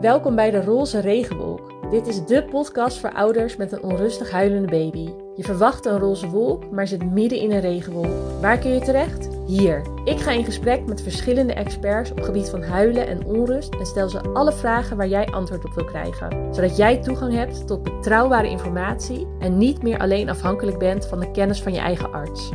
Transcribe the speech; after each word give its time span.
Welkom 0.00 0.34
bij 0.34 0.50
de 0.50 0.62
Roze 0.62 1.00
Regenwolk. 1.00 1.90
Dit 1.90 2.06
is 2.06 2.24
de 2.24 2.44
podcast 2.44 2.98
voor 2.98 3.12
ouders 3.12 3.56
met 3.56 3.72
een 3.72 3.82
onrustig 3.82 4.30
huilende 4.30 4.68
baby. 4.68 5.10
Je 5.36 5.42
verwacht 5.42 5.86
een 5.86 5.98
roze 5.98 6.28
wolk, 6.28 6.70
maar 6.70 6.86
zit 6.86 7.10
midden 7.12 7.38
in 7.38 7.50
een 7.50 7.60
regenwolk. 7.60 8.40
Waar 8.40 8.58
kun 8.58 8.70
je 8.70 8.80
terecht? 8.80 9.28
Hier. 9.46 9.82
Ik 10.04 10.18
ga 10.18 10.30
in 10.30 10.44
gesprek 10.44 10.86
met 10.86 11.02
verschillende 11.02 11.52
experts 11.52 12.10
op 12.10 12.20
gebied 12.20 12.48
van 12.48 12.62
huilen 12.62 13.06
en 13.06 13.24
onrust 13.24 13.74
en 13.74 13.86
stel 13.86 14.08
ze 14.08 14.20
alle 14.20 14.52
vragen 14.52 14.96
waar 14.96 15.08
jij 15.08 15.26
antwoord 15.26 15.64
op 15.64 15.74
wil 15.74 15.84
krijgen, 15.84 16.54
zodat 16.54 16.76
jij 16.76 17.02
toegang 17.02 17.34
hebt 17.34 17.66
tot 17.66 17.82
betrouwbare 17.82 18.48
informatie 18.48 19.26
en 19.38 19.58
niet 19.58 19.82
meer 19.82 19.98
alleen 19.98 20.28
afhankelijk 20.28 20.78
bent 20.78 21.06
van 21.06 21.20
de 21.20 21.30
kennis 21.30 21.62
van 21.62 21.72
je 21.72 21.80
eigen 21.80 22.12
arts. 22.12 22.50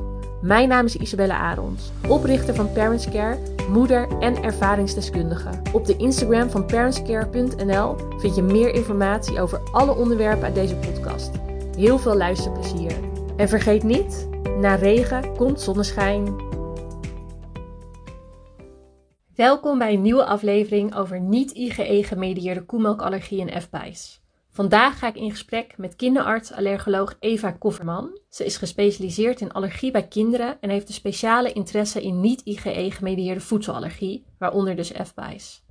Mijn 0.45 0.67
naam 0.69 0.85
is 0.85 0.95
Isabelle 0.95 1.33
Arons, 1.33 1.91
oprichter 2.09 2.55
van 2.55 2.71
Parents 2.71 3.09
Care, 3.09 3.37
moeder 3.69 4.07
en 4.19 4.43
ervaringsdeskundige. 4.43 5.49
Op 5.73 5.85
de 5.85 5.97
Instagram 5.97 6.49
van 6.49 6.65
parentscare.nl 6.65 7.95
vind 8.19 8.35
je 8.35 8.41
meer 8.41 8.73
informatie 8.73 9.41
over 9.41 9.59
alle 9.71 9.95
onderwerpen 9.95 10.43
uit 10.43 10.55
deze 10.55 10.75
podcast. 10.75 11.31
Heel 11.75 11.97
veel 11.97 12.15
luisterplezier. 12.15 12.91
En 13.37 13.49
vergeet 13.49 13.83
niet, 13.83 14.27
na 14.59 14.75
regen 14.75 15.35
komt 15.35 15.61
zonneschijn. 15.61 16.35
Welkom 19.35 19.77
bij 19.77 19.93
een 19.93 20.01
nieuwe 20.01 20.25
aflevering 20.25 20.95
over 20.95 21.19
niet-IgE-gemedieerde 21.19 22.65
koemelkallergie 22.65 23.45
en 23.49 23.61
FPI's. 23.61 24.24
Vandaag 24.55 24.99
ga 24.99 25.07
ik 25.07 25.15
in 25.15 25.31
gesprek 25.31 25.77
met 25.77 25.95
kinderarts-allergoloog 25.95 27.15
Eva 27.19 27.51
Kofferman. 27.51 28.19
Ze 28.29 28.45
is 28.45 28.57
gespecialiseerd 28.57 29.41
in 29.41 29.51
allergie 29.51 29.91
bij 29.91 30.07
kinderen 30.07 30.57
en 30.61 30.69
heeft 30.69 30.87
een 30.87 30.93
speciale 30.93 31.53
interesse 31.53 32.01
in 32.01 32.19
niet-IgE-gemedieerde 32.19 33.39
voedselallergie, 33.39 34.25
waaronder 34.39 34.75
dus 34.75 34.91
FPI's. 35.03 35.63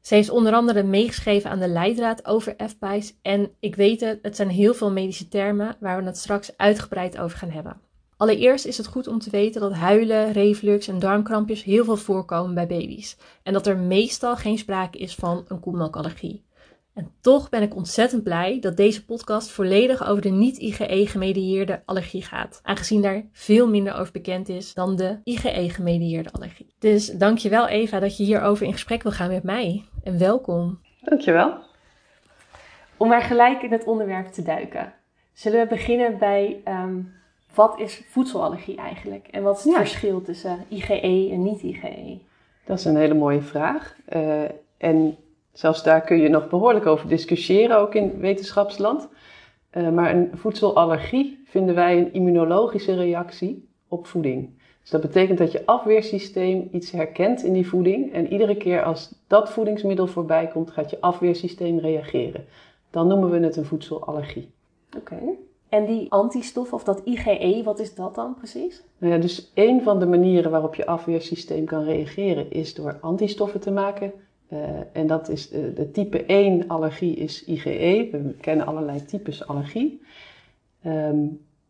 Ze 0.00 0.14
heeft 0.14 0.30
onder 0.30 0.52
andere 0.52 0.82
meegeschreven 0.82 1.50
aan 1.50 1.58
de 1.58 1.68
leidraad 1.68 2.26
over 2.26 2.56
FPI's 2.68 3.18
en 3.22 3.50
ik 3.60 3.76
weet 3.76 4.00
het, 4.00 4.18
het 4.22 4.36
zijn 4.36 4.48
heel 4.48 4.74
veel 4.74 4.90
medische 4.92 5.28
termen 5.28 5.76
waar 5.80 6.00
we 6.00 6.06
het 6.06 6.18
straks 6.18 6.56
uitgebreid 6.56 7.18
over 7.18 7.38
gaan 7.38 7.50
hebben. 7.50 7.80
Allereerst 8.16 8.66
is 8.66 8.76
het 8.76 8.86
goed 8.86 9.06
om 9.06 9.18
te 9.18 9.30
weten 9.30 9.60
dat 9.60 9.72
huilen, 9.72 10.32
reflux 10.32 10.88
en 10.88 10.98
darmkrampjes 10.98 11.64
heel 11.64 11.84
veel 11.84 11.96
voorkomen 11.96 12.54
bij 12.54 12.66
baby's 12.66 13.16
en 13.42 13.52
dat 13.52 13.66
er 13.66 13.78
meestal 13.78 14.36
geen 14.36 14.58
sprake 14.58 14.98
is 14.98 15.14
van 15.14 15.44
een 15.48 15.60
koemelkallergie. 15.60 16.43
En 16.94 17.10
toch 17.20 17.48
ben 17.48 17.62
ik 17.62 17.74
ontzettend 17.74 18.22
blij 18.22 18.60
dat 18.60 18.76
deze 18.76 19.04
podcast 19.04 19.50
volledig 19.50 20.08
over 20.08 20.22
de 20.22 20.28
niet-IgE-gemedieerde 20.30 21.82
allergie 21.84 22.22
gaat, 22.22 22.60
aangezien 22.62 23.02
daar 23.02 23.24
veel 23.32 23.68
minder 23.68 23.94
over 23.94 24.12
bekend 24.12 24.48
is 24.48 24.74
dan 24.74 24.96
de 24.96 25.18
IgE-gemedieerde 25.24 26.28
allergie. 26.32 26.74
Dus 26.78 27.06
dankjewel 27.06 27.66
Eva 27.68 27.98
dat 28.00 28.16
je 28.16 28.24
hierover 28.24 28.66
in 28.66 28.72
gesprek 28.72 29.02
wil 29.02 29.12
gaan 29.12 29.30
met 29.30 29.42
mij 29.42 29.84
en 30.02 30.18
welkom. 30.18 30.80
Dankjewel. 31.00 31.54
Om 32.96 33.08
maar 33.08 33.22
gelijk 33.22 33.62
in 33.62 33.72
het 33.72 33.84
onderwerp 33.84 34.26
te 34.26 34.42
duiken, 34.42 34.94
zullen 35.32 35.60
we 35.60 35.66
beginnen 35.66 36.18
bij 36.18 36.60
ehm, 36.64 37.00
wat 37.54 37.80
is 37.80 38.02
voedselallergie 38.08 38.76
eigenlijk 38.76 39.26
en 39.26 39.42
wat 39.42 39.58
is 39.58 39.64
het 39.64 39.72
Ja. 39.72 39.78
verschil 39.78 40.22
tussen 40.22 40.64
IgE 40.68 41.28
en 41.32 41.42
niet-IgE? 41.42 42.18
Dat 42.64 42.78
is 42.78 42.84
een 42.84 42.96
hele 42.96 43.14
mooie 43.14 43.42
vraag. 43.42 43.96
Eh, 44.04 44.42
en 44.78 45.16
zelfs 45.54 45.82
daar 45.82 46.00
kun 46.00 46.20
je 46.20 46.28
nog 46.28 46.48
behoorlijk 46.48 46.86
over 46.86 47.08
discussiëren, 47.08 47.78
ook 47.78 47.94
in 47.94 48.18
wetenschapsland. 48.18 49.08
Eh, 49.70 49.88
maar 49.88 50.14
een 50.14 50.30
voedselallergie 50.34 51.42
vinden 51.46 51.74
wij 51.74 51.98
een 51.98 52.12
immunologische 52.12 52.94
reactie 52.94 53.68
op 53.88 54.06
voeding. 54.06 54.50
Dus 54.80 54.90
dat 54.90 55.00
betekent 55.00 55.38
dat 55.38 55.52
je 55.52 55.66
afweersysteem 55.66 56.68
iets 56.72 56.90
herkent 56.90 57.42
in 57.42 57.52
die 57.52 57.68
voeding. 57.68 58.12
En 58.12 58.32
iedere 58.32 58.56
keer 58.56 58.82
als 58.82 59.14
dat 59.26 59.50
voedingsmiddel 59.50 60.06
voorbij 60.06 60.48
komt, 60.48 60.70
gaat 60.70 60.90
je 60.90 61.00
afweersysteem 61.00 61.78
reageren. 61.78 62.44
Dan 62.90 63.06
noemen 63.06 63.30
we 63.30 63.38
het 63.38 63.56
een 63.56 63.64
voedselallergie. 63.64 64.50
Oké. 64.96 65.18
En 65.68 65.86
die 65.86 66.12
antistof 66.12 66.72
of 66.72 66.84
dat 66.84 67.00
IgE, 67.04 67.60
wat 67.64 67.78
is 67.78 67.94
dat 67.94 68.14
dan 68.14 68.34
precies? 68.34 68.82
Nou 68.98 69.12
ja, 69.12 69.18
dus 69.20 69.50
een 69.54 69.82
van 69.82 69.98
de 69.98 70.06
manieren 70.06 70.50
waarop 70.50 70.74
je 70.74 70.86
afweersysteem 70.86 71.64
kan 71.64 71.84
reageren 71.84 72.50
is 72.50 72.74
door 72.74 72.98
antistoffen 73.00 73.60
te 73.60 73.70
maken. 73.70 74.12
Eh, 74.48 74.58
en 74.92 75.06
dat 75.06 75.28
is 75.28 75.50
eh, 75.50 75.60
de 75.74 75.90
type 75.90 76.24
1 76.26 76.68
allergie 76.68 77.16
is 77.16 77.44
IgE. 77.44 78.08
We 78.12 78.34
kennen 78.40 78.66
allerlei 78.66 79.04
types 79.04 79.46
allergie. 79.46 80.02
Ehm, 80.82 81.26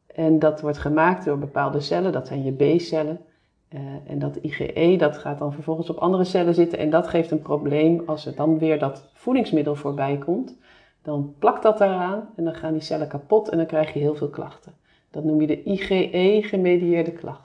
en 0.07 0.39
dat 0.39 0.61
wordt 0.61 0.79
gemaakt 0.79 1.25
door 1.25 1.39
bepaalde 1.39 1.81
cellen, 1.81 2.13
dat 2.13 2.27
zijn 2.27 2.45
je 2.45 2.53
B-cellen. 2.53 3.21
Eh, 3.69 3.81
en 4.07 4.19
dat 4.19 4.37
IgE 4.37 4.97
dat 4.99 5.19
gaat 5.19 5.39
dan 5.39 5.53
vervolgens 5.53 5.91
op 5.91 5.97
andere 5.97 6.25
cellen 6.25 6.55
zitten 6.55 6.79
en 6.79 6.91
dat 6.91 7.07
geeft 7.07 7.31
een 7.31 7.43
probleem 7.43 8.03
als 8.07 8.27
er 8.27 8.35
dan 8.35 8.59
weer 8.59 8.79
dat 8.79 9.11
voedingsmiddel 9.13 9.75
voorbij 9.75 10.19
komt. 10.19 10.57
Dan 11.03 11.35
plakt 11.39 11.63
dat 11.63 11.79
daaraan 11.79 12.29
en 12.37 12.45
dan 12.45 12.55
gaan 12.55 12.73
die 12.73 12.83
cellen 12.83 13.09
kapot 13.09 13.49
en 13.49 13.57
dan 13.57 13.67
krijg 13.67 13.93
je 13.93 13.99
heel 13.99 14.15
veel 14.15 14.31
klachten. 14.31 14.73
Dat 15.11 15.25
noem 15.25 15.41
je 15.41 15.47
de 15.47 15.63
IgE-gemedieerde 15.63 17.13
klachten. 17.13 17.44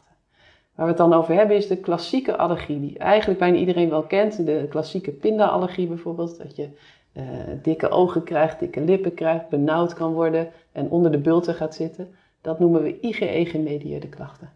Waar 0.79 0.87
we 0.87 0.93
het 0.93 1.09
dan 1.09 1.19
over 1.19 1.33
hebben 1.33 1.55
is 1.55 1.67
de 1.67 1.77
klassieke 1.77 2.37
allergie, 2.37 2.79
die 2.79 2.97
eigenlijk 2.97 3.39
bijna 3.39 3.57
iedereen 3.57 3.89
wel 3.89 4.03
kent. 4.03 4.45
De 4.45 4.65
klassieke 4.69 5.11
pindaallergie 5.11 5.87
bijvoorbeeld, 5.87 6.37
dat 6.37 6.55
je 6.55 6.69
eh, 7.13 7.23
dikke 7.61 7.89
ogen 7.89 8.23
krijgt, 8.23 8.59
dikke 8.59 8.81
lippen 8.81 9.13
krijgt, 9.13 9.49
benauwd 9.49 9.93
kan 9.93 10.13
worden 10.13 10.51
en 10.71 10.89
onder 10.89 11.11
de 11.11 11.17
bulten 11.17 11.53
gaat 11.53 11.75
zitten. 11.75 12.15
Dat 12.41 12.59
noemen 12.59 12.81
we 12.81 12.99
IgE-gemedieerde 12.99 14.07
klachten. 14.07 14.51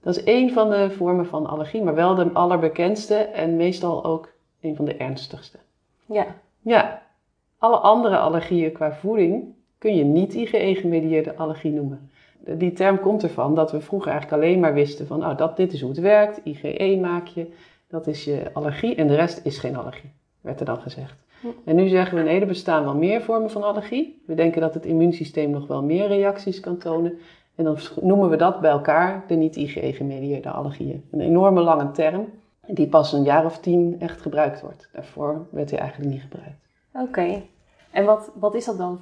Dat 0.00 0.16
is 0.16 0.24
één 0.24 0.50
van 0.50 0.70
de 0.70 0.90
vormen 0.90 1.26
van 1.26 1.46
allergie, 1.46 1.82
maar 1.82 1.94
wel 1.94 2.14
de 2.14 2.30
allerbekendste 2.32 3.14
en 3.14 3.56
meestal 3.56 4.04
ook 4.04 4.32
een 4.60 4.76
van 4.76 4.84
de 4.84 4.96
ernstigste. 4.96 5.58
Ja. 6.06 6.26
Ja, 6.60 7.02
alle 7.58 7.76
andere 7.76 8.18
allergieën 8.18 8.72
qua 8.72 8.92
voeding 8.92 9.54
kun 9.78 9.96
je 9.96 10.04
niet 10.04 10.34
IgE-gemedieerde 10.34 11.36
allergie 11.36 11.72
noemen. 11.72 12.10
Die 12.46 12.72
term 12.72 13.00
komt 13.00 13.22
ervan 13.22 13.54
dat 13.54 13.72
we 13.72 13.80
vroeger 13.80 14.10
eigenlijk 14.10 14.42
alleen 14.42 14.60
maar 14.60 14.74
wisten 14.74 15.06
van, 15.06 15.24
oh, 15.24 15.36
dat, 15.36 15.56
dit 15.56 15.72
is 15.72 15.80
hoe 15.80 15.90
het 15.90 16.00
werkt, 16.00 16.40
IgE 16.44 16.98
maak 17.00 17.26
je, 17.26 17.52
dat 17.88 18.06
is 18.06 18.24
je 18.24 18.50
allergie 18.52 18.94
en 18.94 19.06
de 19.06 19.14
rest 19.14 19.40
is 19.44 19.58
geen 19.58 19.76
allergie, 19.76 20.12
werd 20.40 20.60
er 20.60 20.66
dan 20.66 20.80
gezegd. 20.80 21.24
En 21.64 21.76
nu 21.76 21.88
zeggen 21.88 22.18
we 22.18 22.24
nee, 22.24 22.40
er 22.40 22.46
bestaan 22.46 22.84
wel 22.84 22.94
meer 22.94 23.22
vormen 23.22 23.50
van 23.50 23.62
allergie. 23.62 24.22
We 24.26 24.34
denken 24.34 24.60
dat 24.60 24.74
het 24.74 24.86
immuunsysteem 24.86 25.50
nog 25.50 25.66
wel 25.66 25.82
meer 25.82 26.06
reacties 26.06 26.60
kan 26.60 26.78
tonen. 26.78 27.18
En 27.54 27.64
dan 27.64 27.78
noemen 28.00 28.30
we 28.30 28.36
dat 28.36 28.60
bij 28.60 28.70
elkaar 28.70 29.24
de 29.26 29.34
niet-IgE-gemedieerde 29.34 30.50
allergieën. 30.50 31.04
Een 31.10 31.20
enorme 31.20 31.60
lange 31.60 31.90
term, 31.90 32.28
die 32.66 32.88
pas 32.88 33.12
een 33.12 33.22
jaar 33.22 33.44
of 33.44 33.58
tien 33.58 33.96
echt 33.98 34.20
gebruikt 34.20 34.60
wordt. 34.60 34.88
Daarvoor 34.92 35.46
werd 35.50 35.70
hij 35.70 35.78
eigenlijk 35.78 36.10
niet 36.10 36.22
gebruikt. 36.22 36.66
Oké. 36.92 37.42
En 37.90 38.04
wat, 38.04 38.30
wat 38.34 38.54
is 38.54 38.64
dat 38.64 38.78
dan 38.78 39.00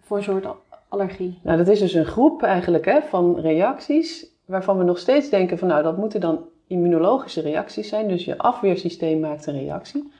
voor 0.00 0.22
soort 0.22 0.46
allergie? 0.94 1.38
Nou, 1.42 1.56
dat 1.58 1.68
is 1.68 1.78
dus 1.78 1.94
een 1.94 2.04
groep 2.04 2.42
eigenlijk 2.42 2.84
hè, 2.84 3.02
van 3.02 3.40
reacties 3.40 4.26
waarvan 4.44 4.78
we 4.78 4.84
nog 4.84 4.98
steeds 4.98 5.30
denken 5.30 5.58
van 5.58 5.68
nou, 5.68 5.82
dat 5.82 5.96
moeten 5.96 6.20
dan 6.20 6.44
immunologische 6.66 7.40
reacties 7.40 7.88
zijn. 7.88 8.08
Dus 8.08 8.24
je 8.24 8.38
afweersysteem 8.38 9.20
maakt 9.20 9.46
een 9.46 9.58
reactie. 9.58 10.12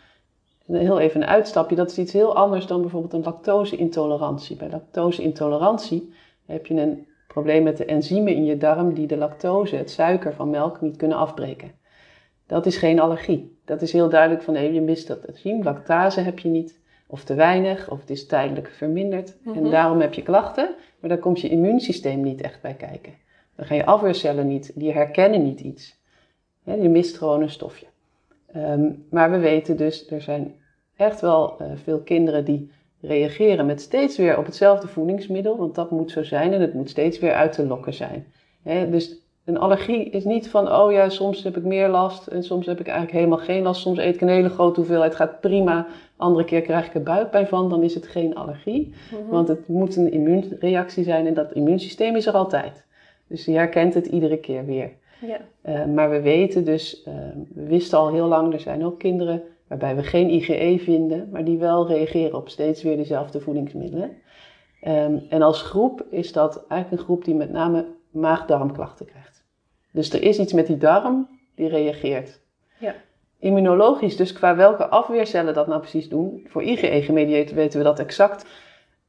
Heel 0.67 1.01
even 1.01 1.23
een 1.23 1.29
uitstapje, 1.29 1.77
dat 1.77 1.91
is 1.91 1.99
iets 1.99 2.13
heel 2.13 2.37
anders 2.37 2.67
dan 2.67 2.81
bijvoorbeeld 2.81 3.13
een 3.13 3.23
lactose-intolerantie. 3.23 4.57
Bij 4.57 4.71
lactose-intolerantie 4.71 6.13
heb 6.47 6.67
je 6.67 6.75
een 6.75 7.07
probleem 7.29 7.63
met 7.63 7.77
de 7.77 7.85
enzymen 7.85 8.35
in 8.35 8.45
je 8.45 8.57
darm 8.57 8.95
die 8.95 9.07
de 9.07 9.17
lactose, 9.17 9.77
het 9.77 9.91
suiker 9.91 10.35
van 10.35 10.51
melk, 10.51 10.81
niet 10.81 10.97
kunnen 10.97 11.19
afbreken. 11.19 11.73
Dat 12.47 12.67
is 12.67 12.77
geen 12.77 13.01
allergie. 13.01 13.59
Dat 13.65 13.83
is 13.83 13.93
heel 13.93 14.09
duidelijk 14.09 14.43
van 14.43 14.55
nee, 14.55 14.73
je 14.73 14.81
mist 14.81 15.07
dat 15.07 15.25
enzym. 15.25 15.63
Lactase 15.63 16.21
heb 16.21 16.39
je 16.39 16.49
niet, 16.49 16.81
of 17.15 17.25
te 17.25 17.35
weinig, 17.35 17.91
of 17.91 18.01
het 18.01 18.11
is 18.11 18.27
tijdelijk 18.27 18.69
verminderd. 18.69 19.37
Mhm. 19.43 19.57
En 19.57 19.71
daarom 19.71 20.01
heb 20.01 20.15
je 20.15 20.23
klachten, 20.23 20.75
maar 21.01 21.11
daar 21.11 21.19
komt 21.19 21.41
je 21.41 21.49
immuunsysteem 21.49 22.21
niet 22.21 22.41
echt 22.41 22.61
bij 22.61 22.75
kijken. 22.75 23.13
Dan 23.57 23.67
gaan 23.67 23.77
je 23.77 23.87
afweercellen 23.87 24.47
niet, 24.47 24.73
die 24.75 24.93
herkennen 24.93 25.43
niet 25.43 25.61
iets. 25.61 26.01
Je 26.65 26.89
mist 26.89 27.19
gewoon 27.19 27.43
een 27.43 27.51
stofje. 27.51 27.87
Ehm, 28.53 28.91
maar 29.11 29.31
we 29.31 29.39
weten 29.39 29.77
dus, 29.77 30.11
er 30.11 30.21
zijn 30.21 30.55
echt 30.97 31.21
wel 31.21 31.57
eh, 31.59 31.67
veel 31.85 31.99
kinderen 31.99 32.45
die 32.45 32.71
reageren 33.01 33.67
met 33.67 33.81
steeds 33.81 34.17
weer 34.17 34.39
op 34.39 34.47
hetzelfde 34.47 34.89
voedingsmiddel, 34.89 35.57
want 35.57 35.75
dat 35.75 35.91
moet 35.91 36.11
zo 36.11 36.23
zijn 36.23 36.53
en 36.53 36.61
het 36.61 36.75
moet 36.75 36.91
steeds 36.91 37.19
weer 37.19 37.35
uit 37.35 37.53
te 37.53 37.67
lokken 37.67 37.95
zijn. 37.95 38.27
Dus 38.91 39.17
een 39.45 39.59
allergie 39.59 40.11
is 40.11 40.25
niet 40.25 40.49
van, 40.49 40.73
oh 40.73 40.93
ja, 40.93 41.09
soms 41.09 41.43
heb 41.43 41.57
ik 41.57 41.65
meer 41.65 41.89
last 41.89 42.27
en 42.27 42.43
soms 42.43 42.67
heb 42.67 42.81
ik 42.81 42.87
eigenlijk 42.87 43.17
helemaal 43.17 43.39
geen 43.39 43.63
last. 43.63 43.81
Soms 43.81 43.99
eet 43.99 44.15
ik 44.15 44.21
een 44.21 44.29
hele 44.29 44.49
grote 44.49 44.81
hoeveelheid, 44.81 45.15
gaat 45.15 45.41
prima. 45.41 45.87
Andere 46.17 46.45
keer 46.45 46.61
krijg 46.61 46.87
ik 46.87 46.95
er 46.95 47.03
buikpijn 47.03 47.47
van, 47.47 47.69
dan 47.69 47.83
is 47.83 47.95
het 47.95 48.07
geen 48.07 48.35
allergie. 48.35 48.95
Want 49.31 49.49
het 49.49 49.69
moet 49.69 49.97
een 49.97 50.13
immuunreactie 50.13 51.05
zijn 51.05 51.27
en 51.27 51.35
dat 51.35 51.53
immuunsysteem 51.53 52.17
is 52.17 52.27
er 52.27 52.35
altijd. 52.35 52.85
Dus 53.27 53.45
die 53.45 53.57
herkent 53.57 53.95
het 53.95 54.07
iedere 54.07 54.39
keer 54.39 54.65
weer. 54.65 54.93
Ja. 55.21 55.41
Eh, 55.61 55.85
maar 55.85 56.11
we 56.11 56.21
weten 56.21 56.65
dus, 56.65 57.03
eh, 57.03 57.15
we 57.55 57.67
wisten 57.67 57.99
al 57.99 58.13
heel 58.13 58.27
lang, 58.27 58.53
er 58.53 58.61
zijn 58.61 58.85
ook 58.85 58.99
kinderen 58.99 59.43
waarbij 59.69 59.97
we 59.97 60.03
geen 60.03 60.31
IgE 60.31 60.79
vinden, 60.79 61.29
maar 61.31 61.45
die 61.45 61.59
wel 61.59 61.87
reageren 61.87 62.39
op 62.39 62.49
steeds 62.49 62.83
weer 62.83 62.97
dezelfde 62.97 63.41
voedingsmiddelen. 63.41 64.11
Ehm, 64.81 65.19
en 65.29 65.43
als 65.43 65.63
groep 65.63 66.07
is 66.11 66.33
dat 66.33 66.65
eigenlijk 66.69 66.91
een 66.91 67.07
groep 67.07 67.25
die 67.25 67.35
met 67.35 67.51
name 67.51 67.87
maag-darmklachten 68.11 69.07
krijgt. 69.07 69.45
Dus 69.91 70.13
er 70.13 70.23
is 70.23 70.39
iets 70.39 70.53
met 70.53 70.67
die 70.67 70.77
darm 70.77 71.29
die 71.55 71.69
reageert. 71.69 72.41
Ja. 72.79 72.95
Immunologisch, 73.45 74.17
dus 74.17 74.33
qua 74.33 74.57
welke 74.57 74.89
afweercellen 74.89 75.55
dat 75.55 75.67
nou 75.67 75.81
precies 75.81 76.09
doen, 76.09 76.47
voor 76.49 76.63
IgE-gemedieerd 76.63 77.53
weten 77.53 77.79
we 77.79 77.85
dat 77.85 77.99
exact. 77.99 78.47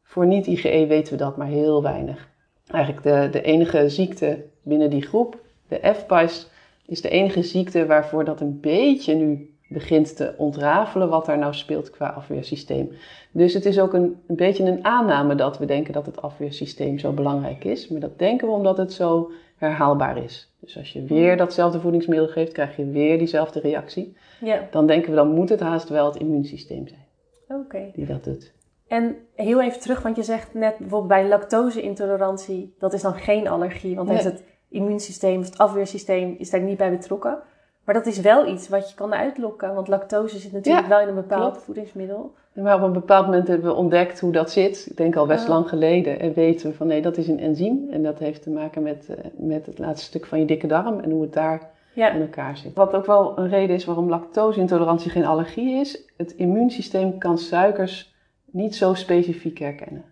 Voor 0.03 0.25
niet-IgE 0.25 0.85
weten 0.87 1.13
we 1.13 1.19
dat 1.19 1.37
maar 1.37 1.47
heel 1.47 1.81
weinig. 1.81 2.29
Eigenlijk 2.67 3.03
de, 3.03 3.29
de 3.31 3.41
enige 3.41 3.89
ziekte 3.89 4.45
binnen 4.63 4.89
die 4.89 5.01
groep, 5.01 5.39
de 5.67 5.93
FPICE, 5.95 6.45
is 6.85 7.01
de 7.01 7.09
enige 7.09 7.43
ziekte 7.43 7.85
waarvoor 7.85 8.25
dat 8.25 8.41
een 8.41 8.59
beetje 8.59 9.13
nu 9.13 9.54
begint 9.67 10.15
te 10.15 10.33
ontrafelen 10.37 11.09
wat 11.09 11.25
daar 11.25 11.37
nou 11.37 11.53
speelt 11.53 11.89
qua 11.89 12.07
afweersysteem. 12.07 12.91
Dus 13.31 13.53
het 13.53 13.65
is 13.65 13.79
ook 13.79 13.93
een, 13.93 14.15
een 14.27 14.35
beetje 14.35 14.63
een 14.63 14.85
aanname 14.85 15.35
dat 15.35 15.57
we 15.57 15.65
denken 15.65 15.93
dat 15.93 16.05
het 16.05 16.21
afweersysteem 16.21 16.99
zo 16.99 17.11
belangrijk 17.11 17.63
is. 17.63 17.87
Maar 17.87 17.99
dat 17.99 18.19
denken 18.19 18.47
we 18.47 18.53
omdat 18.53 18.77
het 18.77 18.93
zo 18.93 19.31
herhaalbaar 19.57 20.17
is. 20.23 20.53
Dus 20.59 20.77
als 20.77 20.93
je 20.93 21.03
weer 21.03 21.37
datzelfde 21.37 21.79
voedingsmiddel 21.79 22.27
geeft, 22.27 22.51
krijg 22.51 22.75
je 22.75 22.85
weer 22.89 23.17
diezelfde 23.17 23.59
reactie. 23.59 24.17
Ja, 24.41 24.67
Dan 24.71 24.87
denken 24.87 25.09
we, 25.09 25.15
dan 25.15 25.27
moet 25.33 25.49
het 25.49 25.59
haast 25.59 25.89
wel 25.89 26.05
het 26.05 26.15
immuunsysteem 26.15 26.87
zijn 26.87 27.05
oké. 27.61 27.91
die 27.93 28.05
dat 28.05 28.23
doet. 28.23 28.53
En 28.87 29.15
heel 29.35 29.61
even 29.61 29.79
terug, 29.79 30.01
want 30.01 30.15
je 30.15 30.23
zegt 30.23 30.53
net 30.53 30.77
bijvoorbeeld 30.77 31.07
bij 31.07 31.27
lactose-intolerantie, 31.27 32.75
dat 32.79 32.93
is 32.93 33.01
dan 33.01 33.13
geen 33.13 33.47
allergie, 33.47 33.95
want 33.95 34.07
Nee. 34.07 34.17
heeft 34.17 34.29
het 34.29 34.43
immuunsysteem 34.69 35.39
of 35.39 35.45
het 35.45 35.57
afweersysteem 35.57 36.35
is 36.37 36.49
daar 36.49 36.61
niet 36.61 36.77
bij 36.77 36.89
betrokken. 36.91 37.37
Maar 37.85 37.95
dat 37.95 38.05
is 38.05 38.19
wel 38.19 38.47
iets 38.47 38.69
wat 38.69 38.89
je 38.89 38.95
kan 38.95 39.13
uitlokken, 39.13 39.73
want 39.75 39.87
lactose 39.87 40.39
zit 40.39 40.51
natuurlijk 40.51 40.83
Ja, 40.87 40.89
wel 40.91 40.99
in 41.01 41.07
een 41.07 41.15
bepaald 41.15 41.51
klopt. 41.51 41.65
voedingsmiddel. 41.65 42.31
Maar 42.53 42.75
op 42.75 42.81
een 42.81 42.93
bepaald 42.93 43.25
moment 43.25 43.47
hebben 43.47 43.67
we 43.67 43.73
ontdekt 43.75 44.19
hoe 44.19 44.31
dat 44.31 44.51
zit. 44.51 44.87
Ik 44.89 44.97
denk 44.97 45.15
al 45.15 45.25
best 45.25 45.43
Ah. 45.43 45.49
lang 45.49 45.69
geleden. 45.69 46.19
En 46.19 46.33
weten 46.33 46.69
we 46.69 46.75
van 46.75 46.87
nee, 46.87 47.01
dat 47.01 47.17
is 47.17 47.27
een 47.27 47.39
enzym. 47.39 47.87
En 47.91 48.03
dat 48.03 48.19
heeft 48.19 48.41
te 48.41 48.49
maken 48.49 48.83
met, 48.83 49.05
eh, 49.09 49.25
met 49.37 49.65
het 49.65 49.79
laatste 49.79 50.05
stuk 50.05 50.25
van 50.25 50.39
je 50.39 50.45
dikke 50.45 50.67
darm 50.67 50.99
en 50.99 51.11
hoe 51.11 51.21
het 51.21 51.33
daar 51.33 51.73
Ja, 51.93 52.11
in 52.11 52.21
elkaar 52.21 52.57
zit. 52.57 52.73
Wat 52.73 52.93
ook 52.93 53.05
wel 53.05 53.37
een 53.37 53.49
reden 53.49 53.75
is 53.75 53.85
waarom 53.85 54.09
lactose-intolerantie 54.09 55.11
geen 55.11 55.25
allergie 55.25 55.79
is. 55.79 56.05
Het 56.17 56.31
immuunsysteem 56.31 57.17
kan 57.17 57.37
suikers 57.37 58.13
niet 58.51 58.75
zo 58.75 58.93
specifiek 58.93 59.57
herkennen. 59.59 60.03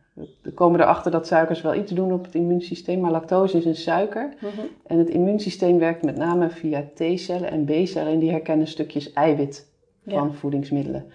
We 0.41 0.51
komen 0.53 0.79
erachter 0.81 1.11
dat 1.11 1.27
suikers 1.27 1.61
wel 1.61 1.75
iets 1.75 1.91
doen 1.91 2.13
op 2.13 2.25
het 2.25 2.35
immuunsysteem, 2.35 2.99
maar 2.99 3.11
lactose 3.11 3.57
is 3.57 3.65
een 3.65 3.75
suiker. 3.75 4.33
Mhm. 4.41 4.49
En 4.87 4.97
het 4.97 5.09
immuunsysteem 5.09 5.77
werkt 5.79 6.03
met 6.03 6.17
name 6.17 6.49
via 6.49 6.83
T-cellen 6.93 7.51
en 7.51 7.65
B-cellen 7.65 8.11
en 8.11 8.19
die 8.19 8.31
herkennen 8.31 8.67
stukjes 8.67 9.13
eiwit 9.13 9.67
van 10.07 10.27
Ja. 10.27 10.33
voedingsmiddelen. 10.33 11.05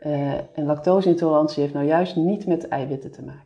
Eh, 0.00 0.32
en 0.32 0.64
lactose-intolerantie 0.64 1.62
heeft 1.62 1.74
nou 1.74 1.86
juist 1.86 2.16
niet 2.16 2.46
met 2.46 2.68
eiwitten 2.68 3.10
te 3.10 3.22
maken. 3.24 3.42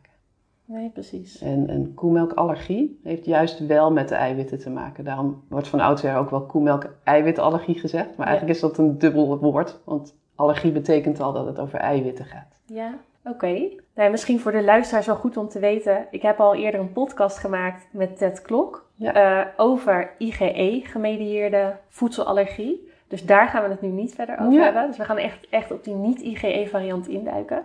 nee, 0.65 0.89
precies. 0.89 1.41
En 1.41 1.69
een 1.69 1.93
koemelkallergie 1.93 2.99
heeft 3.03 3.25
juist 3.25 3.65
wel 3.67 3.91
met 3.91 4.09
de 4.09 4.15
eiwitten 4.15 4.59
te 4.59 4.69
maken. 4.69 5.03
Daarom 5.03 5.43
wordt 5.49 5.67
van 5.67 5.79
oudsher 5.79 6.15
ook 6.17 6.29
wel 6.29 6.41
koemelk-eiwitallergie 6.45 7.79
gezegd. 7.79 8.07
Maar 8.07 8.17
Ja. 8.17 8.23
eigenlijk 8.25 8.55
is 8.55 8.61
dat 8.61 8.77
een 8.77 8.97
dubbel 8.97 9.37
woord, 9.39 9.79
want 9.85 10.15
allergie 10.35 10.71
betekent 10.71 11.19
al 11.19 11.33
dat 11.33 11.45
het 11.45 11.59
over 11.59 11.79
eiwitten 11.79 12.25
gaat. 12.25 12.59
Ja, 12.65 12.97
oké. 13.29 13.69
Nou, 13.95 14.11
misschien 14.11 14.39
voor 14.39 14.51
de 14.51 14.63
luisteraars 14.63 15.05
wel 15.05 15.15
goed 15.15 15.37
om 15.37 15.49
te 15.49 15.59
weten. 15.59 16.07
Ik 16.11 16.21
heb 16.21 16.39
al 16.39 16.55
eerder 16.55 16.79
een 16.79 16.91
podcast 16.93 17.37
gemaakt 17.37 17.87
met 17.91 18.17
Ted 18.17 18.41
Klok 18.41 18.87
Ja. 18.95 19.13
eh, 19.13 19.47
over 19.57 20.11
IgE-gemedieerde 20.17 21.75
voedselallergie. 21.87 22.87
Dus 23.07 23.25
daar 23.25 23.47
gaan 23.47 23.63
we 23.63 23.69
het 23.69 23.81
nu 23.81 23.87
niet 23.89 24.15
verder 24.15 24.39
over 24.39 24.53
Ja. 24.53 24.63
hebben. 24.63 24.87
Dus 24.87 24.97
we 24.97 25.03
gaan 25.03 25.17
echt, 25.17 25.47
echt 25.49 25.71
op 25.71 25.83
die 25.83 25.93
niet-IgE-variant 25.95 27.07
induiken. 27.07 27.63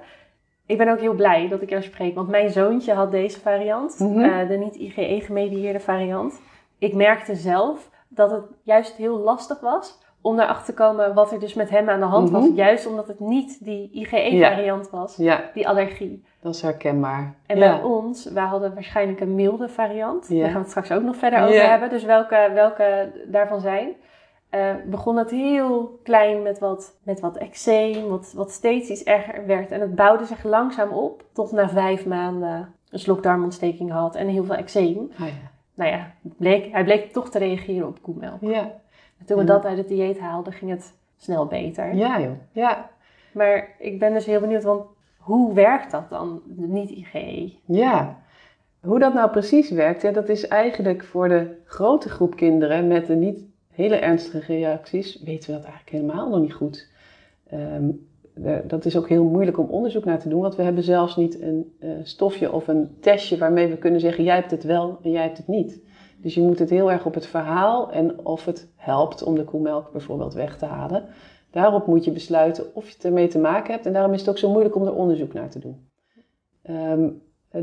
Ik 0.66 0.78
ben 0.78 0.88
ook 0.88 1.00
heel 1.00 1.14
blij 1.14 1.48
dat 1.48 1.62
ik 1.62 1.70
er 1.70 1.82
spreek, 1.82 2.14
want 2.14 2.28
mijn 2.28 2.50
zoontje 2.50 2.92
had 2.92 3.10
deze 3.10 3.40
variant, 3.40 3.98
Mhm. 3.98 4.20
eh, 4.20 4.48
de 4.48 4.56
niet-IgE-gemedieerde 4.56 5.80
variant. 5.80 6.40
Ik 6.78 6.94
merkte 6.94 7.34
zelf 7.34 7.90
dat 8.08 8.30
het 8.30 8.44
juist 8.62 8.96
heel 8.96 9.18
lastig 9.18 9.60
was 9.60 10.02
om 10.24 10.40
erachter 10.40 10.64
te 10.64 10.74
komen 10.74 11.14
wat 11.14 11.32
er 11.32 11.40
dus 11.40 11.54
met 11.54 11.70
hem 11.70 11.88
aan 11.88 12.00
de 12.00 12.06
hand 12.06 12.30
was. 12.30 12.44
Mhm. 12.44 12.54
Juist 12.54 12.86
omdat 12.86 13.08
het 13.08 13.20
niet 13.20 13.64
die 13.64 13.90
IgE-variant 13.92 14.90
was, 14.90 15.16
Ja, 15.16 15.50
die 15.54 15.68
allergie. 15.68 16.24
dat 16.40 16.54
is 16.54 16.62
herkenbaar. 16.62 17.34
En 17.46 17.58
ja. 17.58 17.74
bij 17.74 17.82
ons, 17.82 18.24
wij 18.24 18.44
hadden 18.44 18.74
waarschijnlijk 18.74 19.20
een 19.20 19.34
milde 19.34 19.68
variant. 19.68 20.28
Daar 20.28 20.44
gaan 20.44 20.52
we 20.52 20.58
het 20.58 20.68
straks 20.68 20.92
ook 20.92 21.02
nog 21.02 21.16
verder 21.16 21.42
over 21.42 21.68
hebben. 21.68 21.88
Dus 21.88 22.04
welke, 22.04 22.50
welke 22.54 23.12
daarvan 23.26 23.60
zijn. 23.60 23.88
Eh, 24.50 24.70
begon 24.86 25.16
het 25.16 25.30
heel 25.30 26.00
klein 26.02 26.42
met 26.42 26.58
wat, 26.58 26.98
met 27.02 27.20
wat 27.20 27.36
eczeem, 27.36 28.08
wat, 28.08 28.32
wat 28.36 28.50
steeds 28.50 28.88
iets 28.88 29.02
erger 29.02 29.46
werd. 29.46 29.70
En 29.70 29.80
het 29.80 29.94
bouwde 29.94 30.24
zich 30.24 30.44
langzaam 30.44 30.90
op 30.90 31.24
tot 31.32 31.52
na 31.52 31.68
vijf 31.68 32.06
maanden 32.06 32.74
een 32.90 32.98
slokdarmontsteking 32.98 33.90
had 33.90 34.14
en 34.14 34.28
heel 34.28 34.44
veel 34.44 34.54
eczeem. 34.54 35.10
Ah, 35.20 35.26
ja. 35.26 35.32
Nou 35.74 35.90
ja, 35.90 36.12
bleek, 36.20 36.72
hij 36.72 36.84
bleek 36.84 37.12
toch 37.12 37.30
te 37.30 37.38
reageren 37.38 37.88
op 37.88 38.02
koemelk. 38.02 38.40
Ja. 38.40 38.82
En 39.24 39.30
toen 39.34 39.44
we 39.44 39.52
Ja. 39.52 39.52
dat 39.52 39.64
uit 39.64 39.78
het 39.78 39.88
dieet 39.88 40.18
haalden, 40.18 40.52
ging 40.52 40.70
het 40.70 40.94
snel 41.16 41.46
beter. 41.46 41.94
ja, 41.94 42.20
joh. 42.20 42.30
Ja. 42.52 42.90
Maar 43.32 43.74
ik 43.78 43.98
ben 43.98 44.12
dus 44.12 44.26
heel 44.26 44.40
benieuwd, 44.40 44.62
want 44.62 44.84
hoe 45.18 45.54
werkt 45.54 45.90
dat 45.90 46.10
dan, 46.10 46.42
de 46.46 46.66
niet-IgE? 46.66 47.52
Ja, 47.64 48.22
hoe 48.80 48.98
dat 48.98 49.14
nou 49.14 49.30
precies 49.30 49.70
werkt, 49.70 50.02
ja, 50.02 50.10
dat 50.10 50.28
is 50.28 50.48
eigenlijk 50.48 51.04
voor 51.04 51.28
de 51.28 51.56
grote 51.64 52.08
groep 52.08 52.36
kinderen 52.36 52.86
met 52.86 53.06
de 53.06 53.14
niet 53.14 53.44
hele 53.70 53.96
ernstige 53.96 54.52
reacties, 54.52 55.22
weten 55.22 55.50
we 55.50 55.56
dat 55.56 55.64
eigenlijk 55.64 55.96
helemaal 55.96 56.28
nog 56.28 56.40
niet 56.40 56.52
goed. 56.54 56.88
Ehm, 57.50 57.90
eh, 58.44 58.56
dat 58.64 58.84
is 58.84 58.96
ook 58.96 59.08
heel 59.08 59.24
moeilijk 59.24 59.58
om 59.58 59.66
onderzoek 59.66 60.04
naar 60.04 60.18
te 60.18 60.28
doen, 60.28 60.40
want 60.40 60.56
we 60.56 60.62
hebben 60.62 60.82
zelfs 60.82 61.16
niet 61.16 61.40
een 61.40 61.72
eh, 61.80 61.90
stofje 62.02 62.52
of 62.52 62.68
een 62.68 62.96
testje 63.00 63.38
waarmee 63.38 63.66
we 63.66 63.76
kunnen 63.76 64.00
zeggen: 64.00 64.24
jij 64.24 64.34
hebt 64.34 64.50
het 64.50 64.64
wel 64.64 64.98
en 65.02 65.10
jij 65.10 65.22
hebt 65.22 65.36
het 65.36 65.48
niet. 65.48 65.80
Dus 66.24 66.34
je 66.34 66.42
moet 66.42 66.58
het 66.58 66.70
heel 66.70 66.90
erg 66.90 67.06
op 67.06 67.14
het 67.14 67.26
verhaal 67.26 67.90
en 67.90 68.26
of 68.26 68.44
het 68.44 68.68
helpt 68.76 69.22
om 69.22 69.34
de 69.34 69.44
koemelk 69.44 69.92
bijvoorbeeld 69.92 70.34
weg 70.34 70.58
te 70.58 70.64
halen. 70.64 71.04
Daarop 71.50 71.86
moet 71.86 72.04
je 72.04 72.10
besluiten 72.10 72.74
of 72.74 72.88
je 72.88 72.94
het 72.94 73.04
ermee 73.04 73.28
te 73.28 73.38
maken 73.38 73.72
hebt. 73.72 73.86
En 73.86 73.92
daarom 73.92 74.12
is 74.12 74.20
het 74.20 74.28
ook 74.28 74.38
zo 74.38 74.50
moeilijk 74.50 74.74
om 74.74 74.86
er 74.86 74.94
onderzoek 74.94 75.32
naar 75.32 75.50
te 75.50 75.58
doen. 75.58 75.88
Ehm, 76.62 77.08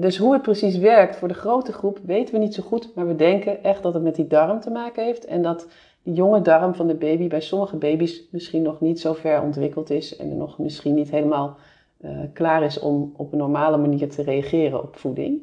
dus 0.01 0.17
hoe 0.17 0.33
het 0.33 0.41
precies 0.41 0.77
werkt 0.77 1.15
voor 1.15 1.27
de 1.27 1.33
grote 1.33 1.73
groep 1.73 1.99
weten 2.05 2.33
we 2.33 2.39
niet 2.39 2.53
zo 2.53 2.63
goed. 2.63 2.95
Maar 2.95 3.07
we 3.07 3.15
denken 3.15 3.63
echt 3.63 3.83
dat 3.83 3.93
het 3.93 4.03
met 4.03 4.15
die 4.15 4.27
darm 4.27 4.59
te 4.59 4.71
maken 4.71 5.03
heeft. 5.03 5.25
En 5.25 5.41
dat 5.41 5.67
die 6.03 6.13
jonge 6.13 6.41
darm 6.41 6.75
van 6.75 6.87
de 6.87 6.95
baby 6.95 7.27
bij 7.27 7.41
sommige 7.41 7.75
baby's 7.75 8.27
misschien 8.31 8.61
nog 8.61 8.81
niet 8.81 8.99
zo 8.99 9.13
ver 9.13 9.41
ontwikkeld 9.41 9.89
is. 9.89 10.15
En 10.15 10.29
er 10.29 10.35
nog 10.35 10.57
misschien 10.57 10.93
niet 10.93 11.11
helemaal 11.11 11.57
eh, 11.97 12.11
klaar 12.33 12.63
is 12.63 12.79
om 12.79 13.13
op 13.17 13.31
een 13.31 13.37
normale 13.37 13.77
manier 13.77 14.09
te 14.09 14.21
reageren 14.21 14.83
op 14.83 14.95
voeding. 14.95 15.41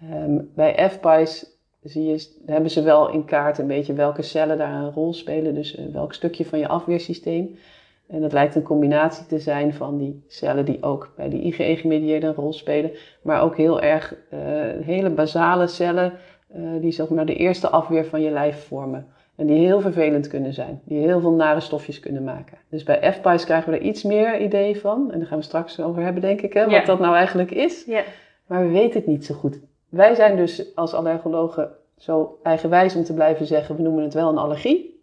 Ehm, 0.00 0.38
bij 0.54 0.90
FPI's 0.90 1.56
zie 1.82 2.04
je, 2.04 2.28
hebben 2.46 2.70
ze 2.70 2.82
wel 2.82 3.10
in 3.10 3.24
kaart 3.24 3.58
een 3.58 3.66
beetje 3.66 3.92
welke 3.92 4.22
cellen 4.22 4.58
daar 4.58 4.74
een 4.74 4.92
rol 4.92 5.12
spelen. 5.14 5.54
Dus 5.54 5.76
eh, 5.76 5.84
welk 5.92 6.12
stukje 6.14 6.44
van 6.44 6.58
je 6.58 6.68
afweersysteem. 6.68 7.58
En 8.06 8.20
dat 8.20 8.32
lijkt 8.32 8.54
een 8.54 8.62
combinatie 8.62 9.26
te 9.26 9.38
zijn 9.38 9.74
van 9.74 9.98
die 9.98 10.24
cellen 10.28 10.64
die 10.64 10.82
ook 10.82 11.12
bij 11.16 11.28
die 11.28 11.42
IgE-gemedieerde 11.42 12.26
een 12.26 12.34
rol 12.34 12.52
spelen. 12.52 12.90
Maar 13.22 13.42
ook 13.42 13.56
heel 13.56 13.80
erg 13.80 14.14
eh, 14.30 14.38
hele 14.80 15.10
basale 15.10 15.66
cellen 15.66 16.12
eh, 16.48 16.60
die 16.80 16.92
zeg 16.92 17.08
maar 17.08 17.26
de 17.26 17.36
eerste 17.36 17.68
afweer 17.68 18.04
van 18.04 18.22
je 18.22 18.30
lijf 18.30 18.66
vormen. 18.66 19.06
En 19.36 19.46
die 19.46 19.58
heel 19.66 19.80
vervelend 19.80 20.28
kunnen 20.28 20.52
zijn. 20.52 20.80
Die 20.84 20.98
heel 20.98 21.20
veel 21.20 21.32
nare 21.32 21.60
stofjes 21.60 22.00
kunnen 22.00 22.24
maken. 22.24 22.58
Dus 22.70 22.82
bij 22.82 23.12
FPI's 23.12 23.44
krijgen 23.44 23.72
we 23.72 23.78
er 23.78 23.84
iets 23.84 24.02
meer 24.02 24.40
idee 24.40 24.80
van. 24.80 25.12
En 25.12 25.18
daar 25.18 25.28
gaan 25.28 25.38
we 25.38 25.44
straks 25.44 25.80
over 25.80 26.02
hebben 26.02 26.22
denk 26.22 26.40
ik, 26.40 26.52
hè, 26.52 26.60
Ja. 26.60 26.68
wat 26.68 26.86
dat 26.86 26.98
nou 26.98 27.14
eigenlijk 27.16 27.50
is. 27.50 27.84
Ja. 27.84 28.02
Maar 28.46 28.66
we 28.66 28.72
weten 28.72 28.98
het 28.98 29.06
niet 29.06 29.24
zo 29.24 29.34
goed. 29.34 29.60
Wij 29.88 30.14
zijn 30.14 30.36
dus 30.36 30.74
als 30.74 30.94
allergologen 30.94 31.70
zo 31.96 32.38
eigenwijs 32.42 32.94
om 32.96 33.04
te 33.04 33.14
blijven 33.14 33.46
zeggen, 33.46 33.76
we 33.76 33.82
noemen 33.82 34.02
het 34.04 34.14
wel 34.14 34.28
een 34.28 34.38
allergie. 34.38 35.02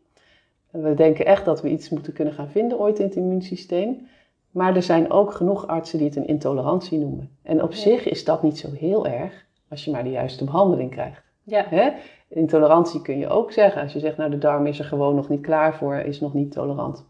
We 0.72 0.94
denken 0.94 1.26
echt 1.26 1.46
dat 1.46 1.62
we 1.62 1.70
iets 1.70 1.90
moeten 1.90 2.14
kunnen 2.14 2.34
gaan 2.34 2.50
vinden 2.50 2.80
ooit 2.80 3.00
in 3.00 3.06
het 3.06 3.16
immuunsysteem. 3.16 4.08
Maar 4.52 4.76
er 4.76 4.84
zijn 4.84 5.12
ook 5.12 5.34
genoeg 5.34 5.68
artsen 5.68 5.98
die 5.98 6.08
het 6.08 6.16
een 6.16 6.28
intolerantie 6.28 7.00
noemen. 7.00 7.30
En 7.44 7.64
op 7.64 7.72
Ja. 7.72 7.78
zich 7.78 8.06
is 8.06 8.24
dat 8.24 8.44
niet 8.44 8.58
zo 8.58 8.68
heel 8.72 9.08
erg 9.08 9.46
als 9.70 9.86
je 9.86 9.92
maar 9.92 10.04
de 10.04 10.10
juiste 10.10 10.44
behandeling 10.44 10.92
krijgt. 10.92 11.24
Ja. 11.44 11.66
Hè? 11.70 11.90
Intolerantie 12.28 13.02
kun 13.02 13.18
je 13.18 13.28
ook 13.28 13.52
zeggen. 13.52 13.82
Als 13.82 13.94
je 13.94 14.00
zegt, 14.00 14.18
nou 14.18 14.30
de 14.32 14.38
darm 14.38 14.66
is 14.66 14.80
er 14.80 14.86
gewoon 14.86 15.16
nog 15.16 15.30
niet 15.30 15.42
klaar 15.42 15.76
voor, 15.76 15.96
is 15.96 16.20
nog 16.20 16.34
niet 16.34 16.52
tolerant. 16.52 17.06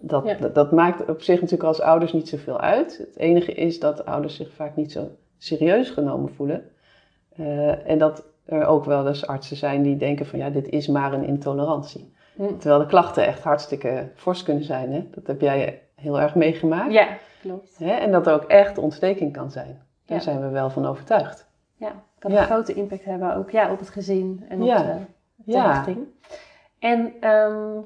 Dat, 0.00 0.24
Ja. 0.24 0.34
dat, 0.34 0.54
dat 0.54 0.72
maakt 0.72 1.08
op 1.08 1.22
zich 1.22 1.40
natuurlijk 1.40 1.68
als 1.68 1.80
ouders 1.80 2.12
niet 2.12 2.28
zoveel 2.28 2.60
uit. 2.60 2.98
Het 2.98 3.16
enige 3.16 3.52
is 3.52 3.80
dat 3.80 4.04
ouders 4.04 4.36
zich 4.36 4.52
vaak 4.52 4.76
niet 4.76 4.92
zo 4.92 5.08
serieus 5.38 5.90
genomen 5.90 6.34
voelen. 6.34 6.64
Eh, 7.36 7.88
en 7.90 7.98
dat 7.98 8.24
er 8.44 8.66
ook 8.66 8.84
wel 8.84 9.06
eens 9.08 9.26
artsen 9.26 9.56
zijn 9.56 9.82
die 9.82 9.96
denken 9.96 10.26
van 10.26 10.38
ja, 10.38 10.50
dit 10.50 10.68
is 10.68 10.86
maar 10.88 11.12
een 11.12 11.24
intolerantie. 11.26 12.14
Hm. 12.36 12.56
Terwijl 12.58 12.80
de 12.80 12.86
klachten 12.86 13.26
echt 13.26 13.42
hartstikke 13.42 14.08
fors 14.14 14.42
kunnen 14.42 14.64
zijn. 14.64 14.92
Hè? 14.92 15.06
Dat 15.10 15.26
heb 15.26 15.40
jij 15.40 15.82
heel 15.94 16.20
erg 16.20 16.34
meegemaakt. 16.34 16.92
Ja, 16.92 17.06
klopt. 17.40 17.78
Hè? 17.78 17.90
En 17.92 18.12
dat 18.12 18.26
er 18.26 18.34
ook 18.34 18.44
echt 18.44 18.78
ontsteking 18.78 19.32
kan 19.32 19.50
zijn. 19.50 19.82
Daar 20.06 20.16
Ja. 20.18 20.22
zijn 20.22 20.40
we 20.40 20.48
wel 20.48 20.70
van 20.70 20.86
overtuigd. 20.86 21.46
Ja, 21.76 21.92
kan 22.18 22.30
Ja. 22.30 22.38
een 22.40 22.44
grote 22.46 22.74
impact 22.74 23.04
hebben 23.04 23.36
ook 23.36 23.50
ja, 23.50 23.72
op 23.72 23.78
het 23.78 23.88
gezin 23.90 24.44
en 24.48 24.60
op 24.60 24.66
Ja. 24.66 24.82
de, 24.82 24.92
de 25.36 25.52
Ja. 25.52 25.72
richting. 25.72 25.98
En 26.78 27.12
ehm, 27.20 27.78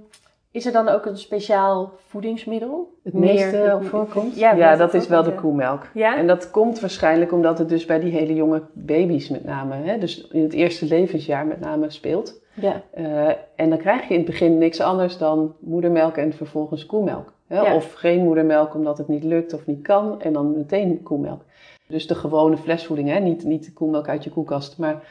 is 0.52 0.66
er 0.66 0.72
dan 0.72 0.88
ook 0.88 1.06
een 1.06 1.16
speciaal 1.16 1.92
voedingsmiddel? 2.06 2.98
Het 3.02 3.14
meeste 3.14 3.78
voorkomt? 3.80 4.38
Ja, 4.38 4.76
dat 4.76 4.94
is 4.94 5.08
wel 5.08 5.22
de 5.22 5.34
koemelk. 5.34 5.86
Ja? 5.94 6.16
En 6.16 6.26
dat 6.26 6.50
komt 6.50 6.80
waarschijnlijk 6.80 7.32
omdat 7.32 7.58
het 7.58 7.68
dus 7.68 7.84
bij 7.84 8.00
die 8.00 8.12
hele 8.12 8.34
jonge 8.34 8.62
baby's 8.72 9.28
met 9.28 9.44
name, 9.44 9.74
hè, 9.74 9.98
dus 9.98 10.28
in 10.28 10.42
het 10.42 10.52
eerste 10.52 10.86
levensjaar 10.86 11.46
met 11.46 11.60
name 11.60 11.90
speelt. 11.90 12.40
Ja. 12.54 12.82
Uh, 12.98 13.28
en 13.54 13.68
dan 13.68 13.78
krijg 13.78 14.02
je 14.02 14.14
in 14.14 14.20
het 14.20 14.30
begin 14.30 14.58
niks 14.58 14.80
anders 14.80 15.18
dan 15.18 15.54
moedermelk 15.60 16.16
en 16.16 16.32
vervolgens 16.32 16.86
koemelk. 16.86 17.32
Ja. 17.46 17.74
Of 17.74 17.92
geen 17.92 18.24
moedermelk 18.24 18.74
omdat 18.74 18.98
het 18.98 19.08
niet 19.08 19.24
lukt 19.24 19.52
of 19.52 19.66
niet 19.66 19.82
kan 19.82 20.20
en 20.20 20.32
dan 20.32 20.56
meteen 20.56 21.02
koemelk. 21.02 21.42
Dus 21.86 22.06
de 22.06 22.14
gewone 22.14 22.56
flesvoeding, 22.56 23.08
hè? 23.08 23.18
Niet, 23.18 23.44
niet 23.44 23.64
de 23.64 23.72
koemelk 23.72 24.08
uit 24.08 24.24
je 24.24 24.30
koelkast. 24.30 24.78
Maar 24.78 25.02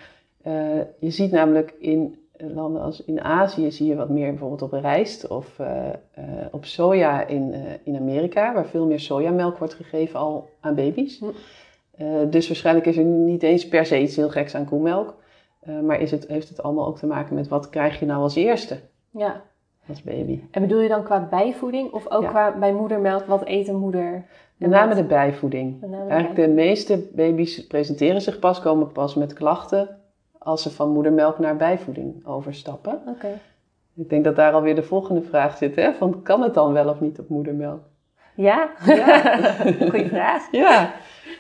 uh, 0.48 0.54
je 1.00 1.10
ziet 1.10 1.32
namelijk 1.32 1.74
in 1.80 2.18
landen 2.48 2.82
als 2.82 3.04
in 3.06 3.22
Azië 3.22 3.72
zie 3.72 3.88
je 3.88 3.96
wat 3.96 4.10
meer 4.10 4.30
bijvoorbeeld 4.30 4.62
op 4.62 4.72
rijst 4.72 5.28
of 5.28 5.60
uh, 5.60 5.68
uh, 5.68 6.26
op 6.52 6.66
soja 6.66 7.28
in, 7.28 7.56
in 7.84 7.96
Amerika, 7.96 8.54
waar 8.54 8.66
veel 8.66 8.86
meer 8.86 9.00
sojamelk 9.00 9.58
wordt 9.58 9.74
gegeven 9.74 10.20
al 10.20 10.50
aan 10.60 10.76
baby's. 10.76 11.20
Hm. 11.20 12.30
dus 12.30 12.48
waarschijnlijk 12.48 12.86
is 12.86 12.98
er 12.98 13.04
niet 13.04 13.44
eens 13.44 13.68
per 13.68 13.86
se 13.86 14.02
iets 14.02 14.16
heel 14.16 14.30
geks 14.30 14.56
aan 14.56 14.66
koemelk. 14.66 15.16
maar 15.84 16.02
is 16.02 16.12
het, 16.12 16.28
heeft 16.28 16.50
het 16.50 16.64
allemaal 16.64 16.88
ook 16.88 16.98
te 16.98 17.08
maken 17.08 17.36
met 17.36 17.48
wat 17.48 17.70
krijg 17.70 18.00
je 18.00 18.06
nou 18.06 18.22
als 18.22 18.36
eerste? 18.36 18.80
Ja 19.12 19.42
als 19.90 20.04
baby. 20.04 20.40
En 20.52 20.62
bedoel 20.62 20.82
je 20.82 20.88
dan 20.88 21.04
qua 21.04 21.28
bijvoeding 21.30 21.92
of 21.92 22.12
ook 22.12 22.28
qua 22.28 22.58
bij 22.58 22.74
moedermelk? 22.74 23.26
Wat 23.26 23.46
eet 23.46 23.68
een 23.68 23.80
moeder? 23.80 24.26
Met 24.58 24.70
name 24.70 24.96
de 24.96 25.04
bijvoeding. 25.04 25.84
Eigenlijk 25.94 26.36
de 26.36 26.48
meeste 26.48 27.10
baby's 27.16 27.68
presenteren 27.68 28.22
zich 28.22 28.40
pas, 28.40 28.60
komen 28.60 28.92
pas 28.92 29.16
met 29.16 29.34
klachten 29.34 29.99
als 30.40 30.62
ze 30.62 30.70
van 30.70 30.90
moedermelk 30.90 31.40
naar 31.40 31.56
bijvoeding 31.56 32.26
overstappen. 32.26 33.02
Oké. 33.08 33.40
Ik 33.96 34.10
denk 34.10 34.24
dat 34.24 34.36
daar 34.36 34.54
alweer 34.54 34.76
de 34.76 34.84
volgende 34.84 35.22
vraag 35.22 35.58
zit, 35.58 35.76
hè? 35.76 35.94
Van 35.94 36.22
kan 36.22 36.42
het 36.42 36.54
dan 36.54 36.74
wel 36.74 36.90
of 36.90 37.00
niet 37.00 37.20
op 37.20 37.30
moedermelk? 37.30 37.82
Ja, 38.36 38.70
ja. 38.86 39.24
goeie 39.90 40.08
vraag. 40.08 40.52
Ja. 40.52 40.82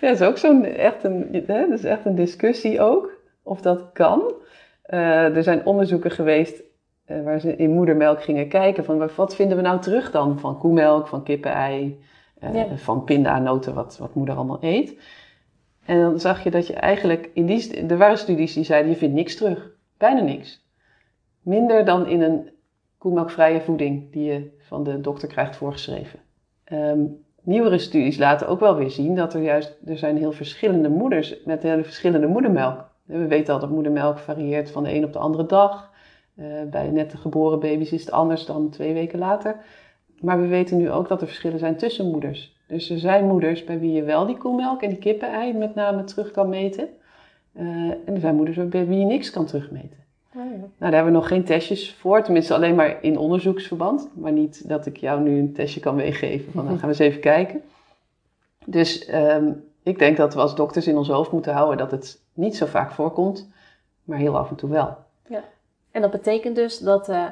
ja, 0.01 0.08
dat 0.08 0.20
is 0.20 0.22
ook 0.22 0.38
zo'n 0.38 0.65
echt 0.65 1.03
een, 1.03 1.44
hè, 1.48 1.68
dat 1.68 1.79
is 1.79 1.84
echt 1.84 2.06
een 2.06 2.15
discussie 2.15 2.82
ook, 2.82 3.12
of 3.44 3.62
dat 3.62 3.91
kan. 3.94 4.34
Uh, 4.89 5.36
er 5.36 5.44
zijn 5.44 5.65
onderzoeken 5.65 6.12
geweest 6.12 6.63
uh, 7.08 7.24
waar 7.24 7.39
ze 7.39 7.56
in 7.56 7.70
moedermelk 7.70 8.24
gingen 8.24 8.48
kijken 8.48 8.86
van 8.86 9.10
wat 9.15 9.36
vinden 9.36 9.58
we 9.58 9.63
nou 9.63 9.79
terug 9.79 10.12
dan 10.12 10.39
van 10.39 10.58
koemelk, 10.58 11.08
van 11.08 11.24
kippenei, 11.24 12.03
uh, 12.44 12.62
van 12.75 13.03
pindanoten, 13.03 13.74
wat, 13.74 13.98
wat 13.98 14.13
moeder 14.13 14.36
allemaal 14.36 14.58
eet. 14.62 14.98
En 15.89 16.01
dan 16.01 16.19
zag 16.19 16.43
je 16.43 16.51
dat 16.51 16.67
je 16.67 16.74
eigenlijk 16.74 17.29
in 17.34 17.46
die, 17.46 17.86
er 17.88 17.98
waren 17.98 18.17
studies 18.17 18.53
die 18.53 18.63
zeiden 18.63 18.91
je 18.91 18.98
vindt 18.98 19.15
niks 19.15 19.36
terug, 19.36 19.72
bijna 19.98 20.22
niks. 20.22 20.65
Minder 21.41 21.86
dan 21.86 22.08
in 22.08 22.22
een 22.22 22.50
koemelkvrije 22.98 23.62
voeding 23.62 24.12
die 24.12 24.24
je 24.24 24.50
van 24.60 24.84
de 24.84 25.01
dokter 25.01 25.27
krijgt 25.27 25.55
voorgeschreven. 25.55 26.19
Um, 26.74 27.24
nieuwere 27.41 27.77
studies 27.77 28.17
laten 28.17 28.48
ook 28.48 28.60
wel 28.60 28.75
weer 28.75 28.89
zien 28.89 29.15
dat 29.15 29.34
er 29.34 29.41
juist, 29.41 29.77
er 29.86 29.98
zijn 29.98 30.17
heel 30.17 30.31
verschillende 30.31 30.89
moeders 30.89 31.43
met 31.46 31.63
hele 31.63 31.84
verschillende 31.84 32.27
moedermelk. 32.27 32.89
We 33.05 33.27
weten 33.27 33.53
al 33.53 33.60
dat 33.60 33.69
moedermelk 33.69 34.19
varieert 34.19 34.72
van 34.72 34.84
de 34.84 34.93
een 34.93 35.05
op 35.05 35.13
de 35.13 35.19
andere 35.19 35.46
dag. 35.46 35.91
Uh, 36.36 36.46
bij 36.72 36.89
net 36.89 37.13
geboren 37.17 37.60
baby's 37.60 37.91
is 37.91 38.01
het 38.01 38.12
anders 38.12 38.46
dan 38.46 38.69
twee 38.69 38.93
weken 38.93 39.19
later. 39.19 39.55
Maar 40.22 40.41
we 40.41 40.48
weten 40.48 40.77
nu 40.77 40.91
ook 40.91 41.08
dat 41.08 41.22
er 41.22 41.27
verschillen 41.27 41.60
zijn 41.60 41.77
tussen 41.77 42.12
moeders. 42.12 42.58
Dus 42.70 42.90
er 42.90 43.00
zijn 43.00 43.26
moeders 43.26 43.64
bij 43.64 43.80
wie 43.80 43.92
je 43.92 44.04
wel 44.04 44.26
die 44.26 44.38
koemelk 44.38 44.82
en 44.82 44.90
die 44.90 44.98
kippenei 44.98 45.54
met 45.54 45.76
name 45.76 46.04
terug 46.04 46.32
kan 46.32 46.50
meten. 46.50 46.90
Uh, 47.54 47.64
en 48.06 48.14
er 48.14 48.20
zijn 48.20 48.36
moeders 48.36 48.68
bij 48.68 48.88
wie 48.88 49.00
je 49.00 49.06
niks 49.06 49.30
kan 49.30 49.46
terugmeten. 49.46 49.98
Oh 50.36 50.44
ja. 50.44 50.58
Nou, 50.58 50.70
daar 50.78 50.94
hebben 50.94 51.12
we 51.12 51.18
nog 51.18 51.28
geen 51.28 51.44
testjes 51.44 51.94
voor, 51.94 52.24
tenminste 52.24 52.54
alleen 52.54 52.76
maar 52.76 53.04
in 53.04 53.18
onderzoeksverband. 53.18 54.10
Maar 54.14 54.32
niet 54.32 54.68
dat 54.68 54.86
ik 54.86 54.98
jou 54.98 55.22
nu 55.22 55.40
een 55.40 55.54
testje 55.54 55.80
kan 55.80 55.96
meegeven, 55.96 56.52
van 56.52 56.66
dan 56.66 56.80
gaan 56.80 56.90
we 56.90 56.96
eens 56.96 57.00
even 57.00 57.22
kijken. 57.22 57.62
Dus 58.66 59.14
um, 59.14 59.64
ik 59.84 60.00
denk 60.00 60.18
dat 60.18 60.34
we 60.34 60.40
als 60.40 60.56
dokters 60.56 60.88
in 60.88 60.98
ons 60.98 61.10
hoofd 61.10 61.32
moeten 61.32 61.54
houden 61.54 61.78
dat 61.78 61.92
het 61.92 62.22
niet 62.34 62.56
zo 62.56 62.66
vaak 62.66 62.92
voorkomt, 62.92 63.50
maar 64.04 64.18
heel 64.18 64.38
af 64.38 64.50
en 64.50 64.56
toe 64.56 64.70
wel. 64.70 64.98
Ja. 65.28 65.44
En 65.92 66.02
dat 66.02 66.12
betekent 66.12 66.56
dus 66.56 66.80
dat 66.80 67.06
de 67.06 67.28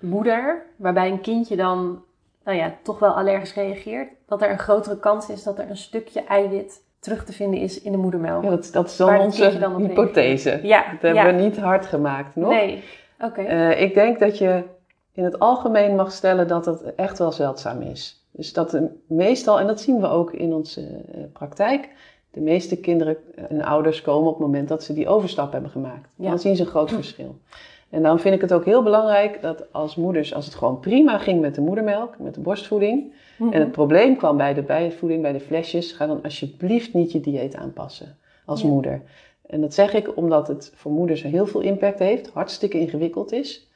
moeder, 0.00 0.62
waarbij 0.76 1.10
een 1.10 1.20
kindje 1.20 1.56
dan 1.56 2.02
nou 2.48 2.60
ja, 2.60 2.74
toch 2.82 2.98
wel 2.98 3.10
allergisch 3.10 3.54
reageert, 3.54 4.08
dat 4.26 4.42
er 4.42 4.50
een 4.50 4.58
grotere 4.58 4.98
kans 4.98 5.28
is 5.28 5.42
dat 5.42 5.58
er 5.58 5.70
een 5.70 5.76
stukje 5.76 6.24
eiwit 6.24 6.82
terug 6.98 7.24
te 7.24 7.32
vinden 7.32 7.60
is 7.60 7.80
in 7.80 7.92
de 7.92 7.98
moedermelk. 7.98 8.42
Ja, 8.42 8.50
dat, 8.50 8.68
dat 8.72 8.86
is 8.86 8.96
dan 8.96 9.18
onze 9.18 9.58
dan 9.58 9.76
hypothese. 9.76 10.60
Ja, 10.62 10.84
dat 11.00 11.14
hebben 11.14 11.36
we 11.36 11.42
niet 11.42 11.58
hard 11.58 11.86
gemaakt 11.86 12.36
nog. 12.36 12.50
Nee, 12.50 12.84
oké. 13.20 13.40
Uh, 13.40 13.80
ik 13.80 13.94
denk 13.94 14.18
dat 14.18 14.38
je 14.38 14.62
in 15.12 15.24
het 15.24 15.38
algemeen 15.38 15.96
mag 15.96 16.12
stellen 16.12 16.48
dat 16.48 16.66
het 16.66 16.94
echt 16.94 17.18
wel 17.18 17.32
zeldzaam 17.32 17.80
is. 17.80 18.26
Dus 18.30 18.52
dat 18.52 18.78
meestal, 19.06 19.60
en 19.60 19.66
dat 19.66 19.80
zien 19.80 20.00
we 20.00 20.08
ook 20.08 20.32
in 20.32 20.52
onze 20.52 20.80
uh, 20.80 21.24
praktijk, 21.32 21.88
de 22.30 22.40
meeste 22.40 22.80
kinderen 22.80 23.16
en 23.48 23.62
ouders 23.62 24.02
komen 24.02 24.28
op 24.28 24.38
het 24.38 24.46
moment 24.46 24.68
dat 24.68 24.82
ze 24.82 24.92
die 24.92 25.08
overstap 25.08 25.52
hebben 25.52 25.70
gemaakt. 25.70 26.08
Ja. 26.14 26.28
Dan 26.28 26.38
zien 26.38 26.56
ze 26.56 26.62
een 26.62 26.68
groot 26.68 26.90
verschil. 26.90 27.38
En 27.90 28.02
dan 28.02 28.20
vind 28.20 28.34
ik 28.34 28.40
het 28.40 28.52
ook 28.52 28.64
heel 28.64 28.82
belangrijk 28.82 29.42
dat 29.42 29.72
als 29.72 29.96
moeders, 29.96 30.34
als 30.34 30.44
het 30.44 30.54
gewoon 30.54 30.80
prima 30.80 31.18
ging 31.18 31.40
met 31.40 31.54
de 31.54 31.60
moedermelk, 31.60 32.18
met 32.18 32.34
de 32.34 32.40
borstvoeding, 32.40 33.12
mhm. 33.38 33.52
en 33.52 33.60
het 33.60 33.72
probleem 33.72 34.16
kwam 34.16 34.36
bij 34.36 34.54
de 34.54 34.62
bijvoeding, 34.62 35.22
bij 35.22 35.32
de 35.32 35.40
flesjes, 35.40 35.92
ga 35.92 36.06
dan 36.06 36.22
alsjeblieft 36.22 36.94
niet 36.94 37.12
je 37.12 37.20
dieet 37.20 37.56
aanpassen 37.56 38.16
als 38.44 38.62
moeder. 38.62 39.02
En 39.46 39.60
dat 39.60 39.74
zeg 39.74 39.94
ik 39.94 40.16
omdat 40.16 40.48
het 40.48 40.72
voor 40.74 40.92
moeders 40.92 41.22
heel 41.22 41.46
veel 41.46 41.60
impact 41.60 41.98
heeft, 41.98 42.30
hartstikke 42.32 42.78
ingewikkeld 42.78 43.32
is. 43.32 43.66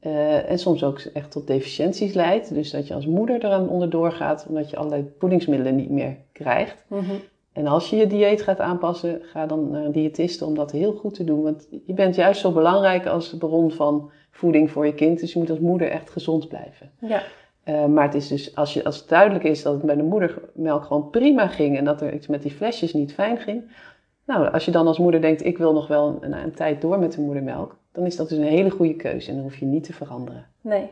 Uh, 0.00 0.50
en 0.50 0.58
soms 0.58 0.84
ook 0.84 0.98
echt 0.98 1.30
tot 1.30 1.46
deficiënties 1.46 2.14
leidt. 2.14 2.54
Dus 2.54 2.70
dat 2.70 2.86
je 2.86 2.94
als 2.94 3.06
moeder 3.06 3.44
eraan 3.44 3.68
onderdoor 3.68 4.12
gaat, 4.12 4.46
omdat 4.48 4.70
je 4.70 4.76
allerlei 4.76 5.12
voedingsmiddelen 5.18 5.76
niet 5.76 5.90
meer 5.90 6.16
krijgt. 6.32 6.84
Mm 6.88 7.20
en 7.52 7.66
als 7.66 7.90
je 7.90 7.96
je 7.96 8.06
dieet 8.06 8.42
gaat 8.42 8.60
aanpassen, 8.60 9.20
ga 9.22 9.46
dan 9.46 9.70
naar 9.70 9.84
een 9.84 9.92
diëtiste 9.92 10.44
om 10.44 10.54
dat 10.54 10.70
heel 10.70 10.92
goed 10.92 11.14
te 11.14 11.24
doen. 11.24 11.42
Want 11.42 11.68
je 11.86 11.92
bent 11.92 12.14
juist 12.14 12.40
zo 12.40 12.52
belangrijk 12.52 13.06
als 13.06 13.36
bron 13.38 13.70
van 13.70 14.10
voeding 14.30 14.70
voor 14.70 14.86
je 14.86 14.94
kind. 14.94 15.20
Dus 15.20 15.32
je 15.32 15.38
moet 15.38 15.50
als 15.50 15.58
moeder 15.58 15.90
echt 15.90 16.10
gezond 16.10 16.48
blijven. 16.48 16.90
Ja. 16.98 17.22
Uh, 17.64 17.86
maar 17.86 18.04
het 18.04 18.14
is 18.14 18.28
dus, 18.28 18.56
als, 18.56 18.74
je, 18.74 18.84
als 18.84 18.98
het 18.98 19.08
duidelijk 19.08 19.44
is 19.44 19.62
dat 19.62 19.72
het 19.72 19.82
bij 19.82 19.96
de 19.96 20.02
moedermelk 20.02 20.84
gewoon 20.84 21.10
prima 21.10 21.46
ging 21.46 21.78
en 21.78 21.84
dat 21.84 22.00
er 22.00 22.14
iets 22.14 22.26
met 22.26 22.42
die 22.42 22.50
flesjes 22.50 22.92
niet 22.92 23.14
fijn 23.14 23.38
ging. 23.38 23.62
Nou, 24.24 24.52
als 24.52 24.64
je 24.64 24.70
dan 24.70 24.86
als 24.86 24.98
moeder 24.98 25.20
denkt, 25.20 25.44
ik 25.44 25.58
wil 25.58 25.72
nog 25.72 25.86
wel 25.86 26.18
een, 26.20 26.32
een 26.32 26.54
tijd 26.54 26.80
door 26.80 26.98
met 26.98 27.12
de 27.12 27.20
moedermelk, 27.20 27.76
dan 27.92 28.06
is 28.06 28.16
dat 28.16 28.28
dus 28.28 28.38
een 28.38 28.44
hele 28.44 28.70
goede 28.70 28.96
keuze 28.96 29.28
en 29.28 29.34
dan 29.34 29.42
hoef 29.42 29.56
je 29.56 29.66
niet 29.66 29.84
te 29.84 29.92
veranderen. 29.92 30.46
Nee, 30.60 30.90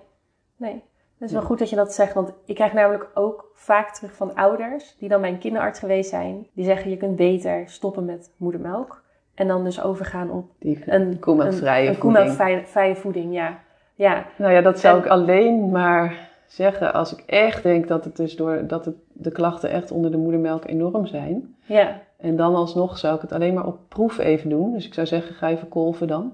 nee. 0.57 0.83
Het 1.21 1.29
is 1.29 1.35
wel 1.35 1.45
goed 1.45 1.59
dat 1.59 1.71
je 1.71 1.77
dat 1.77 1.95
zegt, 1.95 2.15
want 2.15 2.33
ik 2.45 2.55
krijg 2.55 2.73
namelijk 2.73 3.09
ook 3.15 3.51
vaak 3.55 3.95
terug 3.95 4.13
van 4.13 4.35
ouders 4.35 4.97
die 4.99 5.09
dan 5.09 5.21
bij 5.21 5.31
een 5.31 5.39
kinderarts 5.39 5.79
geweest 5.79 6.11
zijn. 6.11 6.47
Die 6.53 6.65
zeggen 6.65 6.91
je 6.91 6.97
kunt 6.97 7.17
beter 7.17 7.63
stoppen 7.67 8.05
met 8.05 8.31
moedermelk 8.37 9.03
en 9.35 9.49
dan 9.49 9.65
dus 9.65 9.83
overgaan 9.83 10.31
op 10.31 10.51
Die 10.59 10.83
een 10.87 11.19
koemelkvrije 11.19 11.89
een, 11.89 11.95
voeding. 11.95 12.27
koemelkvrije 12.35 12.97
voeding, 12.97 13.35
ja. 13.35 13.59
ja. 13.95 14.27
Nou 14.37 14.53
ja, 14.53 14.61
dat 14.61 14.79
zou 14.79 14.99
ik 14.99 15.07
alleen 15.07 15.71
maar 15.71 16.29
zeggen 16.47 16.93
als 16.95 17.13
ik 17.13 17.23
echt 17.27 17.63
denk 17.63 17.89
dat 17.89 18.05
het 18.05 18.17
dus 18.17 18.37
door 18.37 18.67
dat 18.67 18.85
het, 18.85 18.97
de 19.13 19.31
klachten 19.33 19.71
echt 19.71 19.91
onder 19.91 20.11
de 20.11 20.17
moedermelk 20.17 20.67
enorm 20.67 21.07
zijn. 21.07 21.55
Ja. 21.65 22.01
En 22.17 22.37
dan 22.37 22.55
alsnog 22.55 22.99
zou 22.99 23.15
ik 23.15 23.21
het 23.21 23.33
alleen 23.33 23.55
maar 23.55 23.67
op 23.67 23.79
proef 23.89 24.19
even 24.19 24.51
doen. 24.51 24.73
Dus 24.73 24.87
ik 24.87 24.95
zou 24.95 25.07
zeggen, 25.07 25.35
ga 25.35 25.49
even 25.49 25.69
kolven 25.69 26.09
dan. 26.09 26.33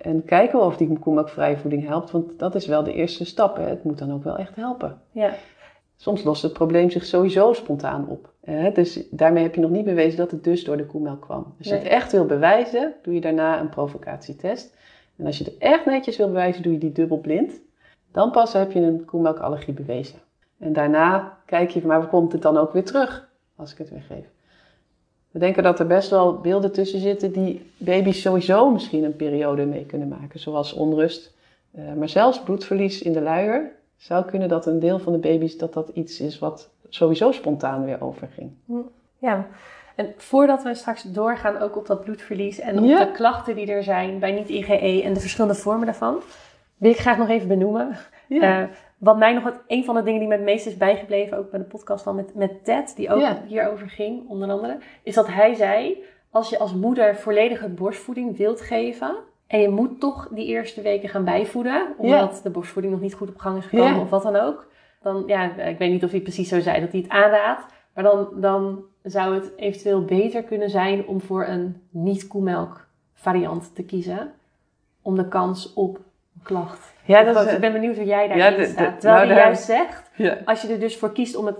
En 0.00 0.24
kijken 0.24 0.60
of 0.60 0.76
die 0.76 0.98
koemelkvrije 0.98 1.56
voeding 1.56 1.86
helpt, 1.86 2.10
want 2.10 2.38
dat 2.38 2.54
is 2.54 2.66
wel 2.66 2.82
de 2.82 2.92
eerste 2.92 3.24
stap. 3.24 3.56
Hè. 3.56 3.62
Het 3.62 3.84
moet 3.84 3.98
dan 3.98 4.12
ook 4.12 4.24
wel 4.24 4.36
echt 4.36 4.56
helpen. 4.56 5.00
Ja. 5.10 5.34
Soms 5.96 6.24
lost 6.24 6.42
het 6.42 6.52
probleem 6.52 6.90
zich 6.90 7.04
sowieso 7.04 7.52
spontaan 7.52 8.08
op. 8.08 8.32
Hè. 8.40 8.72
Dus 8.72 9.08
daarmee 9.10 9.42
heb 9.42 9.54
je 9.54 9.60
nog 9.60 9.70
niet 9.70 9.84
bewezen 9.84 10.18
dat 10.18 10.30
het 10.30 10.44
dus 10.44 10.64
door 10.64 10.76
de 10.76 10.86
koemelk 10.86 11.20
kwam. 11.20 11.54
Als 11.58 11.68
je 11.68 11.74
het 11.74 11.86
echt 11.86 12.12
wil 12.12 12.26
bewijzen, 12.26 12.94
doe 13.02 13.14
je 13.14 13.20
daarna 13.20 13.60
een 13.60 13.68
provocatietest. 13.68 14.76
En 15.16 15.26
als 15.26 15.38
je 15.38 15.44
het 15.44 15.58
echt 15.58 15.84
netjes 15.84 16.16
wil 16.16 16.26
bewijzen, 16.26 16.62
doe 16.62 16.72
je 16.72 16.78
die 16.78 16.92
dubbelblind. 16.92 17.60
Dan 18.12 18.30
pas 18.30 18.52
heb 18.52 18.72
je 18.72 18.80
een 18.80 19.04
koemelkallergie 19.04 19.74
bewezen. 19.74 20.18
En 20.58 20.72
daarna 20.72 21.38
kijk 21.46 21.70
je, 21.70 21.86
maar 21.86 21.98
waar 21.98 22.08
komt 22.08 22.32
het 22.32 22.42
dan 22.42 22.56
ook 22.56 22.72
weer 22.72 22.84
terug 22.84 23.28
als 23.56 23.72
ik 23.72 23.78
het 23.78 23.90
weer 23.90 24.02
geef? 24.02 24.26
We 25.30 25.38
denken 25.38 25.62
dat 25.62 25.78
er 25.78 25.86
best 25.86 26.10
wel 26.10 26.40
beelden 26.40 26.72
tussen 26.72 27.00
zitten 27.00 27.32
die 27.32 27.70
baby's 27.76 28.20
sowieso 28.20 28.70
misschien 28.70 29.04
een 29.04 29.16
periode 29.16 29.66
mee 29.66 29.86
kunnen 29.86 30.08
maken, 30.08 30.40
zoals 30.40 30.72
onrust. 30.72 31.34
Uh, 31.78 31.92
maar 31.92 32.08
zelfs 32.08 32.42
bloedverlies 32.42 33.02
in 33.02 33.12
de 33.12 33.20
luier 33.20 33.70
zou 33.96 34.24
kunnen 34.24 34.48
dat 34.48 34.66
een 34.66 34.78
deel 34.78 34.98
van 34.98 35.12
de 35.12 35.18
baby's 35.18 35.58
dat 35.58 35.72
dat 35.72 35.88
iets 35.88 36.20
is 36.20 36.38
wat 36.38 36.70
sowieso 36.88 37.32
spontaan 37.32 37.84
weer 37.84 38.02
overging. 38.02 38.50
Hm. 38.66 38.72
Ja, 39.18 39.46
en 39.94 40.14
voordat 40.16 40.62
we 40.62 40.74
straks 40.74 41.02
doorgaan 41.02 41.58
ook 41.58 41.76
op 41.76 41.86
dat 41.86 42.04
bloedverlies 42.04 42.58
en 42.58 42.78
op 42.78 42.86
de 42.86 43.10
klachten 43.12 43.54
die 43.54 43.66
er 43.66 43.82
zijn 43.82 44.18
bij 44.18 44.32
niet-IgE 44.32 45.02
en 45.02 45.14
de 45.14 45.20
verschillende 45.20 45.56
vormen 45.56 45.86
daarvan, 45.86 46.20
wil 46.76 46.90
ik 46.90 46.98
graag 46.98 47.18
nog 47.18 47.28
even 47.28 47.48
benoemen. 47.48 47.96
Ja. 48.28 48.60
Uh, 48.60 48.68
wat 48.98 49.16
mij 49.18 49.32
nog 49.32 49.44
het, 49.44 49.60
een 49.66 49.84
van 49.84 49.94
de 49.94 50.02
dingen 50.02 50.18
die 50.18 50.28
me 50.28 50.34
het 50.34 50.44
meest 50.44 50.66
is 50.66 50.76
bijgebleven, 50.76 51.38
ook 51.38 51.50
bij 51.50 51.58
de 51.58 51.64
podcast 51.64 52.04
van 52.04 52.14
met, 52.14 52.34
met 52.34 52.64
Ted, 52.64 52.96
die 52.96 53.10
ook 53.10 53.28
hierover 53.46 53.88
ging, 53.88 54.28
onder 54.28 54.50
andere, 54.50 54.78
is 55.02 55.14
dat 55.14 55.26
hij 55.26 55.54
zei: 55.54 56.04
als 56.30 56.48
je 56.48 56.58
als 56.58 56.74
moeder 56.74 57.16
volledige 57.16 57.68
borstvoeding 57.68 58.36
wilt 58.36 58.60
geven. 58.60 59.16
En 59.46 59.60
je 59.60 59.68
moet 59.68 60.00
toch 60.00 60.28
die 60.32 60.46
eerste 60.46 60.82
weken 60.82 61.08
gaan 61.08 61.24
bijvoeden, 61.24 61.94
omdat 61.96 62.40
de 62.42 62.50
borstvoeding 62.50 62.94
nog 62.94 63.02
niet 63.02 63.14
goed 63.14 63.28
op 63.28 63.38
gang 63.38 63.58
is 63.58 63.66
gekomen 63.66 64.00
of 64.00 64.10
wat 64.10 64.22
dan 64.22 64.36
ook. 64.36 64.66
Dan, 65.02 65.22
ja, 65.26 65.56
ik 65.56 65.78
weet 65.78 65.90
niet 65.90 66.04
of 66.04 66.10
hij 66.10 66.20
precies 66.20 66.48
zo 66.48 66.60
zei 66.60 66.80
dat 66.80 66.92
hij 66.92 67.00
het 67.00 67.10
aanraadt. 67.10 67.66
Maar 67.94 68.04
dan, 68.04 68.28
dan 68.34 68.84
zou 69.02 69.34
het 69.34 69.52
eventueel 69.56 70.04
beter 70.04 70.42
kunnen 70.42 70.70
zijn 70.70 71.06
om 71.06 71.20
voor 71.20 71.46
een 71.46 71.82
niet-koemelk 71.90 72.86
variant 73.12 73.74
te 73.74 73.84
kiezen 73.84 74.32
om 75.02 75.16
de 75.16 75.28
kans 75.28 75.72
op 75.72 75.98
klacht? 76.46 76.94
Ja, 77.04 77.22
dat 77.22 77.46
is, 77.46 77.52
ik 77.52 77.60
ben 77.60 77.72
benieuwd 77.72 77.96
hoe 77.96 78.04
jij 78.04 78.28
Ja, 78.28 78.36
daarin 78.36 78.58
de- 78.60 78.64
de- 78.66 78.72
staat. 78.72 79.00
Terwijl 79.00 79.24
nou, 79.24 79.34
je 79.34 79.40
juist 79.44 79.62
zegt, 79.64 80.10
ja. 80.14 80.36
als 80.44 80.62
je 80.62 80.68
er 80.72 80.80
dus 80.80 80.96
voor 80.98 81.12
kiest 81.12 81.36
om 81.36 81.46
het 81.46 81.56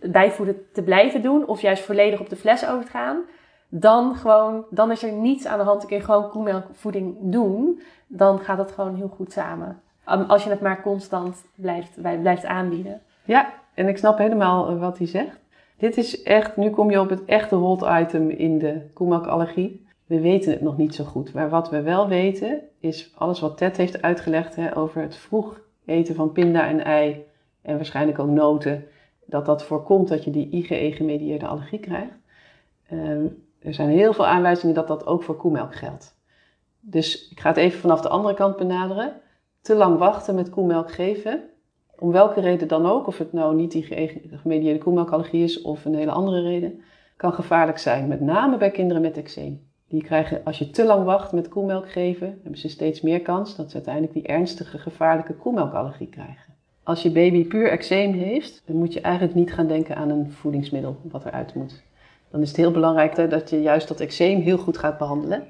bijvoeden 0.00 0.56
te 0.72 0.82
blijven 0.82 1.22
doen, 1.22 1.46
of 1.46 1.60
juist 1.60 1.82
volledig 1.82 2.20
op 2.20 2.28
de 2.28 2.36
fles 2.36 2.68
over 2.68 2.84
te 2.84 2.90
gaan, 2.90 3.20
dan, 3.68 4.14
gewoon, 4.16 4.64
dan 4.70 4.90
is 4.90 5.02
er 5.02 5.12
niets 5.12 5.46
aan 5.46 5.58
de 5.58 5.64
hand. 5.64 5.78
Dan 5.80 5.88
kun 5.88 5.98
je 5.98 6.04
gewoon 6.04 6.30
koemelkvoeding 6.30 7.16
doen. 7.20 7.82
Dan 8.06 8.38
gaat 8.38 8.58
het 8.58 8.72
gewoon 8.72 8.94
heel 8.94 9.12
goed 9.16 9.32
samen. 9.32 9.80
Als 10.04 10.44
je 10.44 10.50
het 10.50 10.60
maar 10.60 10.82
constant 10.82 11.44
blijft, 11.54 12.00
blijft 12.20 12.44
aanbieden. 12.44 13.00
Ja, 13.24 13.52
en 13.74 13.88
ik 13.88 13.98
snap 13.98 14.18
helemaal 14.18 14.68
eh, 14.68 14.80
wat 14.80 14.98
hij 14.98 15.06
zegt. 15.06 15.38
Dit 15.78 15.96
is 15.96 16.22
echt, 16.22 16.56
nu 16.56 16.70
kom 16.70 16.90
je 16.90 17.00
op 17.00 17.10
het 17.10 17.24
echte 17.24 17.54
hot 17.54 17.86
item 18.00 18.30
in 18.30 18.58
de 18.58 18.80
koemelkallergie. 18.94 19.86
We 20.08 20.20
weten 20.20 20.50
het 20.50 20.60
nog 20.60 20.76
niet 20.76 20.94
zo 20.94 21.04
goed. 21.04 21.32
Maar 21.32 21.48
wat 21.48 21.70
we 21.70 21.82
wel 21.82 22.08
weten, 22.08 22.60
is 22.80 23.12
alles 23.14 23.40
wat 23.40 23.56
Ted 23.56 23.76
heeft 23.76 24.02
uitgelegd 24.02 24.56
hè, 24.56 24.76
over 24.76 25.02
het 25.02 25.16
vroeg 25.16 25.60
eten 25.84 26.14
van 26.14 26.32
pinda 26.32 26.66
en 26.68 26.84
ei 26.84 27.24
en 27.62 27.76
waarschijnlijk 27.76 28.18
ook 28.18 28.28
noten, 28.28 28.84
dat 29.24 29.46
dat 29.46 29.64
voorkomt 29.64 30.08
dat 30.08 30.24
je 30.24 30.30
die 30.30 30.50
IgE-gemedieerde 30.50 31.46
allergie 31.46 31.78
krijgt. 31.78 32.18
Ehm, 32.88 33.26
er 33.58 33.74
zijn 33.74 33.88
heel 33.88 34.12
veel 34.12 34.26
aanwijzingen 34.26 34.74
dat 34.74 34.88
dat 34.88 35.06
ook 35.06 35.22
voor 35.22 35.36
koemelk 35.36 35.74
geldt. 35.74 36.16
Dus 36.80 37.28
ik 37.28 37.40
ga 37.40 37.48
het 37.48 37.58
even 37.58 37.80
vanaf 37.80 38.00
de 38.00 38.08
andere 38.08 38.34
kant 38.34 38.56
benaderen. 38.56 39.12
Te 39.60 39.74
lang 39.74 39.98
wachten 39.98 40.34
met 40.34 40.50
koemelk 40.50 40.92
geven, 40.92 41.42
om 41.98 42.12
welke 42.12 42.40
reden 42.40 42.68
dan 42.68 42.86
ook, 42.86 43.06
of 43.06 43.18
het 43.18 43.32
nou 43.32 43.54
niet 43.54 43.72
die 43.72 43.82
gemedieerde 44.30 44.78
koemelkallergie 44.78 45.42
is 45.42 45.62
of 45.62 45.84
een 45.84 45.94
hele 45.94 46.10
andere 46.10 46.42
reden, 46.42 46.80
kan 47.16 47.32
gevaarlijk 47.32 47.78
zijn. 47.78 48.08
Met 48.08 48.20
name 48.20 48.56
bij 48.56 48.70
kinderen 48.70 49.02
met 49.02 49.16
eczeem. 49.16 49.67
Die 49.88 50.02
krijgen, 50.02 50.40
als 50.44 50.58
je 50.58 50.70
te 50.70 50.84
lang 50.84 51.04
wacht 51.04 51.32
met 51.32 51.48
koemelk 51.48 51.90
geven, 51.90 52.38
hebben 52.42 52.60
ze 52.60 52.68
steeds 52.68 53.00
meer 53.00 53.20
kans 53.20 53.56
dat 53.56 53.68
ze 53.68 53.74
uiteindelijk 53.74 54.14
die 54.14 54.26
ernstige 54.26 54.78
gevaarlijke 54.78 55.34
koemelkallergie 55.34 56.08
krijgen. 56.08 56.54
Als 56.82 57.02
je 57.02 57.10
baby 57.10 57.46
puur 57.46 57.70
eczeem 57.70 58.12
heeft, 58.12 58.62
dan 58.66 58.76
moet 58.76 58.92
je 58.92 59.00
eigenlijk 59.00 59.34
niet 59.34 59.52
gaan 59.52 59.66
denken 59.66 59.96
aan 59.96 60.10
een 60.10 60.32
voedingsmiddel 60.32 60.96
wat 61.02 61.24
eruit 61.24 61.54
moet. 61.54 61.82
Dan 62.30 62.40
is 62.40 62.48
het 62.48 62.56
heel 62.56 62.70
belangrijk 62.70 63.30
dat 63.30 63.50
je 63.50 63.62
juist 63.62 63.88
dat 63.88 64.00
eczeem 64.00 64.40
heel 64.40 64.58
goed 64.58 64.78
gaat 64.78 64.98
behandelen. 64.98 65.44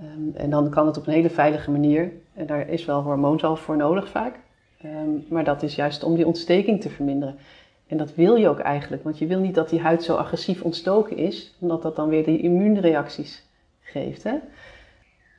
Ehm, 0.00 0.36
en 0.36 0.50
dan 0.50 0.70
kan 0.70 0.86
het 0.86 0.96
op 0.96 1.06
een 1.06 1.12
hele 1.12 1.30
veilige 1.30 1.70
manier. 1.70 2.12
En 2.34 2.46
daar 2.46 2.68
is 2.68 2.84
wel 2.84 3.02
hormoonzalf 3.02 3.60
voor 3.60 3.76
nodig 3.76 4.08
vaak. 4.08 4.38
Ehm, 4.80 5.10
maar 5.28 5.44
dat 5.44 5.62
is 5.62 5.74
juist 5.74 6.04
om 6.04 6.14
die 6.14 6.26
ontsteking 6.26 6.80
te 6.80 6.90
verminderen. 6.90 7.36
En 7.86 7.96
dat 7.96 8.14
wil 8.14 8.34
je 8.34 8.48
ook 8.48 8.58
eigenlijk, 8.58 9.02
want 9.02 9.18
je 9.18 9.26
wil 9.26 9.40
niet 9.40 9.54
dat 9.54 9.68
die 9.68 9.80
huid 9.80 10.02
zo 10.02 10.14
agressief 10.14 10.62
ontstoken 10.62 11.16
is, 11.16 11.54
omdat 11.58 11.82
dat 11.82 11.96
dan 11.96 12.08
weer 12.08 12.24
die 12.24 12.40
immuunreacties 12.40 13.43
geeft. 13.94 14.22
Hè? 14.22 14.34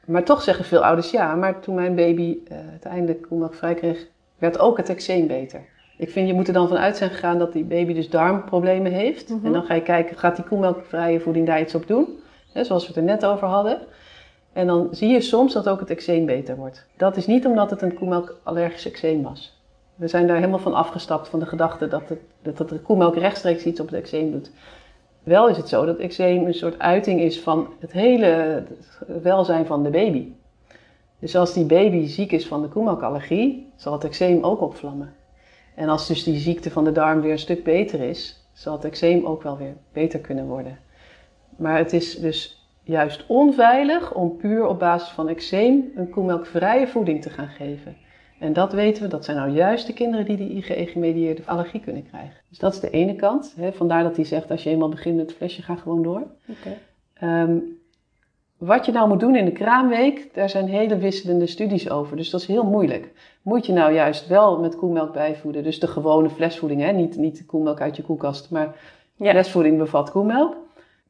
Maar 0.06 0.24
toch 0.24 0.42
zeggen 0.42 0.66
veel 0.66 0.84
ouders 0.86 1.12
ja, 1.12 1.36
maar 1.36 1.60
toen 1.60 1.76
mijn 1.76 1.96
baby 1.96 2.38
eh, 2.48 2.58
uiteindelijk 2.70 3.22
koemelkvrij 3.22 3.74
kreeg, 3.74 4.08
werd 4.38 4.60
ook 4.60 4.78
het 4.78 4.90
eczeem 4.90 5.28
beter. 5.28 5.62
Ik 5.98 6.10
vind, 6.10 6.28
je 6.28 6.34
moet 6.34 6.48
er 6.48 6.54
dan 6.54 6.68
vanuit 6.68 6.98
zijn 6.98 7.10
gegaan 7.10 7.38
dat 7.38 7.54
die 7.54 7.64
baby 7.64 7.94
dus 7.94 8.10
darmproblemen 8.10 8.92
heeft. 8.92 9.30
Mhm. 9.30 9.46
En 9.46 9.52
dan 9.52 9.64
ga 9.64 9.74
je 9.74 9.82
kijken, 9.82 10.18
gaat 10.18 10.36
die 10.36 10.46
koemelkvrije 10.46 11.20
voeding 11.20 11.46
daar 11.48 11.62
iets 11.62 11.76
op 11.76 11.88
doen? 11.88 12.08
Hè, 12.54 12.64
zoals 12.64 12.82
we 12.82 12.88
het 12.88 12.98
er 12.98 13.04
net 13.04 13.26
over 13.26 13.48
hadden. 13.48 13.80
En 14.54 14.68
dan 14.68 14.88
zie 14.92 15.10
je 15.10 15.22
soms 15.22 15.54
dat 15.54 15.70
ook 15.70 15.80
het 15.80 15.90
eczeem 15.90 16.26
beter 16.26 16.56
wordt. 16.56 16.86
Dat 16.98 17.18
is 17.18 17.28
niet 17.28 17.46
omdat 17.46 17.70
het 17.70 17.82
een 17.82 17.94
koemelkallergisch 17.94 18.86
eczeem 18.86 19.24
was. 19.24 19.60
We 19.96 20.08
zijn 20.08 20.28
daar 20.28 20.36
helemaal 20.36 20.60
van 20.60 20.74
afgestapt 20.74 21.28
van 21.28 21.40
de 21.40 21.46
gedachte 21.46 21.88
dat, 21.88 22.10
het, 22.10 22.20
dat 22.58 22.70
de 22.70 22.80
koemelk 22.80 23.16
rechtstreeks 23.16 23.64
iets 23.64 23.80
op 23.80 23.86
het 23.86 23.96
eczeem 23.96 24.32
doet. 24.32 24.52
Wel 25.26 25.50
is 25.50 25.58
het 25.58 25.70
zo 25.70 25.86
dat 25.86 25.98
eczeem 25.98 26.46
een 26.46 26.54
soort 26.54 26.80
uiting 26.80 27.22
is 27.22 27.40
van 27.40 27.68
het 27.80 27.92
hele 27.92 28.64
welzijn 29.22 29.66
van 29.66 29.84
de 29.84 29.90
baby. 29.90 30.28
Dus 31.20 31.36
als 31.36 31.54
die 31.54 31.66
baby 31.66 32.06
ziek 32.06 32.32
is 32.32 32.48
van 32.48 32.62
de 32.62 32.68
koemelkallergie, 32.68 33.72
zal 33.76 33.94
het 33.94 34.04
eczeem 34.04 34.44
ook 34.44 34.62
opvlammen. 34.62 35.14
En 35.76 35.90
als 35.90 36.08
dus 36.08 36.24
die 36.24 36.38
ziekte 36.38 36.72
van 36.72 36.84
de 36.84 36.92
darm 36.92 37.22
weer 37.22 37.32
een 37.32 37.40
stuk 37.40 37.64
beter 37.64 38.00
is, 38.02 38.48
zal 38.54 38.74
het 38.74 38.86
eczeem 38.86 39.26
ook 39.26 39.44
wel 39.44 39.58
weer 39.58 39.76
beter 39.94 40.20
kunnen 40.20 40.46
worden. 40.46 40.80
Maar 41.58 41.78
het 41.78 41.94
is 41.94 42.16
dus 42.16 42.68
juist 42.84 43.26
onveilig 43.28 44.14
om 44.14 44.38
puur 44.38 44.68
op 44.68 44.80
basis 44.80 45.10
van 45.10 45.30
eczeem 45.30 45.92
een 45.96 46.10
koemelkvrije 46.10 46.88
voeding 46.88 47.22
te 47.22 47.30
gaan 47.30 47.50
geven. 47.50 47.96
En 48.40 48.54
dat 48.54 48.74
weten 48.74 49.04
we, 49.04 49.10
dat 49.10 49.26
zijn 49.26 49.38
nou 49.38 49.50
juist 49.50 49.88
de 49.88 49.94
kinderen 49.94 50.26
die 50.26 50.38
die 50.38 50.50
IgE-gemedieerde 50.50 51.42
allergie 51.46 51.80
kunnen 51.80 52.08
krijgen. 52.08 52.36
Dus 52.50 52.58
dat 52.58 52.74
is 52.74 52.80
de 52.80 52.90
ene 52.90 53.16
kant. 53.16 53.54
Hè. 53.58 53.72
Vandaar 53.74 54.04
dat 54.04 54.16
hij 54.16 54.26
zegt, 54.26 54.52
als 54.52 54.64
je 54.64 54.70
eenmaal 54.70 54.90
begint 54.90 55.16
met 55.16 55.26
het 55.28 55.36
flesje, 55.36 55.62
ga 55.62 55.76
gewoon 55.76 56.04
door. 56.04 56.24
Ehm, 57.14 57.58
wat 58.58 58.86
je 58.86 58.92
nou 58.92 59.08
moet 59.08 59.20
doen 59.20 59.36
in 59.36 59.46
de 59.46 59.52
kraamweek, 59.52 60.30
daar 60.34 60.50
zijn 60.50 60.68
hele 60.68 60.98
wisselende 60.98 61.48
studies 61.48 61.90
over. 61.90 62.18
Dus 62.18 62.30
dat 62.30 62.42
is 62.42 62.48
heel 62.48 62.64
moeilijk. 62.64 63.12
Moet 63.42 63.66
je 63.66 63.74
nou 63.74 63.94
juist 63.94 64.28
wel 64.28 64.60
met 64.60 64.76
koemelk 64.76 65.14
bijvoeden, 65.14 65.64
dus 65.64 65.80
de 65.80 65.88
gewone 65.88 66.30
flesvoeding, 66.30 66.82
hè? 66.82 66.92
Niet, 66.92 67.18
niet 67.18 67.38
de 67.38 67.46
koemelk 67.46 67.82
uit 67.82 67.96
je 67.96 68.04
koelkast, 68.04 68.52
maar 68.52 68.76
Ja. 69.16 69.32
flesvoeding 69.32 69.78
bevat 69.78 70.12
koemelk. 70.12 70.56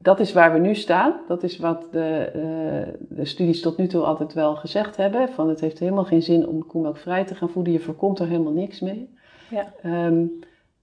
Dat 0.05 0.19
is 0.19 0.33
waar 0.33 0.53
we 0.53 0.59
nu 0.59 0.75
staan. 0.75 1.13
Dat 1.27 1.43
is 1.43 1.57
wat 1.57 1.87
de, 1.91 2.31
eh, 2.33 2.93
de 3.09 3.25
studies 3.25 3.61
tot 3.61 3.77
nu 3.77 3.87
toe 3.87 4.03
altijd 4.03 4.33
wel 4.33 4.55
gezegd 4.55 4.97
hebben. 4.97 5.29
Van 5.29 5.49
het 5.49 5.59
heeft 5.59 5.79
helemaal 5.79 6.05
geen 6.05 6.21
zin 6.21 6.47
om 6.47 6.65
koemelkvrij 6.65 7.25
te 7.25 7.35
gaan 7.35 7.49
voeden. 7.49 7.73
Je 7.73 7.79
voorkomt 7.79 8.19
er 8.19 8.27
helemaal 8.27 8.53
niks 8.53 8.79
mee. 8.79 9.13
Ja. 9.49 9.73
Ehm, 9.81 10.25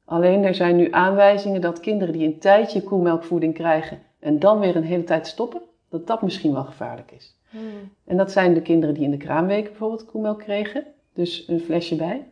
alleen 0.04 0.44
er 0.44 0.54
zijn 0.54 0.76
nu 0.76 0.88
aanwijzingen 0.90 1.60
dat 1.60 1.80
kinderen 1.80 2.12
die 2.12 2.26
een 2.26 2.38
tijdje 2.38 2.82
koemelkvoeding 2.82 3.54
krijgen 3.54 3.98
en 4.18 4.38
dan 4.38 4.58
weer 4.58 4.76
een 4.76 4.84
hele 4.84 5.04
tijd 5.04 5.26
stoppen, 5.26 5.62
dat 5.88 6.06
dat 6.06 6.22
misschien 6.22 6.52
wel 6.52 6.64
gevaarlijk 6.64 7.10
is. 7.10 7.36
Hmm. 7.50 7.60
En 8.04 8.16
dat 8.16 8.32
zijn 8.32 8.54
de 8.54 8.62
kinderen 8.62 8.94
die 8.94 9.04
in 9.04 9.10
de 9.10 9.16
kraamweek 9.16 9.64
bijvoorbeeld 9.64 10.06
koemelk 10.06 10.38
kregen, 10.38 10.84
dus 11.14 11.48
een 11.48 11.60
flesje 11.60 11.96
bij. 11.96 12.26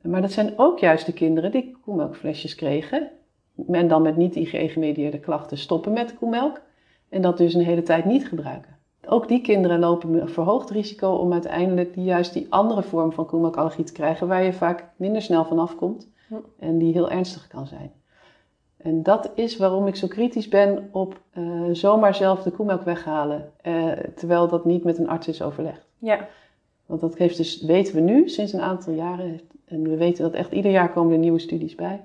Maar 0.00 0.20
dat 0.20 0.32
zijn 0.32 0.52
ook 0.56 0.78
juist 0.78 1.06
de 1.06 1.12
kinderen 1.12 1.50
die 1.50 1.76
koemelkflesjes 1.82 2.54
kregen 2.54 3.10
en 3.70 3.88
dan 3.88 4.02
met 4.02 4.16
niet 4.16 4.36
IgE-gemedieerde 4.36 5.18
klachten 5.20 5.58
stoppen 5.58 5.92
met 5.92 6.14
koemelk 6.14 6.60
en 7.08 7.22
dat 7.22 7.38
dus 7.38 7.54
een 7.54 7.64
hele 7.64 7.82
tijd 7.82 8.04
niet 8.04 8.28
gebruiken. 8.28 8.76
Ook 9.06 9.28
die 9.28 9.40
kinderen 9.40 9.78
lopen 9.78 10.14
een 10.14 10.28
verhoogd 10.28 10.70
risico 10.70 11.10
om 11.10 11.32
uiteindelijk 11.32 11.94
die, 11.94 12.04
juist 12.04 12.32
die 12.32 12.46
andere 12.48 12.82
vorm 12.82 13.12
van 13.12 13.26
koemelkallergie 13.26 13.84
te 13.84 13.92
krijgen, 13.92 14.28
waar 14.28 14.44
je 14.44 14.52
vaak 14.52 14.88
minder 14.96 15.22
snel 15.22 15.44
van 15.44 15.58
afkomt 15.58 16.10
en 16.58 16.78
die 16.78 16.92
heel 16.92 17.10
ernstig 17.10 17.46
kan 17.46 17.66
zijn. 17.66 17.92
En 18.76 19.02
dat 19.02 19.30
is 19.34 19.56
waarom 19.56 19.86
ik 19.86 19.96
zo 19.96 20.06
kritisch 20.06 20.48
ben 20.48 20.88
op 20.92 21.20
eh, 21.30 21.42
zomaar 21.72 22.14
zelf 22.14 22.42
de 22.42 22.50
koemelk 22.50 22.82
weghalen, 22.82 23.52
eh, 23.60 23.90
terwijl 24.14 24.48
dat 24.48 24.64
niet 24.64 24.84
met 24.84 24.98
een 24.98 25.08
arts 25.08 25.28
is 25.28 25.42
overlegd. 25.42 25.86
Ja. 25.98 26.28
Want 26.86 27.00
dat 27.00 27.16
heeft 27.16 27.36
dus, 27.36 27.62
weten 27.62 27.94
we 27.94 28.00
nu, 28.00 28.28
sinds 28.28 28.52
een 28.52 28.60
aantal 28.60 28.92
jaren, 28.92 29.40
en 29.64 29.82
we 29.82 29.96
weten 29.96 30.24
dat 30.24 30.32
echt 30.32 30.52
ieder 30.52 30.70
jaar 30.70 30.92
komen 30.92 31.12
er 31.12 31.18
nieuwe 31.18 31.38
studies 31.38 31.74
bij, 31.74 32.04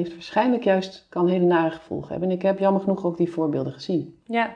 heeft 0.00 0.12
waarschijnlijk 0.12 0.64
juist, 0.64 1.06
kan 1.08 1.28
hele 1.28 1.44
nare 1.44 1.70
gevolgen 1.70 2.10
hebben. 2.10 2.28
En 2.28 2.34
ik 2.34 2.42
heb 2.42 2.58
jammer 2.58 2.82
genoeg 2.82 3.04
ook 3.04 3.16
die 3.16 3.30
voorbeelden 3.32 3.72
gezien. 3.72 4.18
Ja. 4.24 4.54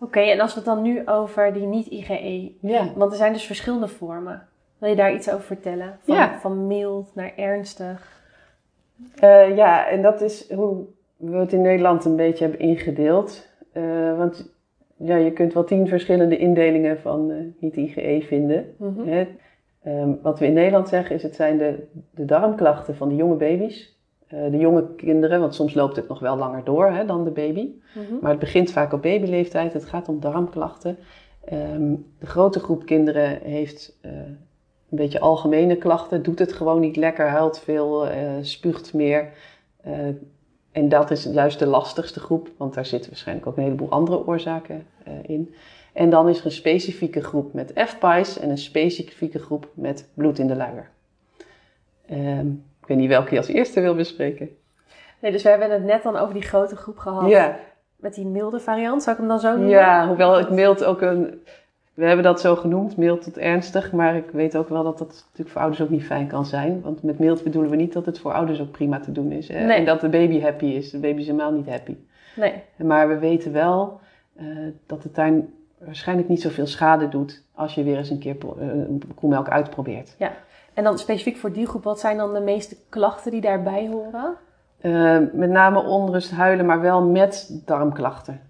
Oké, 0.00 0.20
en 0.20 0.40
als 0.40 0.54
we 0.54 0.60
het 0.60 0.68
dan 0.68 0.82
nu 0.82 1.06
over 1.08 1.52
die 1.52 1.66
niet-IgE... 1.66 2.52
Ja. 2.60 2.92
Want 2.94 3.10
er 3.10 3.16
zijn 3.16 3.32
dus 3.32 3.44
verschillende 3.44 3.88
vormen. 3.88 4.48
Wil 4.78 4.90
je 4.90 4.96
daar 4.96 5.14
iets 5.14 5.30
over 5.30 5.44
vertellen? 5.44 5.98
Van, 6.02 6.14
Ja. 6.14 6.38
van 6.38 6.66
mild 6.66 7.14
naar 7.14 7.32
ernstig. 7.36 8.22
Eh, 9.20 9.56
ja, 9.56 9.88
en 9.88 10.02
dat 10.02 10.20
is 10.20 10.52
hoe 10.52 10.84
we 11.16 11.36
het 11.36 11.52
in 11.52 11.60
Nederland 11.62 12.04
een 12.04 12.16
beetje 12.16 12.42
hebben 12.44 12.60
ingedeeld. 12.60 13.48
Eh, 13.72 14.16
want 14.16 14.54
ja, 14.96 15.16
je 15.16 15.32
kunt 15.32 15.52
wel 15.52 15.64
tien 15.64 15.88
verschillende 15.88 16.36
indelingen 16.36 17.00
van 17.00 17.30
eh, 17.30 17.36
niet-IgE 17.58 18.22
vinden. 18.26 18.74
Mhm. 18.78 19.08
Hè. 19.08 19.26
Ehm, 19.82 20.10
wat 20.22 20.38
we 20.38 20.46
in 20.46 20.52
Nederland 20.52 20.88
zeggen 20.88 21.16
is, 21.16 21.22
het 21.22 21.34
zijn 21.34 21.58
de, 21.58 21.86
de 22.10 22.24
darmklachten 22.24 22.96
van 22.96 23.08
de 23.08 23.16
jonge 23.16 23.34
baby's. 23.34 23.95
Eh, 24.26 24.50
de 24.50 24.58
jonge 24.58 24.94
kinderen, 24.94 25.40
want 25.40 25.54
soms 25.54 25.74
loopt 25.74 25.96
het 25.96 26.08
nog 26.08 26.18
wel 26.18 26.36
langer 26.36 26.64
door 26.64 26.90
hè, 26.90 27.04
dan 27.04 27.24
de 27.24 27.30
baby. 27.30 27.68
Mhm. 27.94 28.14
Maar 28.20 28.30
het 28.30 28.40
begint 28.40 28.70
vaak 28.70 28.92
op 28.92 29.02
babyleeftijd. 29.02 29.72
Het 29.72 29.84
gaat 29.84 30.08
om 30.08 30.20
darmklachten. 30.20 30.98
Ehm, 31.44 31.94
de 32.18 32.26
grote 32.26 32.60
groep 32.60 32.86
kinderen 32.86 33.40
heeft 33.42 33.98
eh, 34.00 34.10
een 34.90 34.98
beetje 34.98 35.20
algemene 35.20 35.76
klachten. 35.76 36.22
Doet 36.22 36.38
het 36.38 36.52
gewoon 36.52 36.80
niet 36.80 36.96
lekker, 36.96 37.28
huilt 37.28 37.58
veel, 37.58 38.06
eh, 38.06 38.30
spuugt 38.40 38.94
meer. 38.94 39.32
En 40.72 40.88
dat 40.88 41.10
is 41.10 41.24
juist 41.24 41.58
de 41.58 41.66
lastigste 41.66 42.20
groep, 42.20 42.50
want 42.56 42.74
daar 42.74 42.86
zitten 42.86 43.10
waarschijnlijk 43.10 43.46
ook 43.46 43.56
een 43.56 43.62
heleboel 43.62 43.90
andere 43.90 44.26
oorzaken 44.26 44.86
in. 45.22 45.54
En 45.92 46.10
dan 46.10 46.28
is 46.28 46.38
er 46.38 46.44
een 46.44 46.50
specifieke 46.50 47.20
groep 47.20 47.52
met 47.52 47.72
FPIES 47.74 48.38
en 48.38 48.50
een 48.50 48.58
specifieke 48.58 49.38
groep 49.38 49.70
met 49.74 50.08
bloed 50.14 50.38
in 50.38 50.46
de 50.46 50.56
luier. 50.56 50.90
Ehm, 52.06 52.46
ik 52.86 52.92
weet 52.92 53.00
niet 53.00 53.08
welke 53.08 53.30
je 53.32 53.38
als 53.38 53.48
eerste 53.48 53.80
wil 53.80 53.94
bespreken. 53.94 54.48
Nee, 55.20 55.32
dus 55.32 55.42
we 55.42 55.48
hebben 55.48 55.70
het 55.70 55.84
net 55.84 56.02
dan 56.02 56.16
over 56.16 56.34
die 56.34 56.42
grote 56.42 56.76
groep 56.76 56.98
gehad. 56.98 57.30
Ja. 57.30 57.56
Met 57.96 58.14
die 58.14 58.26
milde 58.26 58.60
variant, 58.60 59.02
zou 59.02 59.14
ik 59.14 59.20
hem 59.20 59.30
dan 59.30 59.40
zo 59.40 59.50
noemen? 59.50 59.68
Ja, 59.68 60.06
hoewel 60.06 60.36
het 60.36 60.50
mild 60.50 60.84
ook 60.84 61.00
een. 61.00 61.42
We 61.94 62.04
hebben 62.06 62.24
dat 62.24 62.40
zo 62.40 62.56
genoemd, 62.56 62.96
mild 62.96 63.22
tot 63.22 63.38
ernstig. 63.38 63.92
Maar 63.92 64.16
ik 64.16 64.30
weet 64.30 64.56
ook 64.56 64.68
wel 64.68 64.82
dat 64.82 64.98
dat 64.98 65.08
natuurlijk 65.24 65.48
voor 65.50 65.60
ouders 65.60 65.82
ook 65.82 65.90
niet 65.90 66.04
fijn 66.04 66.26
kan 66.26 66.46
zijn. 66.46 66.80
Want 66.80 67.02
met 67.02 67.18
mild 67.18 67.42
bedoelen 67.42 67.70
we 67.70 67.76
niet 67.76 67.92
dat 67.92 68.06
het 68.06 68.18
voor 68.18 68.32
ouders 68.32 68.60
ook 68.60 68.70
prima 68.70 69.00
te 69.00 69.12
doen 69.12 69.32
is. 69.32 69.48
Hè? 69.48 69.64
Nee. 69.64 69.78
En 69.78 69.84
dat 69.84 70.00
de 70.00 70.08
baby 70.08 70.40
happy 70.40 70.64
is. 70.66 70.90
De 70.90 70.98
baby 70.98 71.20
is 71.20 71.26
helemaal 71.26 71.52
niet 71.52 71.68
happy. 71.68 71.96
Nee. 72.36 72.52
Maar 72.76 73.08
we 73.08 73.18
weten 73.18 73.52
wel 73.52 74.00
eh, 74.36 74.46
dat 74.86 75.02
het 75.02 75.14
daar 75.14 75.32
waarschijnlijk 75.78 76.28
niet 76.28 76.42
zoveel 76.42 76.66
schade 76.66 77.08
doet 77.08 77.42
als 77.54 77.74
je 77.74 77.82
weer 77.82 77.96
eens 77.96 78.10
een 78.10 78.18
keer 78.18 78.34
pro- 78.34 78.56
eh, 78.60 78.68
koemelk 79.14 79.48
uitprobeert. 79.48 80.14
En 80.76 80.84
dan 80.84 80.98
specifiek 80.98 81.36
voor 81.36 81.52
die 81.52 81.66
groep, 81.66 81.84
wat 81.84 82.00
zijn 82.00 82.16
dan 82.16 82.34
de 82.34 82.40
meeste 82.40 82.76
klachten 82.88 83.30
die 83.30 83.40
daarbij 83.40 83.88
horen? 83.88 84.34
Eh, 84.80 85.18
met 85.32 85.50
name 85.50 85.82
onrust, 85.82 86.30
huilen, 86.30 86.66
maar 86.66 86.80
wel 86.80 87.02
met 87.02 87.60
darmklachten 87.64 88.40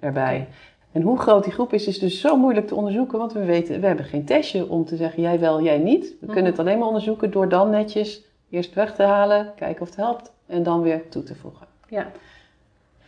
erbij. 0.00 0.48
En 0.92 1.02
hoe 1.02 1.18
groot 1.18 1.44
die 1.44 1.52
groep 1.52 1.72
is, 1.72 1.86
is 1.86 1.98
dus 1.98 2.20
zo 2.20 2.36
moeilijk 2.36 2.66
te 2.66 2.74
onderzoeken, 2.74 3.18
want 3.18 3.32
we 3.32 3.44
weten, 3.44 3.80
we 3.80 3.86
hebben 3.86 4.04
geen 4.04 4.24
testje 4.24 4.68
om 4.68 4.84
te 4.84 4.96
zeggen 4.96 5.22
jij 5.22 5.40
wel, 5.40 5.62
jij 5.62 5.78
niet. 5.78 6.08
We 6.08 6.16
Mhm. 6.20 6.32
kunnen 6.32 6.50
het 6.50 6.60
alleen 6.60 6.78
maar 6.78 6.86
onderzoeken 6.86 7.30
door 7.30 7.48
dan 7.48 7.70
netjes 7.70 8.24
eerst 8.50 8.74
weg 8.74 8.94
te 8.94 9.02
halen, 9.02 9.52
kijken 9.56 9.82
of 9.82 9.88
het 9.88 9.96
helpt 9.96 10.32
en 10.46 10.62
dan 10.62 10.82
weer 10.82 11.08
toe 11.08 11.22
te 11.22 11.34
voegen. 11.34 11.66
Ja. 11.88 12.06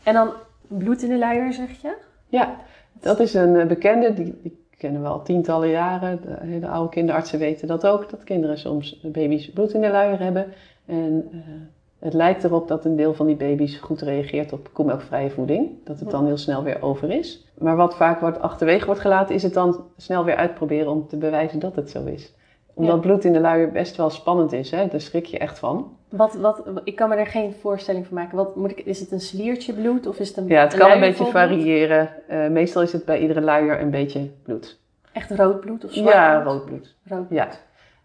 En 0.03 0.14
dan 0.14 0.31
bloed 0.67 1.03
in 1.03 1.09
de 1.09 1.19
luier, 1.19 1.53
zeg 1.53 1.81
je? 1.83 1.95
Ja, 2.29 2.55
dat 3.01 3.21
is 3.21 3.35
een 3.35 3.57
eh, 3.57 3.67
bekende, 3.67 4.14
die, 4.14 4.38
die 4.43 4.67
kennen 4.79 5.03
we 5.03 5.09
al 5.09 5.23
tientallen 5.23 5.69
jaren. 5.69 6.21
De, 6.23 6.37
hele 6.41 6.69
oude 6.69 6.91
kinderartsen 6.91 7.38
weten 7.38 7.69
dat 7.69 7.87
ook, 7.87 8.11
dat 8.11 8.25
kinderen 8.25 8.59
soms 8.59 9.01
baby's 9.03 9.51
bloed 9.51 9.73
in 9.73 9.81
de 9.81 9.91
luier 9.91 10.21
hebben. 10.21 10.47
En 10.87 11.29
eh, 11.33 11.38
het 11.99 12.12
lijkt 12.12 12.45
erop 12.45 12.69
dat 12.69 12.85
een 12.85 12.97
deel 12.97 13.14
van 13.14 13.27
die 13.27 13.37
baby's 13.37 13.77
goed 13.77 14.01
reageert 14.01 14.53
op 14.53 14.71
koemelkvrije 14.73 15.31
voeding. 15.31 15.71
Dat 15.85 16.01
het 16.01 16.11
dan 16.11 16.27
heel 16.27 16.37
snel 16.37 16.62
weer 16.62 16.83
over 16.83 17.11
is. 17.11 17.47
Maar 17.59 17.77
wat 17.77 17.97
vaak 17.97 18.21
wordt 18.21 18.41
achterwege 18.41 18.87
wordt 18.87 19.01
gelaten, 19.01 19.35
is 19.35 19.43
het 19.43 19.55
dan 19.55 19.85
snel 19.97 20.25
weer 20.25 20.37
uitproberen 20.37 20.93
om 20.93 21.07
te 21.07 21.17
bewijzen 21.17 21.59
dat 21.59 21.77
het 21.77 21.91
zo 21.91 22.05
is. 22.05 22.35
Omdat 22.75 22.95
Ja. 22.95 23.01
bloed 23.01 23.25
in 23.25 23.33
de 23.33 23.41
luier 23.41 23.71
best 23.73 23.97
wel 23.97 24.11
spannend 24.11 24.53
is, 24.53 24.71
hè? 24.71 24.87
daar 24.87 25.01
schrik 25.01 25.27
je 25.27 25.38
echt 25.38 25.59
van. 25.59 25.97
Wat, 26.09 26.35
wat, 26.35 26.62
ik 26.85 26.97
kan 26.97 27.09
me 27.09 27.14
er 27.14 27.27
geen 27.27 27.55
voorstelling 27.61 28.07
van 28.07 28.14
maken. 28.16 28.37
Wat, 28.37 28.57
moet 28.57 28.71
ik, 28.71 28.81
is 28.81 29.01
het 29.01 29.12
een 29.12 29.21
sliertje 29.21 29.73
bloed 29.73 30.07
of 30.07 30.18
is 30.18 30.29
het 30.29 30.37
een 30.37 30.47
Ja, 30.47 30.61
het 30.61 30.75
kan 30.77 30.90
een 30.90 31.01
beetje 31.01 31.25
variëren. 31.27 32.11
Eh, 32.29 32.49
meestal 32.49 32.83
is 32.83 32.92
het 32.92 33.05
bij 33.05 33.21
iedere 33.21 33.40
luier 33.40 33.81
een 33.81 33.90
beetje 33.90 34.31
bloed. 34.42 34.79
Echt 35.12 35.31
rood 35.31 35.61
bloed 35.61 35.85
of 35.85 35.92
zwart 35.92 36.14
Ja, 36.14 36.40
bloed? 36.40 36.53
rood 36.53 36.64
bloed. 36.64 36.94
Rood. 37.05 37.27
Ja, 37.31 37.49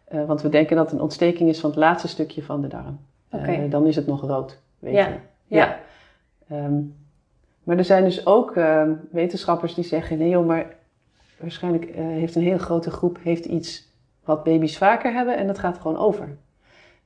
Eh, 0.05 0.25
want 0.25 0.41
we 0.41 0.49
denken 0.49 0.75
dat 0.75 0.85
het 0.85 0.93
een 0.95 1.01
ontsteking 1.01 1.49
is 1.49 1.59
van 1.59 1.69
het 1.69 1.79
laatste 1.79 2.07
stukje 2.07 2.43
van 2.43 2.61
de 2.61 2.67
darm. 2.67 2.99
Eh, 3.29 3.39
Oké. 3.39 3.67
dan 3.69 3.85
is 3.87 3.95
het 3.95 4.07
nog 4.07 4.21
rood, 4.21 4.59
weet 4.79 4.93
Ja, 4.93 5.07
je. 5.07 5.15
ja. 5.47 5.79
Ehm, 6.49 6.73
maar 7.63 7.77
er 7.77 7.85
zijn 7.85 8.03
dus 8.03 8.25
ook 8.25 8.55
ehm, 8.55 8.91
wetenschappers 9.11 9.73
die 9.73 9.83
zeggen... 9.83 10.17
nee 10.17 10.29
joh, 10.29 10.45
maar 10.47 10.65
waarschijnlijk 11.39 11.91
heeft 11.95 12.35
een 12.35 12.41
hele 12.41 12.59
grote 12.59 12.91
groep 12.91 13.17
heeft 13.23 13.45
iets 13.45 13.87
wat 14.23 14.43
baby's 14.43 14.77
vaker 14.77 15.13
hebben... 15.13 15.37
en 15.37 15.47
dat 15.47 15.59
gaat 15.59 15.77
gewoon 15.77 15.97
over. 15.97 16.37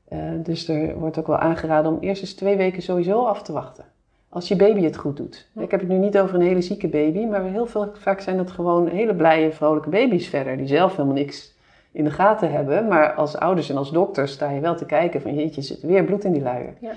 Eh, 0.08 0.20
dus 0.38 0.67
er 0.67 1.00
wordt 1.00 1.20
ook 1.20 1.28
wel 1.28 1.38
aangeraden 1.38 1.91
om 1.91 2.00
eerst 2.00 2.22
eens 2.22 2.34
twee 2.34 2.56
weken 2.58 2.82
sowieso 2.82 3.26
af 3.26 3.41
te 3.41 3.52
wachten. 3.52 3.86
Als 4.30 4.48
je 4.48 4.56
baby 4.56 4.84
het 4.84 4.98
goed 4.98 5.17
doet. 5.17 5.48
Ik 5.60 5.72
heb 5.72 5.80
het 5.80 5.89
nu 5.89 5.98
niet 5.98 6.17
over 6.17 6.36
een 6.36 6.41
hele 6.41 6.62
zieke 6.62 6.88
baby... 6.88 7.26
maar 7.26 7.43
heel 7.43 7.65
veel, 7.65 7.91
vaak 7.93 8.20
zijn 8.20 8.38
dat 8.38 8.52
gewoon 8.52 8.88
hele 8.88 9.15
blije, 9.15 9.52
vrolijke 9.52 9.89
baby's 9.89 10.28
verder... 10.28 10.58
die 10.58 10.67
zelf 10.67 10.91
helemaal 10.96 11.15
niks 11.15 11.56
in 11.91 12.04
de 12.04 12.12
gaten 12.12 12.52
hebben. 12.52 12.88
Maar 12.88 13.13
als 13.13 13.38
ouders 13.38 13.70
en 13.70 13.78
als 13.78 13.91
dokters 13.91 14.32
sta 14.32 14.50
je 14.52 14.60
wel 14.60 14.76
te 14.76 14.86
kijken 14.86 15.22
van 15.22 15.36
jeetje, 15.36 15.62
zit 15.62 15.82
er 15.82 15.88
weer 15.88 16.04
bloed 16.04 16.24
in 16.24 16.32
die 16.32 16.41
luier. 16.41 16.74
Ja. 16.80 16.91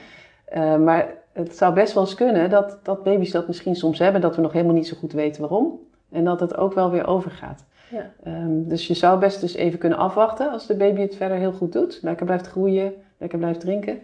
Eh, 0.45 0.77
maar 0.77 1.15
het 1.33 1.57
zou 1.57 1.75
best 1.75 1.95
wel 1.95 2.03
eens 2.03 2.15
kunnen 2.15 2.51
dat, 2.51 2.79
dat 2.83 3.03
baby's 3.03 3.31
dat 3.31 3.47
misschien 3.47 3.77
soms 3.77 3.99
hebben, 3.99 4.21
dat 4.21 4.37
we 4.37 4.43
nog 4.43 4.53
helemaal 4.53 4.75
niet 4.75 4.89
zo 4.89 4.97
goed 4.97 5.13
weten 5.13 5.41
waarom. 5.41 5.79
En 6.11 6.25
dat 6.25 6.41
het 6.41 6.57
ook 6.57 6.75
wel 6.75 6.91
weer 6.91 7.07
overgaat. 7.07 7.65
Ja. 7.91 8.11
Ehm, 8.23 8.69
dus 8.69 8.87
je 8.87 8.95
zou 8.95 9.19
best 9.19 9.41
dus 9.41 9.55
even 9.55 9.79
kunnen 9.79 9.99
afwachten 9.99 10.51
als 10.51 10.67
de 10.67 10.77
baby 10.77 11.01
het 11.01 11.17
verder 11.17 11.37
heel 11.37 11.53
goed 11.53 11.73
doet. 11.73 11.99
Lekker 12.03 12.27
blijft 12.27 12.47
groeien, 12.47 12.93
lekker 13.19 13.39
blijft 13.39 13.61
drinken. 13.61 14.01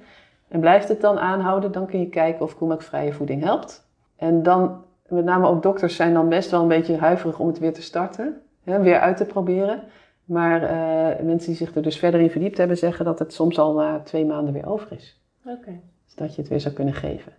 En 0.48 0.60
blijft 0.60 0.88
het 0.88 1.00
dan 1.00 1.18
aanhouden, 1.18 1.72
dan 1.72 1.86
kun 1.86 2.00
je 2.00 2.08
kijken 2.08 2.44
of 2.44 2.56
koemelkvrije 2.56 3.12
voeding 3.12 3.42
helpt. 3.42 3.86
En 4.16 4.42
dan, 4.42 4.82
met 5.08 5.24
name 5.24 5.46
ook 5.46 5.62
dokters 5.62 5.96
zijn 5.96 6.14
dan 6.14 6.28
best 6.28 6.50
wel 6.50 6.62
een 6.62 6.68
beetje 6.68 6.96
huiverig 6.96 7.38
om 7.38 7.46
het 7.46 7.58
weer 7.58 7.72
te 7.72 7.82
starten. 7.82 8.40
Hè, 8.64 8.80
weer 8.80 9.00
uit 9.00 9.16
te 9.16 9.24
proberen. 9.24 9.82
Maar 10.24 10.62
eh, 10.62 11.24
mensen 11.24 11.48
die 11.48 11.56
zich 11.56 11.74
er 11.74 11.82
dus 11.82 11.98
verder 11.98 12.20
in 12.20 12.30
verdiept 12.30 12.58
hebben, 12.58 12.78
zeggen 12.78 13.04
dat 13.04 13.18
het 13.18 13.32
soms 13.32 13.58
al 13.58 13.74
na 13.74 14.00
twee 14.00 14.24
maanden 14.24 14.52
weer 14.52 14.68
over 14.68 14.92
is. 14.92 15.20
Oké. 15.44 15.80
Dus 16.04 16.14
dat 16.14 16.34
je 16.34 16.40
het 16.40 16.50
weer 16.50 16.60
zou 16.60 16.74
kunnen 16.74 16.94
geven. 16.94 17.32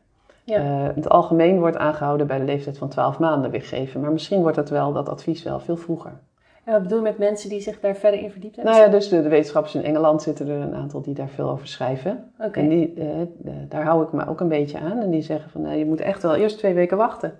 Ja. 0.44 0.58
Eh, 0.58 0.96
het 0.96 1.10
algemeen 1.10 1.60
wordt 1.60 1.78
aangehouden 1.78 2.28
bij 2.28 2.38
de 2.38 2.46
leeftijd 2.46 2.78
van 2.78 2.90
12 2.90 3.20
maanden 3.20 3.52
weer 3.52 3.62
geven. 3.62 4.02
Maar 4.02 4.12
misschien 4.12 4.42
wordt 4.42 4.56
dat 4.56 4.70
wel, 4.70 4.94
dat 4.94 5.10
advies 5.10 5.44
wel, 5.44 5.60
veel 5.60 5.78
vroeger. 5.78 6.20
En 6.68 6.74
wat 6.74 6.82
bedoel 6.82 6.98
je 6.98 7.04
met 7.04 7.18
mensen 7.18 7.50
die 7.50 7.62
zich 7.62 7.80
daar 7.80 7.96
verder 7.96 8.20
in 8.20 8.32
verdiept 8.32 8.56
hebben? 8.56 8.74
Nou 8.74 8.86
ja, 8.86 8.92
dus 8.92 9.10
de, 9.10 9.22
de 9.22 9.30
wetenschappers 9.30 9.76
in 9.76 9.84
Engeland 9.84 10.22
zitten 10.22 10.48
er 10.48 10.62
een 10.62 10.76
aantal 10.76 11.02
die 11.02 11.14
daar 11.14 11.30
veel 11.30 11.50
over 11.50 11.68
schrijven. 11.68 12.32
Oké. 12.40 12.60
En 12.60 12.70
die, 12.70 12.94
eh, 12.94 13.52
daar 13.70 13.84
hou 13.84 14.04
ik 14.04 14.12
me 14.12 14.28
ook 14.28 14.40
een 14.40 14.48
beetje 14.48 14.80
aan. 14.80 15.00
En 15.00 15.10
die 15.10 15.22
zeggen 15.22 15.52
van, 15.52 15.62
nou, 15.62 15.76
je 15.76 15.86
moet 15.86 16.02
echt 16.02 16.24
wel 16.24 16.36
eerst 16.36 16.58
twee 16.58 16.74
weken 16.74 16.98
wachten. 16.98 17.40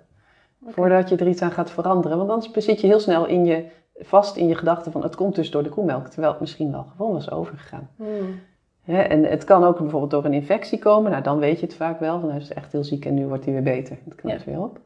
Voordat 0.66 1.08
je 1.08 1.16
er 1.16 1.28
iets 1.28 1.42
aan 1.42 1.50
gaat 1.50 1.70
veranderen. 1.70 2.18
Want 2.18 2.30
anders 2.30 2.52
zit 2.52 2.80
je 2.80 2.86
heel 2.86 3.00
snel 3.00 3.26
in 3.26 3.44
je, 3.44 3.64
vast 3.98 4.36
in 4.36 4.48
je 4.48 4.54
gedachten 4.54 4.92
van, 4.92 5.02
het 5.02 5.16
komt 5.16 5.34
dus 5.34 5.50
door 5.50 5.62
de 5.62 5.68
koemelk. 5.68 6.06
Terwijl 6.06 6.32
het 6.32 6.40
misschien 6.40 6.72
wel 6.72 6.86
gewoon 6.96 7.12
was 7.12 7.30
overgegaan. 7.30 7.90
Hmm. 7.96 8.40
En 8.84 9.24
het 9.24 9.44
kan 9.44 9.64
ook 9.64 9.78
bijvoorbeeld 9.78 10.10
door 10.10 10.24
een 10.24 10.32
infectie 10.32 10.78
komen. 10.78 11.10
Nou, 11.10 11.22
dan 11.22 11.38
weet 11.38 11.60
je 11.60 11.66
het 11.66 11.74
vaak 11.74 12.00
wel. 12.00 12.20
Van 12.20 12.28
hij 12.30 12.38
is 12.38 12.52
echt 12.52 12.72
heel 12.72 12.84
ziek 12.84 13.04
en 13.04 13.14
nu 13.14 13.26
wordt 13.26 13.44
hij 13.44 13.52
weer 13.52 13.62
beter. 13.62 13.98
Het 14.04 14.14
knapt 14.14 14.44
weer 14.44 14.60
op. 14.60 14.80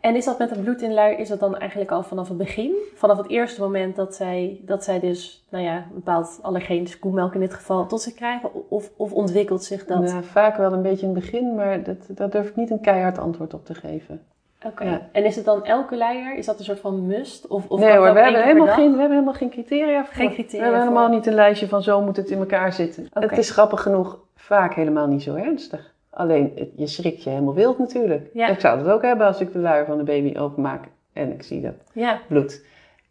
En 0.00 0.16
is 0.16 0.24
dat 0.24 0.38
met 0.38 0.50
het 0.50 0.62
bloed 0.62 0.82
in 0.82 0.88
de 0.88 0.94
luier, 0.94 1.18
is 1.18 1.28
dat 1.28 1.40
dan 1.40 1.58
eigenlijk 1.58 1.90
al 1.90 2.02
vanaf 2.02 2.28
het 2.28 2.36
begin? 2.36 2.74
Vanaf 2.94 3.16
het 3.16 3.28
eerste 3.28 3.60
moment 3.60 3.96
dat 3.96 4.14
zij, 4.14 4.60
dat 4.62 4.84
zij 4.84 5.00
dus, 5.00 5.46
nou 5.48 5.64
ja, 5.64 5.76
een 5.76 5.94
bepaald 5.94 6.38
allergeen, 6.42 6.84
dus 6.84 6.98
koemelk 6.98 7.34
in 7.34 7.40
dit 7.40 7.54
geval, 7.54 7.86
tot 7.86 8.02
zich 8.02 8.14
krijgen? 8.14 8.70
Of, 8.70 8.90
of 8.96 9.12
ontwikkelt 9.12 9.64
zich 9.64 9.84
dat? 9.84 10.00
Nou, 10.00 10.24
vaak 10.24 10.56
wel 10.56 10.72
een 10.72 10.82
beetje 10.82 11.06
in 11.06 11.14
het 11.14 11.20
begin, 11.20 11.54
maar 11.54 11.82
dat, 11.82 11.96
daar 12.08 12.30
durf 12.30 12.48
ik 12.48 12.56
niet 12.56 12.70
een 12.70 12.80
keihard 12.80 13.18
antwoord 13.18 13.54
op 13.54 13.64
te 13.64 13.74
geven. 13.74 14.22
Oké. 14.66 14.84
Ja. 14.84 15.08
En 15.12 15.24
is 15.24 15.36
het 15.36 15.44
dan 15.44 15.64
elke 15.64 15.96
luier? 15.96 16.36
Is 16.36 16.46
dat 16.46 16.58
een 16.58 16.64
soort 16.64 16.80
van 16.80 17.06
must? 17.06 17.46
Of, 17.46 17.68
of 17.68 17.80
nee 17.80 17.96
hoor, 17.96 18.12
we 18.12 18.20
hebben, 18.20 18.42
helemaal 18.42 18.74
geen, 18.74 18.92
we 18.92 18.98
hebben 18.98 19.16
helemaal 19.16 19.34
geen 19.34 19.50
criteria 19.50 20.04
voor. 20.04 20.14
Geen 20.14 20.32
criteria 20.32 20.58
We 20.58 20.62
hebben 20.62 20.80
voor. 20.80 20.94
helemaal 20.94 21.16
niet 21.16 21.26
een 21.26 21.34
lijstje 21.34 21.68
van 21.68 21.82
zo 21.82 22.00
moet 22.00 22.16
het 22.16 22.30
in 22.30 22.38
elkaar 22.38 22.72
zitten. 22.72 23.08
Het 23.12 23.38
is 23.38 23.50
grappig 23.50 23.82
genoeg 23.82 24.18
vaak 24.34 24.74
helemaal 24.74 25.06
niet 25.06 25.22
zo 25.22 25.34
ernstig. 25.34 25.94
Alleen, 26.10 26.72
je 26.76 26.86
schrikt 26.86 27.22
je 27.22 27.30
helemaal 27.30 27.54
wild 27.54 27.78
natuurlijk. 27.78 28.30
Ja. 28.32 28.48
Ik 28.48 28.60
zou 28.60 28.82
dat 28.82 28.92
ook 28.92 29.02
hebben 29.02 29.26
als 29.26 29.40
ik 29.40 29.52
de 29.52 29.58
luier 29.58 29.86
van 29.86 29.98
de 29.98 30.04
baby 30.04 30.38
openmaak 30.38 30.88
en 31.12 31.32
ik 31.32 31.42
zie 31.42 31.60
dat? 31.60 31.74
Ja. 31.92 32.20
bloed. 32.28 32.64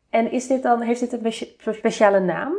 En 0.10 0.32
is 0.32 0.48
dit 0.48 0.64
dan, 0.64 0.82
heeft 0.82 1.00
dit 1.00 1.24
een 1.24 1.32
spe- 1.34 1.74
speciale 1.74 2.20
naam? 2.20 2.54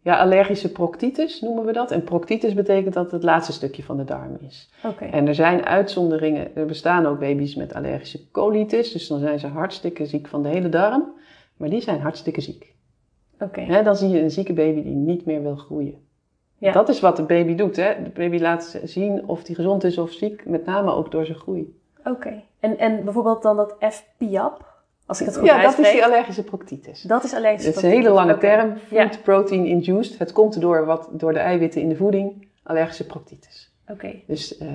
Ja, 0.00 0.18
allergische 0.18 0.72
proctitis 0.72 1.40
noemen 1.40 1.64
we 1.64 1.72
dat. 1.72 1.90
En 1.90 2.04
proctitis 2.04 2.54
betekent 2.54 2.94
dat 2.94 3.02
het 3.02 3.12
het 3.12 3.22
laatste 3.22 3.52
stukje 3.52 3.82
van 3.82 3.96
de 3.96 4.04
darm 4.04 4.36
is. 4.40 4.70
Oké. 4.84 5.04
En 5.04 5.26
er 5.26 5.34
zijn 5.34 5.64
uitzonderingen. 5.64 6.56
Er 6.56 6.66
bestaan 6.66 7.06
ook 7.06 7.18
baby's 7.18 7.54
met 7.54 7.74
allergische 7.74 8.30
colitis. 8.30 8.92
Dus 8.92 9.06
dan 9.08 9.18
zijn 9.18 9.38
ze 9.38 9.46
hartstikke 9.46 10.06
ziek 10.06 10.28
van 10.28 10.42
de 10.42 10.48
hele 10.48 10.68
darm. 10.68 11.12
Maar 11.56 11.68
die 11.68 11.80
zijn 11.80 12.00
hartstikke 12.00 12.40
ziek. 12.40 12.74
Oké. 13.40 13.82
Dan 13.82 13.96
zie 13.96 14.08
je 14.08 14.20
een 14.20 14.30
zieke 14.30 14.52
baby 14.52 14.82
die 14.82 14.94
niet 14.94 15.24
meer 15.26 15.42
wil 15.42 15.56
groeien. 15.56 16.05
Ja. 16.58 16.72
Dat 16.72 16.88
is 16.88 17.00
wat 17.00 17.16
de 17.16 17.22
baby 17.22 17.54
doet. 17.54 17.76
Hè? 17.76 18.02
De 18.02 18.10
baby 18.10 18.38
laat 18.38 18.80
zien 18.84 19.28
of 19.28 19.46
hij 19.46 19.54
gezond 19.54 19.84
is 19.84 19.98
of 19.98 20.12
ziek. 20.12 20.46
Met 20.46 20.64
name 20.64 20.92
ook 20.92 21.10
door 21.10 21.24
zijn 21.26 21.38
groei. 21.38 21.78
Oké. 22.04 22.42
En, 22.60 22.78
en 22.78 23.04
bijvoorbeeld 23.04 23.42
dan 23.42 23.56
dat 23.56 23.76
FPIAP, 23.80 24.74
als 25.06 25.20
ik 25.20 25.26
het 25.26 25.36
goed 25.36 25.46
Ja, 25.46 25.62
dat 25.62 25.78
is 25.78 25.90
die 25.92 26.04
allergische 26.04 26.44
proctitis. 26.44 27.02
Dat 27.02 27.24
is 27.24 27.34
allergische 27.34 27.68
Het 27.68 27.76
is 27.76 27.82
een 27.82 27.90
hele 27.90 28.08
lange 28.10 28.38
term. 28.38 28.78
Ja. 28.90 29.08
Food 29.08 29.22
protein 29.22 29.66
induced. 29.66 30.18
Het 30.18 30.32
komt 30.32 30.60
door, 30.60 30.84
wat, 30.84 31.08
door 31.12 31.32
de 31.32 31.38
eiwitten 31.38 31.80
in 31.80 31.88
de 31.88 31.96
voeding. 31.96 32.48
Allergische 32.62 33.06
proctitis. 33.06 33.72
Oké. 33.88 34.14
Dus 34.26 34.56
eh, 34.58 34.68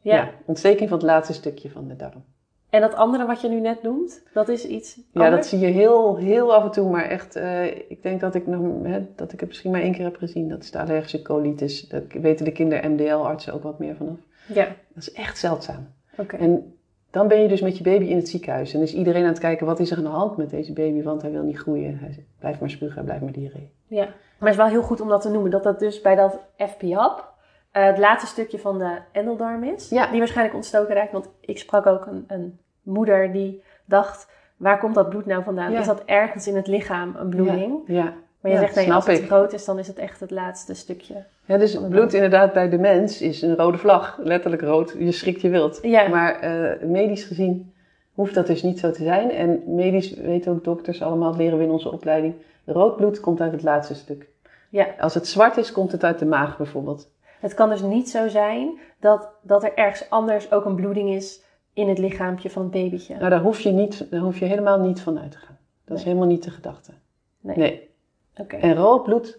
Ja. 0.00 0.14
ja. 0.16 0.30
ontsteking 0.44 0.88
van 0.88 0.98
het 0.98 1.06
laatste 1.06 1.32
stukje 1.32 1.70
van 1.70 1.88
de 1.88 1.96
darm. 1.96 2.24
En 2.70 2.80
dat 2.80 2.94
andere 2.94 3.26
wat 3.26 3.40
je 3.40 3.48
nu 3.48 3.60
net 3.60 3.82
noemt, 3.82 4.22
dat 4.32 4.48
is 4.48 4.66
iets 4.66 5.00
Ja, 5.12 5.30
dat 5.30 5.46
zie 5.46 5.58
je 5.58 5.66
heel, 5.66 6.16
heel 6.16 6.54
af 6.54 6.64
en 6.64 6.70
toe, 6.70 6.90
maar 6.90 7.04
echt, 7.04 7.36
eh, 7.36 7.64
ik 7.64 8.02
denk 8.02 8.20
dat 8.20 8.34
ik, 8.34 8.46
nog, 8.46 8.82
hè, 8.82 9.06
dat 9.16 9.32
ik 9.32 9.40
het 9.40 9.48
misschien 9.48 9.70
maar 9.70 9.80
één 9.80 9.92
keer 9.92 10.04
heb 10.04 10.16
gezien. 10.16 10.48
Dat 10.48 10.62
is 10.62 10.70
de 10.70 10.78
allergische 10.78 11.22
colitis. 11.22 11.88
Daar 11.88 12.02
weten 12.08 12.44
de 12.44 12.52
kinder-MDL-artsen 12.52 13.52
ook 13.54 13.62
wat 13.62 13.78
meer 13.78 13.96
vanaf. 13.96 14.18
Ja, 14.46 14.64
Dat 14.64 15.02
is 15.02 15.12
echt 15.12 15.38
zeldzaam. 15.38 15.88
oké. 16.16 16.36
En 16.36 16.74
dan 17.10 17.28
ben 17.28 17.42
je 17.42 17.48
dus 17.48 17.60
met 17.60 17.78
je 17.78 17.84
baby 17.84 18.04
in 18.04 18.16
het 18.16 18.28
ziekenhuis. 18.28 18.74
En 18.74 18.80
is 18.80 18.94
iedereen 18.94 19.22
aan 19.22 19.28
het 19.28 19.38
kijken, 19.38 19.66
wat 19.66 19.80
is 19.80 19.90
er 19.90 19.96
aan 19.96 20.02
de 20.02 20.08
hand 20.08 20.36
met 20.36 20.50
deze 20.50 20.72
baby? 20.72 21.02
Want 21.02 21.22
hij 21.22 21.30
wil 21.30 21.42
niet 21.42 21.58
groeien. 21.58 21.98
Hij 21.98 22.12
zegt, 22.12 22.26
blijf 22.38 22.60
maar 22.60 22.70
spugen, 22.70 23.04
blijf 23.04 23.20
maar 23.20 23.32
diarree. 23.32 23.70
Ja. 23.86 24.04
Maar 24.04 24.48
het 24.48 24.48
is 24.48 24.56
wel 24.56 24.66
heel 24.66 24.82
goed 24.82 25.00
om 25.00 25.08
dat 25.08 25.20
te 25.22 25.30
noemen, 25.30 25.50
dat 25.50 25.62
dat 25.62 25.78
dus 25.78 26.00
bij 26.00 26.14
dat 26.14 26.38
FPIAP 26.56 27.34
eh, 27.76 27.84
het 27.84 27.98
laatste 27.98 28.26
stukje 28.26 28.58
van 28.58 28.78
de 28.78 28.98
endeldarm 29.12 29.64
is. 29.64 29.88
Ja. 29.88 30.06
Die 30.06 30.18
waarschijnlijk 30.18 30.56
ontstoken 30.56 30.94
raakt, 30.94 31.12
want 31.12 31.28
ik 31.40 31.58
sprak 31.58 31.86
ook 31.86 32.06
een, 32.06 32.24
een 32.28 32.58
moeder 32.82 33.32
die 33.32 33.62
dacht, 33.84 34.28
waar 34.56 34.78
komt 34.78 34.94
dat 34.94 35.08
bloed 35.08 35.26
nou 35.26 35.42
vandaan? 35.42 35.72
Ja. 35.72 35.80
Is 35.80 35.86
dat 35.86 36.02
ergens 36.04 36.46
in 36.46 36.56
het 36.56 36.66
lichaam 36.66 37.16
een 37.16 37.28
bloeding? 37.28 37.80
Ja, 37.86 38.12
Maar 38.40 38.52
je 38.52 38.58
zegt, 38.58 38.74
nee, 38.74 38.92
als 38.92 39.06
het 39.06 39.18
ik. 39.18 39.26
groot 39.26 39.52
is, 39.52 39.64
dan 39.64 39.78
is 39.78 39.86
het 39.86 39.98
echt 39.98 40.20
het 40.20 40.30
laatste 40.30 40.74
stukje. 40.74 41.24
ja 41.44 41.58
dus 41.58 41.78
bloed 41.88 42.12
inderdaad 42.12 42.52
bij 42.52 42.68
de 42.68 42.78
mens 42.78 43.20
is 43.20 43.42
een 43.42 43.56
rode 43.56 43.78
vlag. 43.78 44.18
Letterlijk 44.22 44.62
rood. 44.62 44.94
Je 44.98 45.12
schrikt 45.12 45.40
je 45.40 45.48
wild. 45.48 45.78
Ja. 45.82 46.08
Maar 46.08 46.40
eh, 46.40 46.88
medisch 46.88 47.24
gezien 47.24 47.72
hoeft 48.12 48.34
dat 48.34 48.46
dus 48.46 48.62
niet 48.62 48.78
zo 48.78 48.90
te 48.90 49.02
zijn. 49.02 49.30
En 49.30 49.62
medisch 49.66 50.14
weten 50.14 50.52
ook 50.52 50.64
dokters 50.64 51.02
allemaal, 51.02 51.30
dat 51.30 51.40
leren 51.40 51.58
we 51.58 51.64
in 51.64 51.70
onze 51.70 51.92
opleiding. 51.92 52.34
Rood 52.64 52.96
bloed 52.96 53.20
komt 53.20 53.40
uit 53.40 53.52
het 53.52 53.62
laatste 53.62 53.94
stuk. 53.94 54.28
Ja. 54.70 54.86
Als 55.00 55.14
het 55.14 55.26
zwart 55.26 55.56
is, 55.56 55.72
komt 55.72 55.92
het 55.92 56.04
uit 56.04 56.18
de 56.18 56.26
maag 56.26 56.56
bijvoorbeeld. 56.56 57.14
Het 57.40 57.54
kan 57.54 57.68
dus 57.68 57.82
niet 57.82 58.10
zo 58.10 58.28
zijn 58.28 58.78
dat, 59.00 59.28
dat 59.42 59.64
er 59.64 59.74
ergens 59.74 60.10
anders 60.10 60.52
ook 60.52 60.64
een 60.64 60.74
bloeding 60.74 61.10
is 61.10 61.42
in 61.72 61.88
het 61.88 61.98
lichaampje 61.98 62.50
van 62.50 62.62
het 62.62 62.70
babytje. 62.70 63.16
Nou, 63.16 63.30
daar 63.30 63.40
hoef 63.40 63.60
je, 63.60 63.70
niet, 63.70 64.10
daar 64.10 64.20
hoef 64.20 64.38
je 64.38 64.44
helemaal 64.44 64.80
niet 64.80 65.00
van 65.00 65.18
uit 65.18 65.30
te 65.32 65.38
gaan. 65.38 65.58
Dat 65.84 65.98
is 65.98 66.04
helemaal 66.04 66.26
niet 66.26 66.42
de 66.42 66.50
gedachte. 66.50 66.92
Nee. 67.40 67.56
Nee. 67.56 67.90
Oké. 68.36 68.56
En 68.56 68.74
rood 68.74 69.02
bloed 69.02 69.38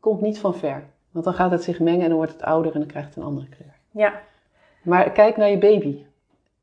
komt 0.00 0.20
niet 0.20 0.38
van 0.38 0.54
ver. 0.54 0.84
Want 1.10 1.24
dan 1.24 1.34
gaat 1.34 1.50
het 1.50 1.62
zich 1.62 1.80
mengen 1.80 2.00
en 2.02 2.08
dan 2.08 2.16
wordt 2.16 2.32
het 2.32 2.42
ouder 2.42 2.72
en 2.72 2.78
dan 2.78 2.88
krijgt 2.88 3.08
het 3.08 3.16
een 3.16 3.22
andere 3.22 3.48
kleur. 3.48 3.74
Ja, 3.90 4.20
Maar 4.82 5.10
kijk 5.12 5.36
naar 5.36 5.50
je 5.50 5.58
baby. 5.58 6.04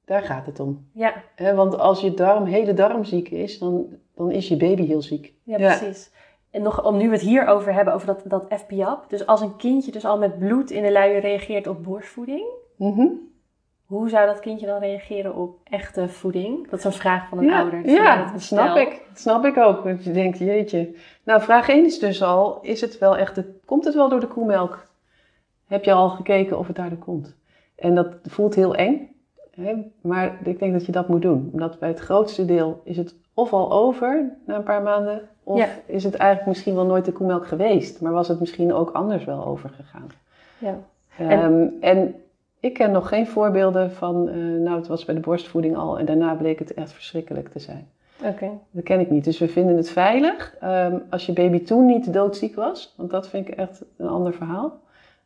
Daar 0.06 0.22
gaat 0.22 0.46
het 0.46 0.60
om. 0.60 0.88
ja, 0.92 1.14
want 1.38 1.78
als 1.78 2.02
je 2.02 2.14
darm, 2.14 2.46
hele 2.46 2.74
darm 2.74 3.04
ziek 3.04 3.30
is, 3.30 3.60
dan, 3.60 3.86
dan 4.16 4.32
is 4.32 4.48
je 4.48 4.58
baby 4.58 4.86
heel 4.86 5.02
ziek. 5.02 5.34
ja, 5.44 5.56
precies. 5.58 6.12
En 6.56 6.62
nog 6.62 6.86
om 6.86 6.98
nu 6.98 7.06
we 7.08 7.14
het 7.14 7.22
hier 7.22 7.48
over 7.48 7.74
hebben, 7.74 7.94
over 7.94 8.08
dat, 8.08 8.22
dat 8.26 8.46
FPAP. 8.50 9.10
Dus 9.10 9.26
als 9.26 9.42
een 9.42 9.56
kindje 9.56 9.92
dus 9.92 10.06
al 10.06 10.18
met 10.18 10.40
bloed 10.40 10.72
in 10.72 10.84
de 10.84 10.92
luier 10.92 11.20
reageert 11.20 11.68
op 11.68 11.84
borstvoeding, 11.84 12.44
Mhm. 12.78 13.08
hoe 13.86 14.10
zou 14.10 14.26
dat 14.26 14.40
kindje 14.40 14.66
dan 14.66 14.80
reageren 14.80 15.36
op 15.36 15.58
echte 15.64 16.10
voeding? 16.10 16.70
Dat 16.70 16.80
is 16.80 16.86
een 16.86 16.92
vraag 16.92 17.30
van 17.30 17.38
een 17.38 17.46
Ja, 17.46 17.60
ouder. 17.60 17.84
Dus 17.84 17.92
ja 17.92 18.32
dat 18.32 18.42
snap 18.42 18.76
ik. 18.78 19.02
Dat 19.10 19.20
snap 19.20 19.46
ik 19.46 19.58
ook. 19.58 19.84
Want 19.84 20.04
je 20.04 20.12
denkt, 20.12 20.38
jeetje. 20.38 20.96
Nou, 21.24 21.42
vraag 21.42 21.70
1 21.70 21.86
is 21.86 22.00
dus 22.00 22.24
al, 22.24 22.60
is 22.62 22.82
het 22.82 22.98
wel 22.98 23.18
echt, 23.18 23.36
de, 23.36 23.60
komt 23.66 23.86
het 23.86 23.94
wel 23.96 24.10
door 24.10 24.20
de 24.20 24.28
koemelk? 24.28 24.88
Heb 25.68 25.84
je 25.84 25.94
al 25.94 26.10
gekeken 26.10 26.58
of 26.58 26.68
het 26.68 26.76
daardoor 26.76 26.98
komt? 27.00 27.36
En 27.76 27.96
dat 27.96 28.16
voelt 28.24 28.56
heel 28.56 28.76
eng. 28.76 29.16
Hè? 29.52 29.74
Maar 30.02 30.40
ik 30.44 30.60
denk 30.60 30.74
dat 30.74 30.86
je 30.86 30.92
dat 30.92 31.08
moet 31.08 31.22
doen. 31.22 31.50
Omdat 31.54 31.80
bij 31.80 31.90
het 31.90 32.00
grootste 32.00 32.46
deel 32.46 32.82
is 32.84 32.98
het 32.98 33.16
of 33.36 33.54
al 33.54 33.72
over 33.72 34.30
na 34.46 34.56
een 34.56 34.64
paar 34.64 34.82
maanden. 34.82 35.22
Of 35.44 35.58
Ja. 35.58 35.68
is 35.86 36.04
het 36.04 36.16
eigenlijk 36.16 36.50
misschien 36.50 36.76
wel 36.76 36.86
nooit 36.86 37.06
de 37.06 37.12
koemelk 37.12 37.48
geweest. 37.48 38.02
Maar 38.02 38.12
was 38.12 38.28
het 38.28 38.40
misschien 38.40 38.74
ook 38.74 38.90
anders 38.92 39.26
wel 39.26 39.46
overgegaan. 39.46 40.08
Ja. 40.58 40.78
Ehm, 41.18 41.66
en 41.80 42.16
ik 42.60 42.74
ken 42.74 42.92
nog 42.92 43.08
geen 43.08 43.28
voorbeelden 43.28 43.92
van, 43.92 44.30
eh, 44.30 44.36
nou 44.36 44.76
het 44.78 44.88
was 44.88 45.06
bij 45.06 45.16
de 45.16 45.22
borstvoeding 45.22 45.78
al 45.78 46.00
en 46.00 46.06
daarna 46.06 46.34
bleek 46.34 46.60
het 46.60 46.74
echt 46.74 46.92
verschrikkelijk 46.94 47.50
te 47.50 47.60
zijn. 47.60 47.88
Oké. 48.24 48.50
Dat 48.72 48.84
ken 48.84 49.00
ik 49.00 49.10
niet. 49.10 49.24
Dus 49.24 49.40
we 49.40 49.48
vinden 49.48 49.76
het 49.78 49.90
veilig 49.90 50.56
ehm, 50.60 50.98
als 51.10 51.26
je 51.26 51.34
baby 51.34 51.64
toen 51.64 51.86
niet 51.86 52.14
doodziek 52.14 52.56
was. 52.56 52.94
Want 52.98 53.10
dat 53.10 53.28
vind 53.30 53.48
ik 53.48 53.56
echt 53.56 53.82
een 53.98 54.08
ander 54.08 54.34
verhaal. 54.34 54.80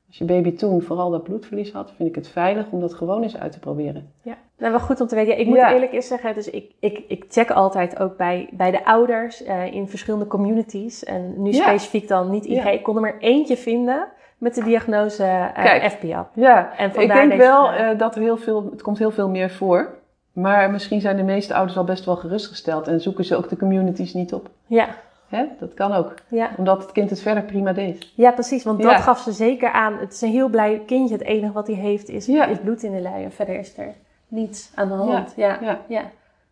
Als 0.10 0.18
je 0.18 0.26
baby 0.26 0.56
toen 0.56 0.82
vooral 0.82 1.10
dat 1.10 1.24
bloedverlies 1.24 1.72
had, 1.72 1.92
vind 1.96 2.10
ik 2.10 2.16
het 2.16 2.28
veilig 2.28 2.66
om 2.72 2.80
dat 2.80 2.94
gewoon 2.94 3.24
eens 3.24 3.38
uit 3.38 3.52
te 3.52 3.60
proberen. 3.60 4.12
Ja, 4.22 4.36
nou, 4.58 4.72
wel 4.72 4.80
goed 4.82 5.02
om 5.02 5.08
te 5.08 5.16
weten. 5.16 5.34
Ja, 5.34 5.40
ik 5.40 5.48
moet 5.48 5.58
Ja. 5.58 5.74
eerlijk 5.74 5.92
eens 5.94 6.08
zeggen, 6.08 6.34
dus 6.34 6.50
ik, 6.50 6.72
ik, 6.80 7.04
ik 7.08 7.26
check 7.30 7.50
altijd 7.52 8.00
ook 8.00 8.18
bij, 8.18 8.50
bij 8.52 8.72
de 8.72 8.86
ouders 8.86 9.44
eh, 9.44 9.74
in 9.74 9.88
verschillende 9.88 10.28
communities. 10.28 11.04
En 11.04 11.42
nu 11.42 11.52
Ja. 11.52 11.62
specifiek 11.62 12.08
dan 12.08 12.30
niet 12.30 12.46
IG. 12.46 12.64
Ja. 12.64 12.70
Ik 12.70 12.84
kon 12.84 12.96
er 12.96 13.02
maar 13.02 13.18
eentje 13.20 13.58
vinden 13.58 14.08
met 14.38 14.56
de 14.56 14.64
diagnose 14.64 15.24
eh 15.24 15.64
Kijk. 15.64 15.92
FPAP. 15.92 16.30
Ja, 16.36 16.78
En 16.78 16.88
ik 16.90 17.08
denk 17.14 17.30
deze 17.32 17.38
wel 17.38 17.72
eh, 17.72 17.98
dat 17.98 18.16
er 18.16 18.22
heel 18.22 18.38
veel, 18.38 18.68
het 18.72 18.82
komt 18.82 18.98
heel 18.98 19.12
veel 19.12 19.30
meer 19.30 19.50
voor. 19.50 19.98
Maar 20.34 20.72
misschien 20.72 21.02
zijn 21.02 21.18
de 21.18 21.24
meeste 21.24 21.54
ouders 21.54 21.78
al 21.78 21.84
best 21.84 22.06
wel 22.06 22.16
gerustgesteld 22.16 22.88
en 22.88 23.02
zoeken 23.02 23.26
ze 23.26 23.36
ook 23.36 23.50
de 23.50 23.58
communities 23.58 24.14
niet 24.14 24.34
op. 24.34 24.50
Ja, 24.66 24.88
Hè? 25.30 25.46
Dat 25.60 25.74
kan 25.74 25.92
ook, 25.92 26.14
ja. 26.28 26.50
omdat 26.58 26.82
het 26.82 26.92
kind 26.92 27.10
het 27.10 27.22
verder 27.22 27.44
prima 27.44 27.74
deed. 27.74 28.12
ja, 28.16 28.32
precies. 28.32 28.64
Want 28.64 28.82
Ja. 28.84 28.92
dat 28.94 29.02
gaf 29.02 29.20
ze 29.20 29.32
zeker 29.32 29.72
aan. 29.72 29.98
Het 29.98 30.14
is 30.14 30.22
een 30.22 30.30
heel 30.32 30.50
blij 30.50 30.82
kindje. 30.86 31.16
Het 31.16 31.24
enige 31.24 31.52
wat 31.54 31.68
hij 31.68 31.76
heeft 31.76 32.10
is, 32.10 32.26
Ja. 32.26 32.46
is 32.46 32.58
bloed 32.60 32.84
in 32.84 32.92
de 32.92 33.02
luier. 33.02 33.32
Verder 33.32 33.56
is 33.60 33.78
er 33.78 33.94
niets 34.28 34.72
aan 34.76 34.88
de 34.88 34.94
hand. 34.94 35.34
Ja, 35.36 35.58
ja. 35.62 35.80
Ja. 35.88 36.04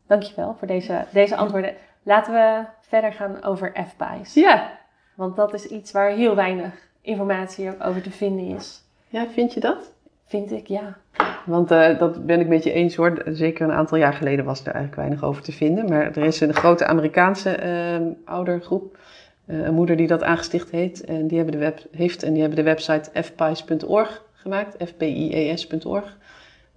Dankjewel 0.08 0.56
voor 0.60 0.68
deze, 0.68 1.06
deze 1.12 1.36
antwoorden. 1.36 1.74
Laten 2.04 2.34
we 2.34 2.64
verder 2.82 3.14
gaan 3.14 3.44
over 3.44 3.72
FPI's. 3.88 4.34
Ja. 4.34 4.70
Want 5.16 5.36
dat 5.36 5.54
is 5.54 5.66
iets 5.66 5.92
waar 5.92 6.10
heel 6.10 6.36
weinig 6.36 6.74
informatie 7.02 7.70
ook 7.70 7.86
over 7.86 8.02
te 8.02 8.12
vinden 8.12 8.46
is. 8.46 8.82
Ja, 9.08 9.26
vind 9.28 9.54
je 9.54 9.60
dat? 9.60 9.92
Vind 10.28 10.52
ik, 10.52 10.68
ja. 10.68 10.98
Want 11.46 11.72
eh, 11.72 12.00
dat 12.00 12.26
ben 12.26 12.40
ik 12.40 12.48
met 12.48 12.64
je 12.64 12.72
eens 12.72 12.96
hoor. 12.96 13.22
Zeker 13.26 13.66
een 13.68 13.74
aantal 13.76 13.98
jaar 13.98 14.14
geleden 14.14 14.46
was 14.46 14.60
er 14.60 14.66
eigenlijk 14.66 14.96
weinig 14.96 15.24
over 15.24 15.42
te 15.44 15.52
vinden. 15.52 15.90
Maar 15.90 16.02
er 16.06 16.24
is 16.24 16.40
een 16.42 16.54
grote 16.54 16.86
Amerikaanse 16.86 17.50
eh, 17.50 18.00
oudergroep. 18.26 18.98
eh, 19.46 19.60
een 19.66 19.74
moeder 19.74 19.96
die 19.98 20.08
dat 20.08 20.24
aangesticht 20.24 20.72
heet. 20.72 21.04
En 21.06 21.28
die 21.28 21.38
hebben 21.38 21.56
de 21.56 21.62
web, 21.62 21.80
heeft 21.92 22.24
en 22.24 22.32
die 22.32 22.40
hebben 22.42 22.60
de 22.60 22.66
website 22.66 23.10
fpies.org 23.24 24.24
gemaakt. 24.34 24.76
fpies.org. 24.90 26.18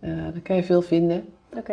Eh 0.00 0.10
daar 0.10 0.40
kan 0.42 0.56
je 0.56 0.62
veel 0.64 0.82
vinden. 0.82 1.24
Oké. 1.56 1.72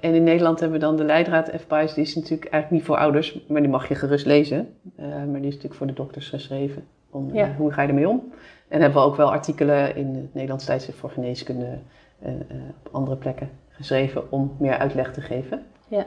En 0.00 0.14
in 0.14 0.22
Nederland 0.22 0.60
hebben 0.60 0.78
we 0.78 0.84
dan 0.84 0.96
de 0.96 1.04
leidraad 1.04 1.50
FPIES. 1.60 1.94
Die 1.94 2.04
is 2.04 2.14
natuurlijk 2.14 2.50
eigenlijk 2.50 2.70
niet 2.70 2.82
voor 2.84 2.96
ouders, 2.96 3.38
maar 3.48 3.60
die 3.60 3.70
mag 3.70 3.88
je 3.88 3.94
gerust 3.94 4.26
lezen. 4.26 4.68
Maar 4.96 5.26
die 5.26 5.46
is 5.46 5.54
natuurlijk 5.54 5.74
voor 5.74 5.86
de 5.86 5.92
dokters 5.92 6.28
geschreven. 6.28 6.84
Om, 7.10 7.34
Ja. 7.34 7.54
hoe 7.56 7.72
ga 7.72 7.82
je 7.82 7.88
ermee 7.88 8.08
om? 8.08 8.32
En 8.72 8.80
hebben 8.80 9.00
we 9.02 9.06
ook 9.06 9.16
wel 9.16 9.30
artikelen 9.30 9.96
in 9.96 10.14
het 10.14 10.34
Nederlands 10.34 10.64
tijdschrift 10.64 10.98
voor 10.98 11.10
geneeskunde 11.10 11.78
en 12.18 12.46
eh, 12.48 12.56
op 12.84 12.94
andere 12.94 13.16
plekken 13.16 13.50
geschreven 13.68 14.32
om 14.32 14.56
meer 14.58 14.78
uitleg 14.78 15.12
te 15.12 15.20
geven. 15.20 15.66
Ja. 15.88 16.06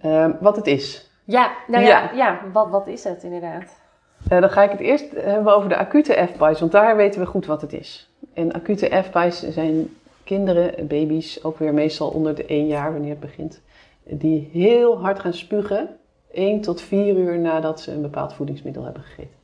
Eh, 0.00 0.28
wat 0.40 0.56
het 0.56 0.66
is. 0.66 1.10
Ja, 1.24 1.50
nou 1.66 1.84
ja, 1.84 2.02
Ja. 2.02 2.10
ja. 2.14 2.40
wat, 2.52 2.70
wat 2.70 2.86
is 2.86 3.04
het 3.04 3.22
inderdaad? 3.22 3.80
Eh, 4.28 4.40
dan 4.40 4.50
ga 4.50 4.62
ik 4.62 4.70
het 4.70 4.80
eerst 4.80 5.12
hebben 5.14 5.54
over 5.56 5.68
de 5.68 5.76
acute 5.76 6.28
FPIES, 6.32 6.60
want 6.60 6.72
daar 6.72 6.96
weten 6.96 7.20
we 7.20 7.26
goed 7.26 7.46
wat 7.46 7.60
het 7.60 7.72
is. 7.72 8.10
En 8.34 8.52
acute 8.52 9.02
FPIES 9.04 9.48
zijn 9.48 9.96
kinderen, 10.24 10.86
baby's, 10.86 11.44
ook 11.44 11.58
weer 11.58 11.74
meestal 11.74 12.08
onder 12.08 12.34
de 12.34 12.46
1 12.46 12.66
jaar 12.66 12.92
wanneer 12.92 13.10
het 13.10 13.20
begint, 13.20 13.60
die 14.02 14.48
heel 14.52 15.00
hard 15.00 15.20
gaan 15.20 15.34
spugen, 15.34 15.88
1 16.32 16.60
tot 16.60 16.80
4 16.80 17.16
uur 17.16 17.38
nadat 17.38 17.80
ze 17.80 17.92
een 17.92 18.02
bepaald 18.02 18.32
voedingsmiddel 18.32 18.84
hebben 18.84 19.02
gegeten. 19.02 19.38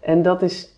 En 0.00 0.22
dat 0.22 0.42
is, 0.42 0.76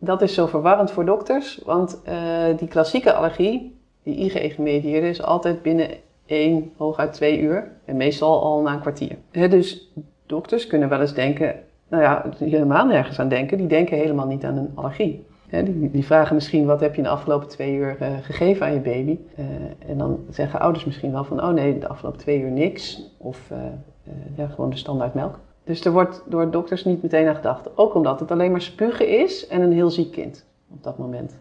dat 0.00 0.22
is 0.22 0.34
zo 0.34 0.46
verwarrend 0.46 0.90
voor 0.90 1.04
dokters, 1.04 1.60
want 1.64 2.00
eh, 2.04 2.16
die 2.56 2.68
klassieke 2.68 3.12
allergie, 3.12 3.78
die 4.02 4.16
IgE-gemedieerde, 4.16 5.08
is 5.08 5.22
altijd 5.22 5.62
binnen 5.62 5.88
1, 6.26 6.72
hooguit 6.76 7.12
2 7.12 7.40
uur 7.40 7.70
en 7.84 7.96
meestal 7.96 8.42
al 8.42 8.60
na 8.60 8.72
een 8.72 8.80
kwartier. 8.80 9.16
Dus 9.30 9.92
dokters 10.26 10.66
kunnen 10.66 10.88
wel 10.88 11.00
eens 11.00 11.14
denken, 11.14 11.54
nou 11.88 12.02
ja, 12.02 12.24
helemaal 12.38 12.86
nergens 12.86 13.18
aan 13.18 13.28
denken. 13.28 13.58
Die 13.58 13.66
denken 13.66 13.96
helemaal 13.96 14.26
niet 14.26 14.44
aan 14.44 14.56
een 14.56 14.72
allergie. 14.74 15.26
Die, 15.50 15.90
die 15.90 16.04
vragen 16.04 16.34
misschien, 16.34 16.66
wat 16.66 16.80
heb 16.80 16.90
je 16.90 16.96
in 16.96 17.02
de 17.02 17.08
afgelopen 17.08 17.48
twee 17.48 17.74
uur 17.74 17.96
eh, 18.00 18.08
gegeven 18.22 18.66
aan 18.66 18.72
je 18.72 18.80
baby? 18.80 19.18
Eh, 19.36 19.44
en 19.90 19.98
dan 19.98 20.24
zeggen 20.30 20.60
ouders 20.60 20.84
misschien 20.84 21.12
wel 21.12 21.24
van, 21.24 21.42
oh 21.42 21.50
nee, 21.50 21.78
de 21.78 21.88
afgelopen 21.88 22.20
twee 22.20 22.40
uur 22.40 22.50
niks. 22.50 23.02
Of 23.18 23.52
ja, 24.36 24.46
gewoon 24.46 24.70
de 24.70 24.76
standaard 24.76 25.14
melk. 25.14 25.38
Dus 25.70 25.84
er 25.84 25.92
wordt 25.92 26.22
door 26.26 26.50
dokters 26.50 26.84
niet 26.84 27.02
meteen 27.02 27.28
aan 27.28 27.34
gedacht. 27.34 27.76
Ook 27.76 27.94
omdat 27.94 28.20
het 28.20 28.30
alleen 28.30 28.50
maar 28.50 28.62
spugen 28.62 29.08
is 29.08 29.46
en 29.46 29.60
een 29.60 29.72
heel 29.72 29.90
ziek 29.90 30.12
kind 30.12 30.46
op 30.70 30.82
dat 30.82 30.98
moment. 30.98 31.38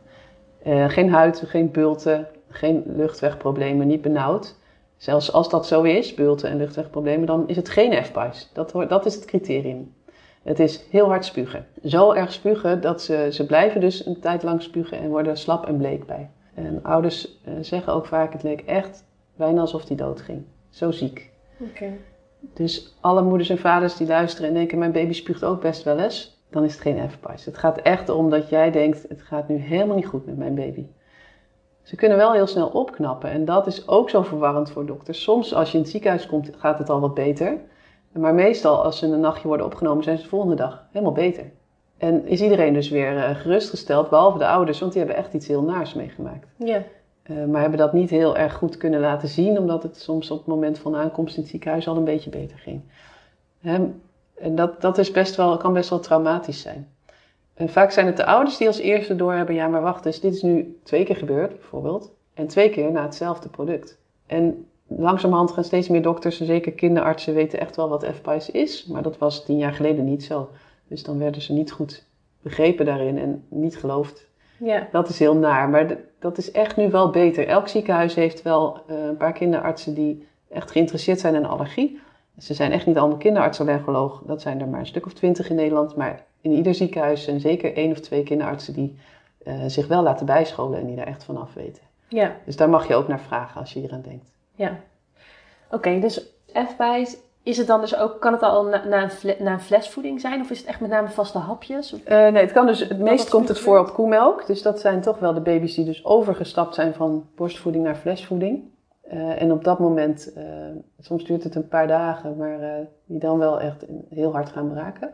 Eh, 0.63 0.89
geen 0.89 1.09
huid, 1.09 1.43
geen 1.45 1.71
bulten, 1.71 2.27
geen 2.49 2.83
luchtwegproblemen, 2.85 3.87
niet 3.87 4.01
benauwd. 4.01 4.55
Zelfs 4.97 5.33
als 5.33 5.49
dat 5.49 5.67
zo 5.67 5.81
is, 5.81 6.13
bulten 6.13 6.49
en 6.49 6.57
luchtwegproblemen, 6.57 7.25
dan 7.25 7.47
is 7.47 7.55
het 7.55 7.69
geen 7.69 8.03
FPIES. 8.03 8.49
Dat, 8.53 8.73
dat 8.87 9.05
is 9.05 9.15
het 9.15 9.25
criterium. 9.25 9.93
Het 10.43 10.59
is 10.59 10.85
heel 10.89 11.07
hard 11.07 11.25
spugen. 11.25 11.65
Zo 11.83 12.11
erg 12.13 12.33
spugen 12.33 12.81
dat 12.81 13.01
ze, 13.01 13.27
ze 13.31 13.45
blijven 13.45 13.81
dus 13.81 14.05
een 14.05 14.19
tijd 14.19 14.43
lang 14.43 14.61
spugen 14.61 14.99
en 14.99 15.09
worden 15.09 15.37
slap 15.37 15.65
en 15.65 15.77
bleek 15.77 16.05
bij. 16.05 16.29
En 16.53 16.83
ouders 16.83 17.39
eh, 17.43 17.53
zeggen 17.61 17.93
ook 17.93 18.05
vaak, 18.05 18.33
het 18.33 18.43
leek 18.43 18.61
echt 18.61 19.05
bijna 19.35 19.61
alsof 19.61 19.87
hij 19.87 19.97
doodging. 19.97 20.43
Zo 20.69 20.91
ziek. 20.91 21.29
Oké. 21.59 21.91
Dus 22.39 22.97
alle 23.01 23.21
moeders 23.21 23.49
en 23.49 23.57
vaders 23.57 23.97
die 23.97 24.07
luisteren 24.07 24.47
en 24.47 24.55
denken, 24.55 24.77
mijn 24.77 24.91
baby 24.91 25.13
spuugt 25.13 25.43
ook 25.43 25.61
best 25.61 25.83
wel 25.83 25.99
eens, 25.99 26.43
dan 26.49 26.63
is 26.63 26.73
het 26.73 26.81
geen 26.81 27.09
FPIES. 27.09 27.45
Het 27.45 27.57
gaat 27.57 27.77
echt 27.77 28.09
om 28.09 28.29
dat 28.29 28.49
jij 28.49 28.71
denkt, 28.71 29.05
het 29.09 29.21
gaat 29.21 29.47
nu 29.47 29.55
helemaal 29.55 29.95
niet 29.95 30.07
goed 30.07 30.25
met 30.25 30.37
mijn 30.37 30.55
baby. 30.55 30.85
Ze 31.83 31.95
kunnen 31.95 32.17
wel 32.17 32.33
heel 32.33 32.47
snel 32.47 32.67
opknappen 32.67 33.29
en 33.29 33.45
dat 33.45 33.67
is 33.67 33.87
ook 33.87 34.09
zo 34.09 34.21
verwarrend 34.21 34.71
voor 34.71 34.85
dokters. 34.85 35.23
Soms 35.23 35.53
als 35.53 35.71
je 35.71 35.77
in 35.77 35.83
het 35.83 35.91
ziekenhuis 35.91 36.27
komt, 36.27 36.49
gaat 36.57 36.77
het 36.77 36.89
al 36.89 36.99
wat 36.99 37.13
beter. 37.13 37.57
Maar 38.11 38.33
meestal 38.33 38.83
als 38.83 38.99
ze 38.99 39.05
een 39.05 39.19
nachtje 39.19 39.47
worden 39.47 39.65
opgenomen, 39.65 40.03
zijn 40.03 40.17
ze 40.17 40.23
de 40.23 40.29
volgende 40.29 40.55
dag 40.55 40.87
helemaal 40.91 41.13
beter. 41.13 41.51
En 41.97 42.27
is 42.27 42.41
iedereen 42.41 42.73
dus 42.73 42.89
weer 42.89 43.17
eh, 43.17 43.35
gerustgesteld, 43.35 44.09
behalve 44.09 44.37
de 44.37 44.47
ouders, 44.47 44.79
want 44.79 44.91
die 44.91 45.01
hebben 45.01 45.19
echt 45.19 45.33
iets 45.33 45.47
heel 45.47 45.63
naars 45.63 45.93
meegemaakt. 45.93 46.47
Ja. 46.55 46.83
Eh, 47.29 47.45
maar 47.45 47.61
hebben 47.61 47.79
dat 47.79 47.93
niet 47.93 48.09
heel 48.09 48.37
erg 48.37 48.53
goed 48.53 48.77
kunnen 48.77 48.99
laten 48.99 49.27
zien, 49.27 49.57
omdat 49.57 49.83
het 49.83 49.97
soms 49.97 50.31
op 50.31 50.37
het 50.37 50.47
moment 50.47 50.79
van 50.79 50.95
aankomst 50.95 51.35
in 51.35 51.41
het 51.41 51.51
ziekenhuis 51.51 51.87
al 51.87 51.97
een 51.97 52.03
beetje 52.03 52.29
beter 52.29 52.57
ging. 52.57 52.81
Hè, 53.59 53.87
en 54.33 54.55
dat, 54.55 54.81
dat 54.81 54.97
is 54.97 55.11
best 55.11 55.35
wel, 55.35 55.57
kan 55.57 55.73
best 55.73 55.89
wel 55.89 55.99
traumatisch 55.99 56.61
zijn. 56.61 56.87
En 57.53 57.69
vaak 57.69 57.91
zijn 57.91 58.05
het 58.05 58.17
de 58.17 58.25
ouders 58.25 58.57
die 58.57 58.67
als 58.67 58.79
eerste 58.79 59.15
doorhebben, 59.15 59.55
ja 59.55 59.67
maar 59.67 59.81
wacht 59.81 60.05
eens, 60.05 60.19
dit 60.19 60.33
is 60.33 60.41
nu 60.41 60.79
twee 60.83 61.03
keer 61.03 61.15
gebeurd 61.15 61.55
bijvoorbeeld. 61.59 62.11
En 62.33 62.47
twee 62.47 62.69
keer 62.69 62.91
na 62.91 63.01
hetzelfde 63.03 63.49
product. 63.49 63.97
En 64.27 64.65
langzamerhand 64.87 65.51
gaan 65.51 65.63
steeds 65.63 65.87
meer 65.87 66.01
dokters 66.01 66.39
en 66.39 66.45
zeker 66.45 66.71
kinderartsen 66.71 67.33
weten 67.33 67.59
echt 67.59 67.75
wel 67.75 67.89
wat 67.89 68.05
FPIES 68.05 68.51
is. 68.51 68.85
Maar 68.85 69.03
dat 69.03 69.17
was 69.17 69.45
tien 69.45 69.57
jaar 69.57 69.73
geleden 69.73 70.05
niet 70.05 70.23
zo. 70.23 70.49
Dus 70.87 71.03
dan 71.03 71.17
werden 71.17 71.41
ze 71.41 71.53
niet 71.53 71.71
goed 71.71 72.05
begrepen 72.41 72.85
daarin 72.85 73.17
en 73.17 73.43
niet 73.47 73.77
geloofd. 73.77 74.28
Ja. 74.59 74.87
Dat 74.91 75.09
is 75.09 75.19
heel 75.19 75.35
naar, 75.35 75.69
maar 75.69 75.97
dat 76.19 76.37
is 76.37 76.51
echt 76.51 76.75
nu 76.75 76.89
wel 76.89 77.09
beter. 77.09 77.47
Elk 77.47 77.67
ziekenhuis 77.67 78.15
heeft 78.15 78.41
wel 78.41 78.81
eh, 78.87 78.95
een 79.05 79.17
paar 79.17 79.33
kinderartsen 79.33 79.93
die 79.93 80.27
echt 80.49 80.71
geïnteresseerd 80.71 81.19
zijn 81.19 81.35
in 81.35 81.45
allergie. 81.45 81.99
Ze 82.37 82.53
zijn 82.53 82.71
echt 82.71 82.85
niet 82.85 82.97
allemaal 82.97 83.17
kinderarts-allergoloog, 83.17 84.21
dat 84.25 84.41
zijn 84.41 84.61
er 84.61 84.67
maar 84.67 84.79
een 84.79 84.85
stuk 84.85 85.05
of 85.05 85.13
twintig 85.13 85.49
in 85.49 85.55
Nederland. 85.55 85.95
Maar 85.95 86.23
in 86.41 86.51
ieder 86.51 86.75
ziekenhuis 86.75 87.23
zijn 87.23 87.39
zeker 87.39 87.75
één 87.75 87.91
of 87.91 87.99
twee 87.99 88.23
kinderartsen 88.23 88.73
die 88.73 88.97
eh, 89.43 89.53
zich 89.67 89.87
wel 89.87 90.03
laten 90.03 90.25
bijscholen 90.25 90.79
en 90.79 90.87
die 90.87 90.95
daar 90.95 91.07
echt 91.07 91.23
van 91.23 91.37
af 91.37 91.53
weten. 91.53 91.83
Ja. 92.07 92.35
Dus 92.45 92.55
daar 92.55 92.69
mag 92.69 92.87
je 92.87 92.95
ook 92.95 93.07
naar 93.07 93.19
vragen 93.19 93.59
als 93.59 93.73
je 93.73 93.79
hieraan 93.79 94.01
denkt. 94.01 94.31
Ja. 94.55 94.79
Oké, 95.71 95.99
dus 95.99 96.25
FPI's 96.53 97.17
is 97.43 97.57
het 97.57 97.67
dan 97.67 97.81
dus 97.81 97.95
ook, 97.95 98.19
kan 98.21 98.33
het 98.33 98.41
al 98.41 98.63
na, 98.65 98.85
na, 98.85 99.03
een, 99.03 99.09
fle- 99.11 99.35
na 99.39 99.51
een 99.53 99.59
flesvoeding 99.59 100.21
zijn? 100.21 100.41
Of 100.41 100.49
is 100.49 100.57
het 100.59 100.67
echt 100.67 100.79
met 100.79 100.89
name 100.89 101.09
vaste 101.09 101.37
hapjes? 101.37 101.93
Of- 101.93 102.03
Eh, 102.03 102.17
nee, 102.17 102.41
het 102.43 102.51
kan 102.51 102.65
dus, 102.65 102.79
het 102.79 102.99
meest 102.99 103.29
komt 103.29 103.47
het 103.47 103.59
voor 103.59 103.79
op 103.79 103.93
koemelk. 103.93 104.45
Dus 104.47 104.61
dat 104.61 104.79
zijn 104.79 105.01
toch 105.01 105.19
wel 105.19 105.33
de 105.33 105.41
baby's 105.41 105.75
die 105.75 105.85
dus 105.85 106.05
overgestapt 106.05 106.75
zijn 106.75 106.93
van 106.93 107.25
borstvoeding 107.35 107.83
naar 107.83 107.95
flesvoeding. 107.95 108.63
Eh, 109.01 109.41
en 109.41 109.51
op 109.51 109.63
dat 109.63 109.79
moment, 109.79 110.33
eh, 110.33 110.43
soms 110.99 111.23
duurt 111.25 111.43
het 111.43 111.55
een 111.55 111.67
paar 111.67 111.87
dagen, 111.87 112.37
maar 112.37 112.59
die 113.05 113.19
dan 113.19 113.37
wel 113.37 113.59
echt 113.61 113.85
heel 114.09 114.31
hard 114.31 114.49
gaan 114.49 114.71
braken. 114.73 115.09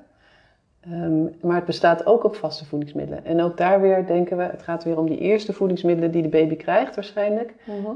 Ehm, 0.92 1.24
maar 1.42 1.56
het 1.56 1.66
bestaat 1.66 2.06
ook 2.06 2.24
op 2.24 2.36
vaste 2.36 2.66
voedingsmiddelen. 2.66 3.26
En 3.26 3.42
ook 3.42 3.58
daar 3.58 3.82
weer 3.82 4.06
denken 4.06 4.38
we, 4.38 4.44
het 4.44 4.62
gaat 4.62 4.84
weer 4.84 4.98
om 4.98 5.08
die 5.10 5.18
eerste 5.18 5.54
voedingsmiddelen 5.54 6.12
die 6.12 6.22
de 6.22 6.28
baby 6.28 6.56
krijgt 6.56 6.96
waarschijnlijk. 6.96 7.54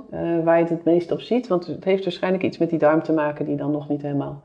eh, 0.10 0.44
waar 0.44 0.56
je 0.56 0.64
het 0.64 0.70
het 0.70 0.84
meest 0.84 1.12
op 1.12 1.20
ziet. 1.20 1.48
Want 1.48 1.68
het 1.68 1.84
heeft 1.84 2.04
waarschijnlijk 2.04 2.44
iets 2.44 2.58
met 2.58 2.70
die 2.70 2.80
darm 2.80 3.04
te 3.04 3.14
maken 3.14 3.46
die 3.46 3.56
dan 3.56 3.72
nog 3.72 3.90
niet 3.90 4.02
helemaal 4.02 4.44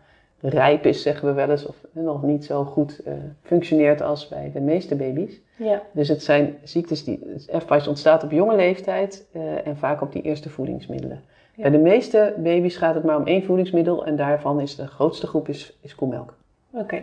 rijp 0.49 0.87
is, 0.87 1.03
zeggen 1.03 1.29
we 1.29 1.35
wel 1.35 1.51
eens. 1.51 1.67
Of 1.67 1.77
nog 1.93 2.23
niet 2.23 2.45
zo 2.45 2.65
goed 2.65 2.99
eh, 3.05 3.13
functioneert 3.43 4.03
als 4.03 4.29
bij 4.29 4.51
de 4.55 4.61
meeste 4.61 4.95
baby's. 4.97 5.41
Ja. 5.57 5.83
Dus 5.93 6.09
het 6.09 6.23
zijn 6.23 6.57
ziektes 6.63 7.05
die. 7.05 7.21
FPIES 7.37 7.89
ontstaat 7.89 8.25
op 8.25 8.31
jonge 8.31 8.57
leeftijd 8.57 9.27
eh, 9.33 9.67
en 9.67 9.77
vaak 9.77 10.01
op 10.01 10.13
die 10.13 10.23
eerste 10.23 10.51
voedingsmiddelen. 10.51 11.23
Ja. 11.55 11.63
Bij 11.63 11.71
de 11.71 11.79
meeste 11.79 12.35
baby's 12.39 12.77
gaat 12.77 12.95
het 12.95 13.05
maar 13.05 13.17
om 13.17 13.27
één 13.27 13.45
voedingsmiddel 13.45 14.07
en 14.07 14.17
daarvan 14.17 14.61
is 14.61 14.77
de 14.77 14.87
grootste 14.87 15.27
groep 15.27 15.49
is, 15.49 15.79
is 15.81 15.95
koemelk. 15.95 16.35
Oké. 16.71 17.03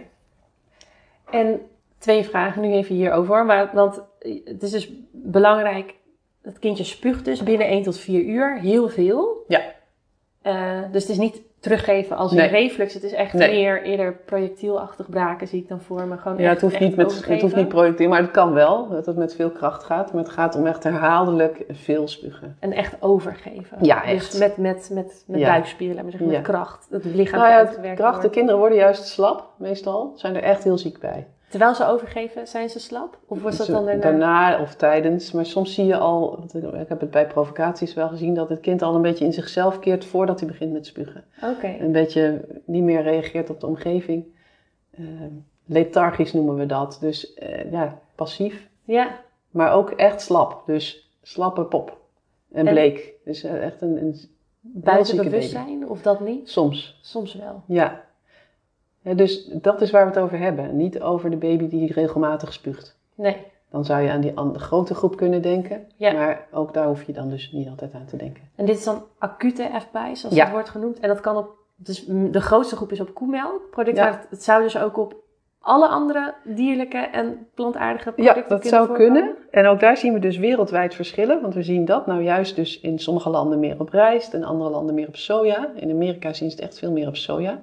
En 1.32 1.62
twee 1.98 2.24
vragen 2.24 2.62
nu 2.62 2.72
even 2.74 2.96
hierover. 2.96 3.46
Maar, 3.46 3.70
want 3.74 4.02
het 4.44 4.64
is 4.64 4.72
dus 4.72 4.92
belangrijk, 5.12 5.96
het 6.42 6.60
kindje 6.60 6.84
spuugt 6.84 7.26
dus 7.26 7.44
binnen 7.44 7.68
1 7.68 7.84
tot 7.84 7.98
4 7.98 8.24
uur 8.24 8.60
heel 8.60 8.90
veel. 8.90 9.44
Ja. 9.48 9.62
Eh, 10.42 10.82
dus 10.92 11.02
het 11.02 11.12
is 11.12 11.18
niet 11.18 11.42
teruggeven 11.62 12.18
als 12.18 12.32
Nee. 12.32 12.46
een 12.46 12.52
reflux. 12.52 12.94
Het 12.94 13.04
is 13.04 13.14
echt 13.14 13.34
Nee. 13.34 13.52
meer 13.52 13.82
eerder 13.84 14.14
projectielachtig 14.26 15.10
braken 15.10 15.48
zie 15.48 15.62
ik 15.62 15.68
dan 15.68 15.82
voor 15.82 16.08
me. 16.08 16.18
Gewoon 16.18 16.38
Ja, 16.38 16.44
echt- 16.44 16.52
het 16.54 16.62
hoeft, 16.62 16.80
niet 16.80 16.96
met, 16.96 17.26
het 17.28 17.42
hoeft 17.42 17.56
niet 17.56 17.68
projectiel, 17.68 18.10
maar 18.10 18.22
het 18.22 18.32
kan 18.32 18.54
wel 18.54 18.90
dat 18.90 19.06
het 19.06 19.16
met 19.16 19.36
veel 19.36 19.50
kracht 19.50 19.84
gaat. 19.84 20.14
Maar 20.14 20.24
het 20.24 20.32
gaat 20.32 20.56
om 20.56 20.66
echt 20.68 20.84
herhaaldelijk 20.84 21.64
veel 21.70 22.08
spugen. 22.08 22.56
En 22.60 22.72
echt 22.72 22.96
overgeven. 23.00 23.78
Ja, 23.82 24.02
Dus 24.02 24.12
echt. 24.12 24.40
met, 24.40 24.58
met, 24.58 24.90
met, 24.94 25.24
met 25.28 25.40
Ja. 25.40 25.48
buikspieren, 25.52 26.02
maar 26.02 26.12
zeggen, 26.12 26.30
Ja. 26.30 26.36
met 26.38 26.48
kracht. 26.48 26.88
Het 26.90 27.06
lichaam 27.06 27.40
Nou 27.40 27.52
ja, 27.84 27.94
kracht, 27.94 28.22
de 28.22 28.30
kinderen 28.30 28.60
worden 28.60 28.78
juist 28.78 29.08
slap, 29.08 29.50
meestal. 29.58 30.12
Zijn 30.16 30.36
er 30.36 30.44
echt 30.44 30.64
heel 30.64 30.78
ziek 30.78 31.00
bij. 31.00 31.28
Terwijl 31.52 31.76
ze 31.76 31.86
overgeven, 31.86 32.48
zijn 32.48 32.70
ze 32.70 32.80
slap? 32.80 33.18
Of 33.28 33.42
was 33.42 33.58
dat 33.58 33.68
dan 33.68 33.86
daarna? 33.86 34.02
daarna 34.02 34.62
of 34.62 34.76
tijdens. 34.76 35.32
Maar 35.32 35.46
soms 35.46 35.74
zie 35.74 35.86
je 35.86 35.98
al, 35.98 36.44
ik 36.54 36.88
heb 36.88 37.00
het 37.00 37.12
bij 37.12 37.28
provocaties 37.28 37.94
wel 37.94 38.08
gezien, 38.08 38.34
dat 38.34 38.50
het 38.50 38.60
kind 38.60 38.82
al 38.82 38.96
een 38.96 39.02
beetje 39.02 39.26
in 39.26 39.34
zichzelf 39.34 39.80
keert 39.80 40.06
voordat 40.06 40.40
hij 40.40 40.50
begint 40.50 40.74
met 40.74 40.86
spugen. 40.86 41.24
Oké. 41.44 41.76
Een 41.80 41.92
beetje 41.92 42.42
niet 42.66 42.84
meer 42.84 43.02
reageert 43.02 43.50
op 43.50 43.60
de 43.60 43.68
omgeving. 43.68 44.26
Eh, 44.92 45.04
lethargisch 45.66 46.34
noemen 46.34 46.56
we 46.56 46.66
dat. 46.66 46.98
Dus 47.02 47.34
eh, 47.34 47.72
ja, 47.72 48.00
passief. 48.16 48.68
Ja, 48.84 49.20
Maar 49.50 49.74
ook 49.74 49.90
echt 49.92 50.22
slap. 50.22 50.64
Dus 50.66 51.12
slappe 51.22 51.64
pop. 51.64 51.98
En 52.52 52.68
En- 52.68 52.74
bleek. 52.74 53.14
Dus 53.26 53.44
eh, 53.44 53.66
echt 53.66 53.82
een, 53.82 53.98
een 53.98 54.16
buiten 54.62 55.18
bewustzijn 55.18 55.90
of 55.90 56.02
dat 56.02 56.20
niet? 56.20 56.50
soms. 56.50 57.00
Soms 57.02 57.34
wel. 57.34 57.64
Ja. 57.68 58.04
Ja, 59.04 59.14
Dus 59.14 59.46
dat 59.46 59.82
is 59.82 59.92
waar 59.92 60.04
we 60.06 60.10
het 60.14 60.20
over 60.20 60.38
hebben. 60.40 60.76
Niet 60.78 61.02
over 61.02 61.30
de 61.30 61.36
baby 61.38 61.68
die 61.68 61.94
regelmatig 61.94 62.54
spuugt. 62.54 62.98
Nee. 63.16 63.38
Dan 63.72 63.86
zou 63.86 64.02
je 64.02 64.12
aan 64.12 64.22
die 64.22 64.32
an- 64.38 64.54
de 64.54 64.60
grote 64.60 64.94
groep 64.96 65.16
kunnen 65.18 65.42
denken. 65.42 65.88
Ja. 65.96 66.12
Maar 66.14 66.48
ook 66.52 66.74
daar 66.74 66.88
hoef 66.88 67.04
je 67.04 67.14
dan 67.14 67.30
dus 67.30 67.52
niet 67.52 67.70
altijd 67.70 67.94
aan 67.94 68.06
te 68.06 68.18
denken. 68.18 68.44
En 68.56 68.66
dit 68.66 68.78
is 68.78 68.84
dan 68.84 69.04
acute 69.18 69.70
FPI, 69.80 70.16
zoals 70.16 70.36
Ja. 70.36 70.44
het 70.44 70.52
wordt 70.54 70.70
genoemd. 70.70 71.00
En 71.00 71.08
dat 71.08 71.20
kan 71.20 71.38
op, 71.38 71.50
dus 71.76 72.06
de 72.08 72.42
grootste 72.42 72.76
groep 72.76 72.92
is 72.92 73.00
op 73.00 73.14
koemelkproducten. 73.14 74.04
Ja. 74.04 74.10
Maar 74.10 74.26
het, 74.30 74.44
zou 74.44 74.64
dus 74.64 74.78
ook 74.78 74.98
op 74.98 75.16
alle 75.62 75.88
andere 75.88 76.34
dierlijke 76.44 76.98
en 76.98 77.48
plantaardige 77.56 78.14
Ja, 78.16 78.24
producten 78.24 78.50
dat 78.50 78.60
kunnen 78.62 78.70
zou 78.80 78.88
voorkomen. 78.88 79.14
kunnen. 79.14 79.36
En 79.52 79.66
ook 79.66 79.80
daar 79.80 79.98
zien 79.98 80.14
we 80.14 80.20
dus 80.20 80.38
wereldwijd 80.38 80.96
verschillen. 80.96 81.42
Want 81.42 81.54
we 81.54 81.64
zien 81.64 81.86
dat 81.86 82.06
nou 82.08 82.22
juist 82.24 82.56
dus 82.56 82.80
in 82.80 83.00
sommige 83.00 83.30
landen 83.30 83.60
meer 83.60 83.80
op 83.80 83.90
rijst 83.90 84.34
en 84.34 84.44
andere 84.44 84.70
landen 84.70 84.96
meer 84.96 85.08
op 85.08 85.16
soja. 85.16 85.70
In 85.76 85.90
Amerika 85.92 86.34
zien 86.34 86.50
ze 86.50 86.56
het 86.56 86.66
echt 86.66 86.80
veel 86.80 86.92
meer 86.92 87.08
op 87.08 87.16
soja. 87.16 87.62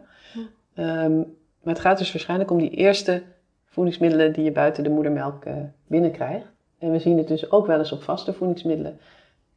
Hm. 0.79 0.85
Ehm, 0.85 1.17
maar 1.63 1.75
het 1.75 1.79
gaat 1.79 1.99
dus 1.99 2.13
waarschijnlijk 2.13 2.51
om 2.51 2.59
die 2.59 2.71
eerste 2.71 3.23
voedingsmiddelen 3.65 4.33
die 4.33 4.45
je 4.45 4.53
buiten 4.53 4.85
de 4.85 4.91
moedermelk 4.91 5.45
eh, 5.45 5.55
binnenkrijgt. 5.87 6.47
En 6.79 6.91
we 6.91 6.99
zien 6.99 7.19
het 7.19 7.29
dus 7.29 7.51
ook 7.51 7.67
wel 7.67 7.79
eens 7.79 7.93
op 7.93 8.03
vaste 8.03 8.33
voedingsmiddelen. 8.33 8.99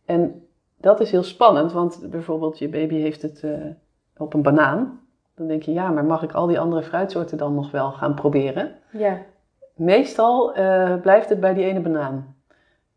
En 0.06 0.48
dat 0.78 1.00
is 1.00 1.12
heel 1.12 1.24
spannend, 1.24 1.72
want 1.72 2.10
bijvoorbeeld 2.10 2.60
je 2.60 2.70
baby 2.70 2.96
heeft 2.96 3.22
het 3.22 3.44
eh, 3.44 3.52
op 4.18 4.34
een 4.34 4.42
banaan. 4.42 5.00
Dan 5.36 5.48
denk 5.48 5.64
je, 5.64 5.74
ja, 5.74 5.90
maar 5.90 6.06
mag 6.06 6.24
ik 6.24 6.32
al 6.32 6.48
die 6.48 6.60
andere 6.60 6.84
fruitsoorten 6.84 7.38
dan 7.38 7.56
nog 7.56 7.72
wel 7.72 7.92
gaan 7.92 8.14
proberen? 8.14 8.72
Ja. 8.92 9.22
Meestal 9.76 10.54
eh, 10.54 10.96
blijft 11.02 11.30
het 11.30 11.40
bij 11.40 11.54
die 11.54 11.66
ene 11.66 11.80
banaan. 11.80 12.36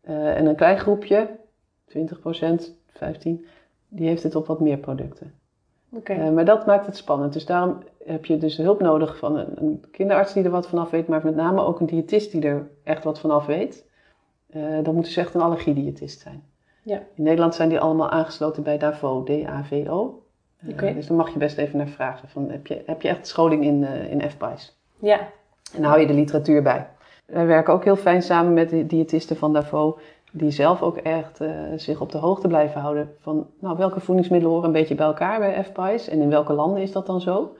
En 0.01 0.45
een 0.45 0.55
klein 0.55 0.79
groepje, 0.79 1.29
20%, 1.87 1.97
15%, 2.93 3.45
die 3.87 4.07
heeft 4.07 4.23
het 4.23 4.35
op 4.35 4.47
wat 4.47 4.59
meer 4.59 4.77
producten. 4.77 5.33
Eh, 6.03 6.29
maar 6.29 6.45
dat 6.45 6.65
maakt 6.65 6.85
het 6.85 6.97
spannend. 6.97 7.33
Dus 7.33 7.45
daarom 7.45 7.83
heb 8.05 8.25
je 8.25 8.37
dus 8.37 8.57
hulp 8.57 8.79
nodig 8.79 9.17
van 9.17 9.37
een, 9.37 9.53
een 9.55 9.83
kinderarts 9.91 10.33
die 10.33 10.43
er 10.43 10.49
wat 10.49 10.67
vanaf 10.67 10.89
weet, 10.89 11.07
maar 11.07 11.21
met 11.23 11.35
name 11.35 11.61
ook 11.61 11.79
een 11.79 11.85
diëtist 11.85 12.31
die 12.31 12.41
er 12.41 12.69
echt 12.83 13.03
wat 13.03 13.19
vanaf 13.19 13.45
weet. 13.45 13.85
Eh, 14.49 14.61
dan 14.83 14.95
moet 14.95 15.03
dus 15.03 15.17
echt 15.17 15.33
een 15.33 15.41
allergiediëtist 15.41 16.19
zijn. 16.21 16.43
Ja. 16.83 17.01
In 17.13 17.23
Nederland 17.23 17.55
zijn 17.55 17.69
die 17.69 17.79
allemaal 17.79 18.09
aangesloten 18.09 18.63
bij 18.63 18.77
DAVO, 18.77 19.23
D-A-V-O. 19.23 20.23
Eh. 20.57 20.95
Dus 20.95 21.07
daar 21.07 21.17
mag 21.17 21.33
je 21.33 21.39
best 21.39 21.57
even 21.57 21.77
naar 21.77 21.87
vragen. 21.87 22.29
Van, 22.29 22.49
heb, 22.49 22.67
je, 22.67 22.83
heb 22.85 23.01
je 23.01 23.07
echt 23.07 23.27
scholing 23.27 23.63
in, 23.63 23.83
in 23.83 24.29
FPI's? 24.29 24.77
Ja. 24.99 25.19
En 25.73 25.81
dan 25.81 25.83
hou 25.83 25.99
je 25.99 26.07
de 26.07 26.13
literatuur 26.13 26.61
bij. 26.61 26.87
Wij 27.25 27.45
werken 27.45 27.73
ook 27.73 27.83
heel 27.83 27.95
fijn 27.95 28.21
samen 28.21 28.53
met 28.53 28.69
de 28.69 28.85
diëtisten 28.85 29.35
van 29.35 29.53
DAVO, 29.53 29.97
die 30.37 30.51
zelf 30.51 30.81
ook 30.81 30.97
echt 30.97 31.41
eh, 31.41 31.49
zich 31.75 32.01
op 32.01 32.11
de 32.11 32.17
hoogte 32.17 32.47
blijven 32.47 32.81
houden 32.81 33.15
van 33.19 33.47
nou, 33.59 33.77
welke 33.77 33.99
voedingsmiddelen 33.99 34.53
horen 34.53 34.67
een 34.67 34.79
beetje 34.79 34.95
bij 34.95 35.05
elkaar 35.05 35.39
bij 35.39 35.63
FPI's 35.63 36.07
en 36.07 36.21
in 36.21 36.29
welke 36.29 36.53
landen 36.53 36.81
is 36.81 36.91
dat 36.91 37.05
dan 37.05 37.21
zo. 37.21 37.55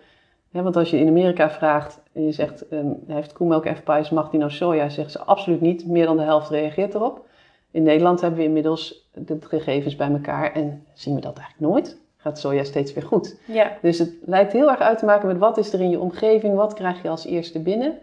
Ja, 0.50 0.62
want 0.62 0.76
als 0.76 0.90
je 0.90 0.98
in 0.98 1.08
Amerika 1.08 1.50
vraagt 1.50 2.02
en 2.14 2.24
je 2.24 2.32
zegt, 2.32 2.66
hij 2.70 2.96
heeft 3.08 3.34
koemelk 3.34 3.68
FPI's, 3.68 4.10
mag 4.10 4.30
die 4.30 4.40
nou 4.40 4.52
soja? 4.52 4.90
Zeggen 4.90 5.12
ze 5.12 5.20
absoluut 5.20 5.62
niet, 5.62 5.88
meer 5.88 6.06
dan 6.06 6.18
de 6.18 6.24
helft 6.24 6.50
reageert 6.50 6.94
erop. 6.94 7.26
In 7.72 7.84
Nederland 7.84 8.22
hebben 8.22 8.40
we 8.40 8.46
inmiddels 8.46 9.10
de 9.14 9.38
gegevens 9.42 9.96
bij 9.96 10.12
elkaar 10.12 10.54
en 10.54 10.86
zien 10.94 11.16
we 11.16 11.22
dat 11.22 11.38
eigenlijk 11.38 11.72
nooit. 11.72 12.00
Gaat 12.18 12.40
soja 12.40 12.64
steeds 12.64 12.94
weer 12.94 13.04
goed. 13.04 13.40
Ja. 13.48 13.78
Dus 13.82 14.00
het 14.00 14.14
lijkt 14.26 14.54
heel 14.54 14.70
erg 14.70 14.80
uit 14.80 15.00
te 15.00 15.06
maken 15.06 15.28
met 15.28 15.38
wat 15.38 15.58
is 15.58 15.74
er 15.74 15.82
in 15.82 15.90
je 15.90 16.00
omgeving, 16.00 16.56
wat 16.56 16.74
krijg 16.74 17.02
je 17.02 17.10
als 17.10 17.26
eerste 17.26 17.60
binnen. 17.60 17.98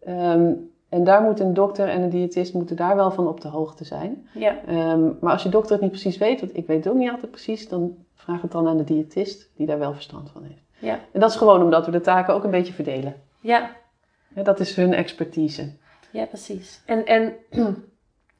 Ehm, 0.00 0.52
en 0.90 1.04
daar 1.04 1.22
moet 1.22 1.40
een 1.40 1.54
dokter 1.54 1.88
en 1.88 2.02
een 2.02 2.10
diëtist 2.10 2.54
moeten 2.54 2.76
daar 2.76 2.96
wel 2.96 3.10
van 3.10 3.28
op 3.28 3.40
de 3.40 3.48
hoogte 3.48 3.84
zijn. 3.84 4.28
Ja. 4.32 4.56
Ehm, 4.66 5.08
maar 5.20 5.32
als 5.32 5.42
je 5.42 5.48
dokter 5.48 5.72
het 5.72 5.80
niet 5.80 5.90
precies 5.90 6.18
weet, 6.18 6.40
want 6.40 6.56
ik 6.56 6.66
weet 6.66 6.84
het 6.84 6.92
ook 6.92 6.98
niet 6.98 7.10
altijd 7.10 7.30
precies, 7.30 7.68
dan 7.68 7.96
vraag 8.14 8.42
het 8.42 8.52
dan 8.52 8.68
aan 8.68 8.76
de 8.76 8.84
diëtist 8.84 9.50
die 9.56 9.66
daar 9.66 9.78
wel 9.78 9.92
verstand 9.92 10.30
van 10.30 10.42
heeft. 10.42 10.62
Ja. 10.78 10.98
En 11.12 11.20
dat 11.20 11.30
is 11.30 11.36
gewoon 11.36 11.62
omdat 11.62 11.86
we 11.86 11.92
de 11.92 12.00
taken 12.00 12.34
ook 12.34 12.44
een 12.44 12.50
beetje 12.50 12.72
verdelen. 12.72 13.14
Ja. 13.40 13.70
Ja, 14.34 14.42
dat 14.42 14.60
is 14.60 14.74
hun 14.74 14.94
expertise. 14.94 15.72
Ja, 16.10 16.24
precies. 16.24 16.82
En, 16.86 17.06
en 17.06 17.34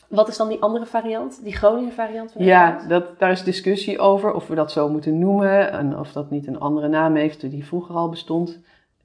wat 0.09 0.29
is 0.29 0.37
dan 0.37 0.49
die 0.49 0.61
andere 0.63 0.87
variant? 0.87 1.43
Die 1.43 1.53
chronische 1.53 1.95
variant? 1.95 2.33
van 2.33 2.45
Ja, 2.45 2.87
dat, 2.89 3.19
daar 3.19 3.31
is 3.31 3.45
discussie 3.45 3.99
over 3.99 4.33
of 4.33 4.47
we 4.47 4.55
dat 4.55 4.73
zo 4.73 4.89
moeten 4.89 5.19
noemen 5.19 5.73
en 5.73 5.99
of 5.99 6.13
dat 6.13 6.31
niet 6.31 6.47
een 6.47 6.61
andere 6.61 6.89
naam 6.89 7.15
heeft 7.15 7.51
die 7.51 7.65
vroeger 7.65 7.95
al 7.95 8.09
bestond. 8.09 8.61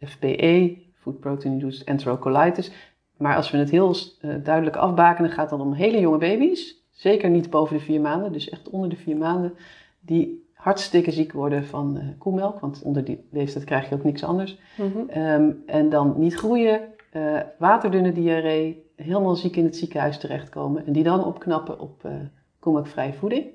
FPE, 0.06 0.78
Food 0.94 1.20
Protein 1.20 1.54
Induced 1.54 1.88
Enterocolitis. 1.88 2.72
Maar 3.18 3.36
als 3.36 3.52
we 3.52 3.58
het 3.58 3.70
heel 3.70 3.96
eh, 4.22 4.32
duidelijk 4.44 4.76
afbakenen, 4.76 5.32
gaat 5.32 5.50
het 5.50 5.60
dan 5.60 5.68
om 5.68 5.74
hele 5.74 6.00
jonge 6.00 6.18
baby's. 6.18 6.84
Zeker 6.92 7.30
niet 7.30 7.50
boven 7.50 7.78
de 7.78 7.84
vier 7.84 8.02
maanden, 8.02 8.32
dus 8.32 8.50
echt 8.50 8.70
onder 8.70 8.90
de 8.90 8.96
vier 8.96 9.18
maanden. 9.18 9.54
Die 10.00 10.46
hartstikke 10.54 11.12
ziek 11.12 11.34
worden 11.34 11.66
van 11.66 11.98
eh, 11.98 12.08
koemelk, 12.18 12.60
want 12.60 12.82
onder 12.84 13.04
die 13.04 13.28
leeftijd 13.32 13.66
krijg 13.66 13.90
je 13.90 13.96
ook 13.96 14.04
niks 14.04 14.24
anders. 14.24 14.60
Mhm. 14.78 15.10
Ehm, 15.10 15.52
en 15.66 15.90
dan 15.90 16.14
niet 16.18 16.36
groeien, 16.36 16.82
eh, 17.12 17.40
waterdunne 17.58 18.12
diarree, 18.12 18.86
helemaal 18.96 19.36
ziek 19.36 19.56
in 19.56 19.64
het 19.64 19.76
ziekenhuis 19.76 20.18
terechtkomen. 20.18 20.86
En 20.86 20.94
die 20.94 21.04
dan 21.04 21.26
opknappen 21.26 21.80
op 21.80 22.06
eh 22.06 22.12
koemelkvrije 22.60 23.14
voeding. 23.14 23.46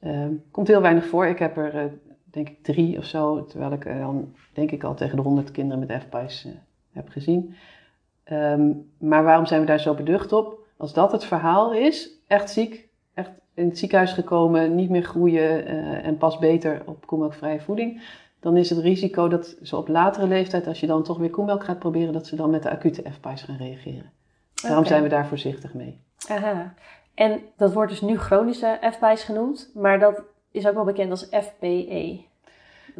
Ehm, 0.00 0.32
komt 0.50 0.68
heel 0.68 0.80
weinig 0.80 1.06
voor. 1.06 1.26
Ik 1.26 1.38
heb 1.38 1.56
er 1.56 1.92
denk 2.24 2.48
ik 2.48 2.62
drie 2.62 2.98
of 2.98 3.04
zo, 3.04 3.44
terwijl 3.44 3.72
ik 3.72 3.84
dan 3.84 4.34
denk 4.52 4.70
ik 4.70 4.84
al 4.84 4.94
tegen 4.94 5.16
de 5.16 5.22
honderd 5.22 5.50
kinderen 5.50 5.86
met 5.86 6.02
FPI's 6.02 6.48
heb 6.92 7.08
gezien. 7.08 7.54
Ehm, 8.26 8.72
maar 8.98 9.24
waarom 9.24 9.46
zijn 9.46 9.60
we 9.60 9.66
daar 9.66 9.80
zo 9.80 9.94
beducht 9.94 10.32
op? 10.32 10.58
Als 10.76 10.92
dat 10.92 11.12
het 11.12 11.24
verhaal 11.24 11.72
is, 11.72 12.10
echt 12.26 12.50
ziek, 12.50 12.88
echt 13.14 13.30
in 13.54 13.68
het 13.68 13.78
ziekenhuis 13.78 14.12
gekomen, 14.12 14.74
niet 14.74 14.90
meer 14.90 15.02
groeien 15.02 15.66
eh, 15.66 16.06
en 16.06 16.16
pas 16.16 16.38
beter 16.38 16.82
op 16.86 17.06
koemelkvrije 17.06 17.60
voeding, 17.60 18.02
dan 18.40 18.56
is 18.56 18.70
het 18.70 18.78
risico 18.78 19.28
dat 19.28 19.56
ze 19.62 19.76
op 19.76 19.88
latere 19.88 20.26
leeftijd, 20.26 20.66
als 20.66 20.80
je 20.80 20.86
dan 20.86 21.02
toch 21.02 21.18
weer 21.18 21.30
koemelk 21.30 21.64
gaat 21.64 21.78
proberen, 21.78 22.12
dat 22.12 22.26
ze 22.26 22.36
dan 22.36 22.50
met 22.50 22.62
de 22.62 22.70
acute 22.70 23.02
FPI's 23.12 23.42
gaan 23.42 23.56
reageren. 23.56 24.12
Daarom 24.62 24.84
zijn 24.84 25.02
we 25.02 25.08
daar 25.08 25.26
voorzichtig 25.26 25.74
mee. 25.74 26.00
Aha. 26.28 26.74
En 27.14 27.40
dat 27.56 27.72
wordt 27.72 27.90
dus 27.90 28.00
nu 28.00 28.18
chronische 28.18 28.78
FPI's 28.92 29.24
genoemd, 29.24 29.70
maar 29.74 29.98
dat 29.98 30.22
is 30.50 30.66
ook 30.66 30.74
wel 30.74 30.84
bekend 30.84 31.10
als 31.10 31.28
FPE. 31.30 32.24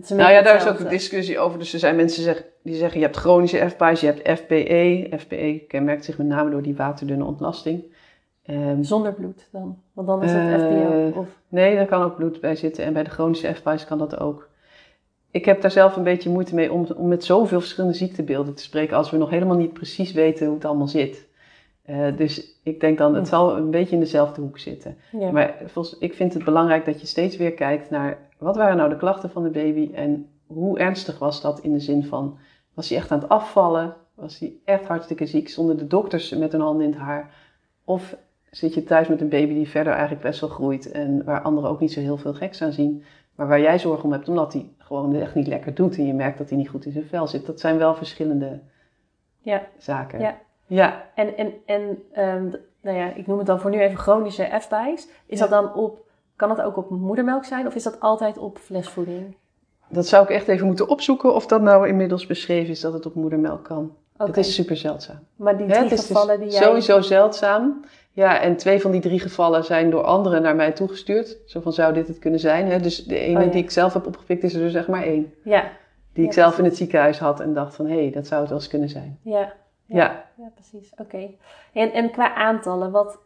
Nou 0.09 0.33
ja, 0.33 0.43
daar 0.43 0.57
is 0.57 0.67
ook 0.67 0.79
een 0.79 0.89
discussie 0.89 1.39
over. 1.39 1.59
Dus 1.59 1.73
er 1.73 1.79
zijn 1.79 1.97
mensen 1.97 2.37
die 2.63 2.75
zeggen, 2.75 2.99
je 3.01 3.05
hebt 3.05 3.17
chronische 3.19 3.71
FPA's, 3.71 4.01
je 4.01 4.07
hebt 4.07 4.41
FPE. 4.41 5.09
FPE 5.19 5.65
kenmerkt 5.69 6.05
zich 6.05 6.19
met 6.19 6.27
name 6.27 6.51
door 6.51 6.63
die 6.63 6.77
waterdunne 6.77 7.25
ontlasting. 7.25 7.83
Ehm, 8.47 8.83
Zonder 8.83 9.13
bloed 9.13 9.49
dan. 9.53 9.79
Want 9.93 10.07
dan 10.09 10.23
is 10.23 10.33
Eh, 10.33 10.51
het 10.51 10.61
FBO. 10.61 11.21
Of, 11.21 11.27
nee, 11.49 11.75
daar 11.77 11.87
kan 11.87 12.03
ook 12.03 12.17
bloed 12.17 12.41
bij 12.41 12.57
zitten. 12.57 12.85
En 12.85 12.93
bij 12.93 13.03
de 13.05 13.11
chronische 13.11 13.55
FPA's 13.55 13.85
kan 13.85 13.99
dat 13.99 14.21
ook. 14.21 14.49
Ik 15.31 15.45
heb 15.45 15.61
daar 15.61 15.71
zelf 15.71 15.97
een 15.97 16.03
beetje 16.03 16.31
moeite 16.31 16.55
mee 16.55 16.73
om, 16.73 16.87
om 16.97 17.09
met 17.09 17.25
zoveel 17.25 17.61
verschillende 17.61 17.97
ziektebeelden 17.97 18.55
te 18.55 18.63
spreken... 18.63 18.97
als 18.97 19.11
we 19.11 19.17
nog 19.17 19.31
helemaal 19.31 19.57
niet 19.57 19.73
precies 19.73 20.13
weten 20.13 20.47
hoe 20.47 20.55
het 20.55 20.65
allemaal 20.65 20.89
zit. 20.89 21.27
Eh, 21.85 22.07
dus 22.17 22.61
ik 22.63 22.81
denk 22.81 22.99
dan, 22.99 23.15
het 23.15 23.29
zal 23.29 23.57
een 23.57 23.71
beetje 23.71 23.95
in 23.95 24.01
dezelfde 24.01 24.41
hoek 24.41 24.59
zitten. 24.59 24.97
ja. 25.13 25.31
Maar 25.31 25.55
volgens, 25.67 25.99
ik 25.99 26.15
vind 26.15 26.35
het 26.35 26.45
belangrijk 26.45 26.85
dat 26.85 27.01
je 27.01 27.07
steeds 27.07 27.37
weer 27.37 27.53
kijkt 27.53 27.91
naar 27.91 28.19
wat 28.39 28.57
waren 28.57 28.77
nou 28.77 28.89
de 28.89 28.97
klachten 28.97 29.31
van 29.31 29.43
de 29.43 29.51
baby 29.51 29.91
en 29.95 30.29
hoe 30.47 30.79
ernstig 30.79 31.19
was 31.19 31.41
dat 31.41 31.61
in 31.61 31.73
de 31.73 31.81
zin 31.81 32.05
van, 32.05 32.39
was 32.75 32.89
hij 32.89 32.99
echt 32.99 33.11
aan 33.11 33.19
het 33.19 33.29
afvallen? 33.29 33.95
Was 34.15 34.39
hij 34.39 34.55
echt 34.65 34.87
hartstikke 34.87 35.27
ziek 35.27 35.49
zonder 35.49 35.77
de 35.79 35.87
dokters 35.87 36.31
met 36.31 36.53
hun 36.53 36.61
handen 36.61 36.87
in 36.87 36.93
het 36.93 37.01
haar? 37.01 37.35
Of 37.85 38.17
zit 38.51 38.75
je 38.75 38.85
thuis 38.85 39.09
met 39.09 39.21
een 39.21 39.29
baby 39.29 39.55
die 39.55 39.69
verder 39.69 39.93
eigenlijk 39.93 40.23
best 40.23 40.41
wel 40.41 40.51
groeit 40.51 40.91
en 40.91 41.25
waar 41.25 41.43
anderen 41.43 41.71
ook 41.71 41.81
niet 41.81 41.93
zo 41.93 42.01
heel 42.01 42.17
veel 42.17 42.35
geks 42.35 42.63
aan 42.63 42.73
zien, 42.73 43.05
maar 43.35 43.49
waar 43.49 43.61
jij 43.61 43.79
zorg 43.79 44.03
om 44.03 44.13
hebt 44.13 44.29
omdat 44.29 44.53
hij 44.53 44.71
gewoon 44.79 45.15
echt 45.15 45.35
niet 45.35 45.47
lekker 45.47 45.75
doet 45.75 45.97
en 45.97 46.07
je 46.07 46.15
merkt 46.15 46.39
dat 46.39 46.49
hij 46.49 46.59
niet 46.59 46.69
goed 46.69 46.85
in 46.85 46.93
zijn 46.93 47.05
vel 47.05 47.27
zit. 47.27 47.47
Dat 47.47 47.61
zijn 47.61 47.79
wel 47.79 47.95
verschillende 47.95 48.61
ja. 49.41 49.67
zaken. 49.79 50.21
Ja. 50.21 50.37
ja. 50.67 51.05
En, 51.15 51.37
en, 51.37 51.53
en 51.67 52.03
ehm, 52.13 52.49
nou 52.81 52.97
ja, 52.97 53.15
ik 53.15 53.27
noem 53.27 53.39
het 53.39 53.47
dan 53.47 53.61
voor 53.61 53.71
nu 53.71 53.81
even 53.81 53.99
chronische 53.99 54.61
FBI's. 54.61 55.09
Is 55.27 55.39
Ja. 55.39 55.47
dat 55.47 55.51
dan 55.51 55.75
op, 55.75 56.06
kan 56.37 56.49
dat 56.49 56.61
ook 56.63 56.77
op 56.77 56.91
moedermelk 56.91 57.45
zijn 57.45 57.67
of 57.67 57.75
is 57.75 57.83
dat 57.83 58.01
altijd 58.01 58.39
op 58.39 58.59
flesvoeding? 58.59 59.37
Dat 59.89 60.07
zou 60.07 60.25
ik 60.25 60.31
echt 60.31 60.49
even 60.49 60.67
moeten 60.67 60.89
opzoeken 60.89 61.35
of 61.35 61.47
dat 61.47 61.63
nou 61.63 61.89
inmiddels 61.89 62.27
beschreven 62.27 62.71
is 62.71 62.81
dat 62.81 62.93
het 62.93 63.07
op 63.07 63.15
moedermelk 63.15 63.65
kan. 63.65 63.97
Het 64.17 64.37
is 64.37 64.55
super 64.55 64.77
zeldzaam. 64.77 65.19
Maar 65.37 65.57
die 65.57 65.67
drie 65.67 65.85
is 65.85 65.91
dus 65.91 66.07
gevallen 66.07 66.41
die 66.41 66.51
jij... 66.51 66.63
Sowieso 66.63 67.01
zeldzaam. 67.01 67.85
Ja, 68.13 68.41
en 68.41 68.57
twee 68.57 68.81
van 68.81 68.91
die 68.91 69.01
drie 69.01 69.21
gevallen 69.21 69.65
zijn 69.65 69.91
door 69.91 70.03
anderen 70.03 70.43
naar 70.43 70.57
mij 70.57 70.73
toegestuurd. 70.73 71.39
Zo 71.47 71.61
van, 71.61 71.73
zou 71.73 71.93
dit 71.95 72.09
het 72.09 72.19
kunnen 72.19 72.41
zijn? 72.41 72.71
Hè? 72.71 72.81
Dus 72.81 73.05
de 73.05 73.19
ene 73.19 73.39
Oh, 73.39 73.45
ja. 73.45 73.51
die 73.51 73.63
ik 73.63 73.71
zelf 73.71 73.93
heb 73.93 74.07
opgepikt 74.07 74.43
is 74.43 74.55
er 74.55 74.61
dus 74.61 74.73
zeg 74.73 74.89
maar 74.89 75.03
één. 75.03 75.35
Ja, 75.45 75.71
Die 76.13 76.23
Ja, 76.23 76.29
ik 76.29 76.33
zelf 76.33 76.59
in 76.59 76.65
het 76.65 76.77
ziekenhuis 76.77 77.19
had 77.19 77.41
en 77.41 77.55
dacht 77.55 77.75
van, 77.75 77.87
hé, 77.87 78.03
hey, 78.03 78.11
dat 78.11 78.27
zou 78.27 78.41
het 78.41 78.51
wel 78.51 78.59
eens 78.59 78.69
kunnen 78.69 78.89
zijn. 78.89 79.19
ja, 79.23 79.53
Ja. 79.87 80.25
ja, 80.37 80.51
precies. 80.55 80.93
Oké. 80.97 81.31
En, 81.73 81.93
en 81.93 82.11
qua 82.11 82.35
aantallen, 82.35 82.91
wat, 82.91 83.19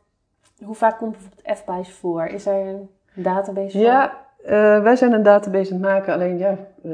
hoe 0.65 0.75
vaak 0.75 0.99
komt 0.99 1.13
bijvoorbeeld 1.13 1.59
FBI's 1.59 1.91
voor? 1.99 2.27
Is 2.27 2.47
er 2.47 2.67
een 2.67 2.91
database? 3.23 3.79
Ja, 3.79 4.13
eh, 4.45 4.83
wij 4.83 4.97
zijn 4.97 5.13
een 5.13 5.23
database 5.23 5.75
aan 5.75 5.81
het 5.83 5.91
maken. 5.91 6.15
Alleen 6.15 6.39
ja, 6.39 6.57
eh, 6.83 6.93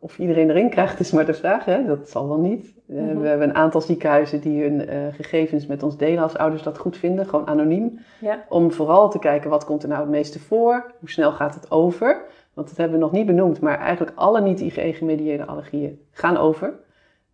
of 0.00 0.18
iedereen 0.18 0.50
erin 0.50 0.70
krijgt 0.70 1.00
is 1.00 1.10
maar 1.12 1.26
de 1.26 1.34
vraag. 1.34 1.64
Hè? 1.64 1.84
Dat 1.86 2.08
zal 2.08 2.28
wel 2.28 2.40
niet. 2.40 2.74
Eh, 2.88 2.96
Mhm. 2.96 3.18
We 3.18 3.28
hebben 3.28 3.48
een 3.48 3.54
aantal 3.54 3.80
ziekenhuizen 3.80 4.40
die 4.40 4.62
hun 4.62 4.88
gegevens 5.14 5.66
met 5.66 5.82
ons 5.82 5.96
delen 5.96 6.22
als 6.22 6.36
ouders 6.36 6.62
dat 6.62 6.78
goed 6.78 6.96
vinden. 6.96 7.26
Gewoon 7.26 7.46
anoniem. 7.46 7.98
Ja. 8.20 8.44
Om 8.48 8.72
vooral 8.72 9.10
te 9.10 9.18
kijken 9.18 9.50
wat 9.50 9.64
komt 9.64 9.82
er 9.82 9.88
nou 9.88 10.00
het 10.00 10.10
meeste 10.10 10.38
voor. 10.40 10.92
Hoe 10.98 11.10
snel 11.10 11.32
gaat 11.32 11.54
het 11.54 11.70
over. 11.70 12.20
Want 12.54 12.68
dat 12.68 12.76
hebben 12.76 12.98
we 12.98 13.04
nog 13.04 13.12
niet 13.12 13.26
benoemd. 13.26 13.60
Maar 13.60 13.78
eigenlijk 13.78 14.12
alle 14.16 14.40
niet-IgE-gemedieerde 14.40 15.44
allergieën 15.44 16.00
gaan 16.10 16.36
over. 16.36 16.74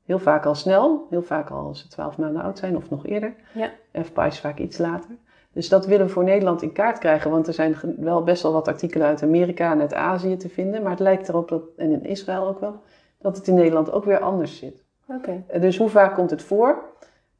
Heel 0.04 0.18
vaak 0.18 0.46
al 0.46 0.54
snel. 0.54 1.06
Heel 1.10 1.22
vaak 1.22 1.50
al 1.50 1.66
als 1.66 1.80
ze 1.80 1.88
12 1.88 2.18
maanden 2.18 2.42
oud 2.42 2.58
zijn 2.58 2.76
of 2.76 2.90
nog 2.90 3.06
eerder. 3.06 3.34
Ja. 3.52 3.70
FPI's 4.02 4.40
vaak 4.40 4.58
iets 4.58 4.78
later. 4.78 5.10
Dus 5.54 5.68
dat 5.68 5.86
willen 5.86 6.06
we 6.06 6.12
voor 6.12 6.24
Nederland 6.24 6.62
in 6.62 6.72
kaart 6.72 6.98
krijgen, 6.98 7.30
want 7.30 7.46
er 7.46 7.54
zijn 7.54 7.76
wel 7.96 8.22
best 8.22 8.42
wel 8.42 8.52
wat 8.52 8.68
artikelen 8.68 9.06
uit 9.06 9.22
Amerika 9.22 9.72
en 9.72 9.80
uit 9.80 9.94
Azië 9.94 10.36
te 10.36 10.48
vinden. 10.48 10.82
Maar 10.82 10.90
het 10.90 11.00
lijkt 11.00 11.28
erop, 11.28 11.48
dat, 11.48 11.62
en 11.76 11.92
in 11.92 12.04
Israël 12.04 12.46
ook 12.46 12.60
wel, 12.60 12.80
dat 13.18 13.36
het 13.36 13.48
in 13.48 13.54
Nederland 13.54 13.92
ook 13.92 14.04
weer 14.04 14.18
anders 14.18 14.58
zit. 14.58 14.82
Oké. 15.08 15.42
Eh, 15.46 15.60
Dus 15.60 15.78
hoe 15.78 15.88
vaak 15.88 16.14
komt 16.14 16.30
het 16.30 16.42
voor? 16.42 16.82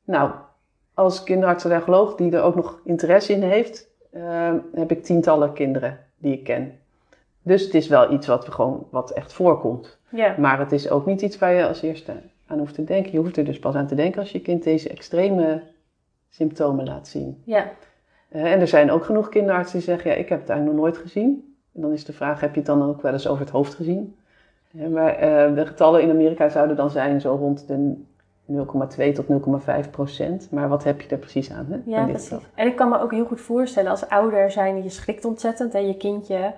Nou, 0.05 0.31
als 0.95 1.23
kinderarts-allergoloog 1.23 2.15
die 2.15 2.33
er 2.33 2.43
ook 2.43 2.55
nog 2.55 2.81
interesse 2.85 3.33
in 3.33 3.43
heeft, 3.43 3.89
eh, 4.11 4.53
heb 4.75 4.91
ik 4.91 5.05
tientallen 5.05 5.53
kinderen 5.53 5.99
die 6.19 6.33
ik 6.33 6.45
ken. 6.45 6.79
Dus 7.43 7.63
het 7.63 7.75
is 7.75 7.89
wel 7.89 8.13
iets 8.13 8.27
wat, 8.27 8.47
we 8.47 8.53
gewoon, 8.53 8.87
wat 8.91 9.11
echt 9.11 9.33
voorkomt. 9.33 9.99
Ja. 10.09 10.35
Maar 10.39 10.59
het 10.59 10.73
is 10.73 10.91
ook 10.91 11.07
niet 11.07 11.23
iets 11.23 11.39
waar 11.39 11.53
je 11.53 11.69
als 11.69 11.83
eerste 11.83 12.13
aan 12.47 12.59
hoeft 12.59 12.75
te 12.75 12.85
denken. 12.85 13.13
Je 13.13 13.19
hoeft 13.19 13.37
er 13.37 13.45
dus 13.45 13.59
pas 13.59 13.75
aan 13.75 13.87
te 13.87 13.95
denken 13.95 14.21
als 14.21 14.33
je 14.33 14.41
kind 14.41 14.63
deze 14.65 14.89
extreme 14.89 15.63
symptomen 16.31 16.85
laat 16.85 17.09
zien. 17.09 17.43
Ja. 17.45 17.71
En 18.43 18.61
er 18.61 18.69
zijn 18.69 18.91
ook 18.91 19.05
genoeg 19.05 19.29
kinderartsen 19.29 19.79
die 19.79 19.87
zeggen, 19.89 20.11
ja, 20.11 20.17
ik 20.17 20.29
heb 20.29 20.41
het 20.41 20.49
eigenlijk 20.49 20.79
nog 20.81 20.89
nooit 20.89 21.03
gezien. 21.03 21.55
En 21.75 21.81
dan 21.81 21.93
is 21.93 22.05
de 22.05 22.13
vraag, 22.13 22.41
heb 22.41 22.51
je 22.51 22.57
het 22.57 22.67
dan 22.67 22.83
ook 22.83 23.03
wel 23.03 23.13
eens 23.13 23.29
over 23.29 23.41
het 23.41 23.51
hoofd 23.51 23.75
gezien? 23.75 24.17
Eh, 24.79 24.87
maar 24.87 25.15
eh, 25.15 25.55
de 25.55 25.67
getallen 25.67 26.03
in 26.03 26.11
Amerika 26.11 26.49
zouden 26.49 26.77
dan 26.77 26.91
zijn 26.91 27.21
zo 27.21 27.35
rond 27.35 27.67
de 27.69 27.95
0,2 28.47 29.13
tot 29.13 29.27
0,5 29.85 29.91
procent. 29.91 30.49
Maar 30.51 30.69
wat 30.69 30.85
heb 30.85 31.01
je 31.01 31.09
er 31.09 31.19
precies 31.19 31.53
aan? 31.53 31.67
Hè, 31.71 31.77
Ja, 31.85 32.05
precies. 32.05 32.29
geval? 32.29 32.45
En 32.55 32.67
ik 32.67 32.77
kan 32.77 32.89
me 32.89 33.01
ook 33.01 33.11
heel 33.11 33.25
goed 33.25 33.41
voorstellen 33.41 33.91
als 33.91 34.09
ouder 34.09 34.51
zijn, 34.51 34.83
je 34.83 34.89
schrikt 34.91 35.25
ontzettend 35.25 35.75
en 35.75 35.87
je 35.87 35.97
kindje, 35.97 36.53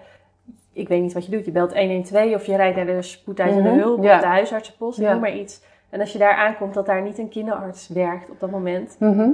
ik 0.73 0.89
weet 0.89 1.03
niet 1.03 1.13
wat 1.13 1.25
je 1.25 1.31
doet, 1.31 1.45
je 1.45 1.51
belt 1.51 1.75
112 1.79 2.35
of 2.35 2.47
je 2.47 2.57
rijdt 2.57 2.77
naar 2.77 2.87
de 2.87 3.03
spoedeisende 3.03 3.69
Mhm, 3.71 3.79
hulp 3.79 4.03
ja. 4.05 4.15
of 4.15 4.21
de 4.21 4.27
huisartsenpost, 4.27 4.99
Ja. 4.99 5.13
noem 5.13 5.21
maar 5.21 5.37
iets. 5.37 5.63
En 5.91 6.01
als 6.01 6.13
je 6.13 6.19
daar 6.19 6.35
aankomt 6.35 6.75
dat 6.75 6.87
daar 6.87 7.03
niet 7.03 7.19
een 7.19 7.29
kinderarts 7.29 7.89
werkt 7.89 8.31
op 8.31 8.41
dat 8.41 8.51
moment 8.51 8.97
Mhm. 8.99 9.29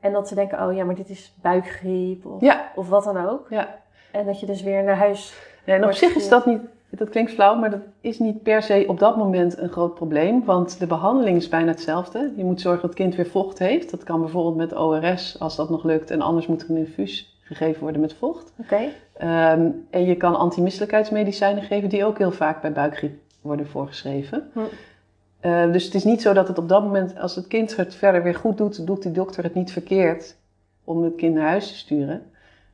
En 0.00 0.12
dat 0.12 0.28
ze 0.28 0.34
denken, 0.34 0.66
oh 0.68 0.74
ja, 0.74 0.84
maar 0.84 0.94
dit 0.94 1.08
is 1.08 1.34
buikgriep 1.42 2.26
of, 2.26 2.40
Ja, 2.40 2.72
of 2.74 2.88
wat 2.88 3.04
dan 3.04 3.28
ook. 3.28 3.46
ja. 3.50 3.78
En 4.10 4.26
dat 4.26 4.40
je 4.40 4.46
dus 4.46 4.62
weer 4.62 4.82
naar 4.84 4.96
huis... 4.96 5.34
Ja, 5.64 5.74
en 5.74 5.84
op 5.84 5.92
zich 5.92 6.14
is 6.14 6.28
dat 6.28 6.46
niet, 6.46 6.60
dat 6.90 7.08
klinkt 7.08 7.32
flauw, 7.32 7.56
maar 7.56 7.70
dat 7.70 7.80
is 8.00 8.18
niet 8.18 8.42
per 8.42 8.62
se 8.62 8.84
op 8.88 8.98
dat 8.98 9.16
moment 9.16 9.58
een 9.58 9.68
groot 9.68 9.94
probleem. 9.94 10.44
Want 10.44 10.78
de 10.78 10.86
behandeling 10.86 11.36
is 11.36 11.48
bijna 11.48 11.68
hetzelfde. 11.70 12.32
Je 12.36 12.44
moet 12.44 12.60
zorgen 12.60 12.80
dat 12.80 12.90
het 12.90 12.98
kind 13.00 13.14
weer 13.14 13.26
vocht 13.26 13.58
heeft. 13.58 13.90
Dat 13.90 14.02
kan 14.04 14.20
bijvoorbeeld 14.20 14.56
met 14.56 14.74
ORS, 14.76 15.36
als 15.40 15.56
dat 15.56 15.70
nog 15.70 15.84
lukt. 15.84 16.10
En 16.10 16.20
anders 16.20 16.46
moet 16.46 16.62
er 16.62 16.70
een 16.70 16.76
infuus 16.76 17.38
gegeven 17.42 17.82
worden 17.82 18.00
met 18.00 18.14
vocht. 18.14 18.52
Oké, 18.56 18.80
Ehm, 19.16 19.70
en 19.90 20.04
je 20.04 20.14
kan 20.16 20.36
antimisselijkheidsmedicijnen 20.36 21.62
geven, 21.62 21.88
die 21.88 22.04
ook 22.04 22.18
heel 22.18 22.30
vaak 22.30 22.60
bij 22.60 22.72
buikgriep 22.72 23.18
worden 23.40 23.66
voorgeschreven. 23.68 24.50
Hm. 24.52 24.60
Eh, 25.40 25.72
dus 25.72 25.84
het 25.84 25.94
is 25.94 26.04
niet 26.04 26.22
zo 26.22 26.32
dat 26.32 26.48
het 26.48 26.58
op 26.58 26.68
dat 26.68 26.82
moment, 26.82 27.18
als 27.18 27.34
het 27.36 27.46
kind 27.46 27.76
het 27.76 27.94
verder 27.94 28.22
weer 28.22 28.34
goed 28.34 28.56
doet, 28.56 28.86
doet 28.86 29.02
die 29.02 29.12
dokter 29.12 29.42
het 29.44 29.54
niet 29.54 29.72
verkeerd 29.72 30.36
om 30.84 31.02
het 31.02 31.14
kind 31.14 31.34
naar 31.34 31.48
huis 31.48 31.68
te 31.68 31.76
sturen. 31.76 32.22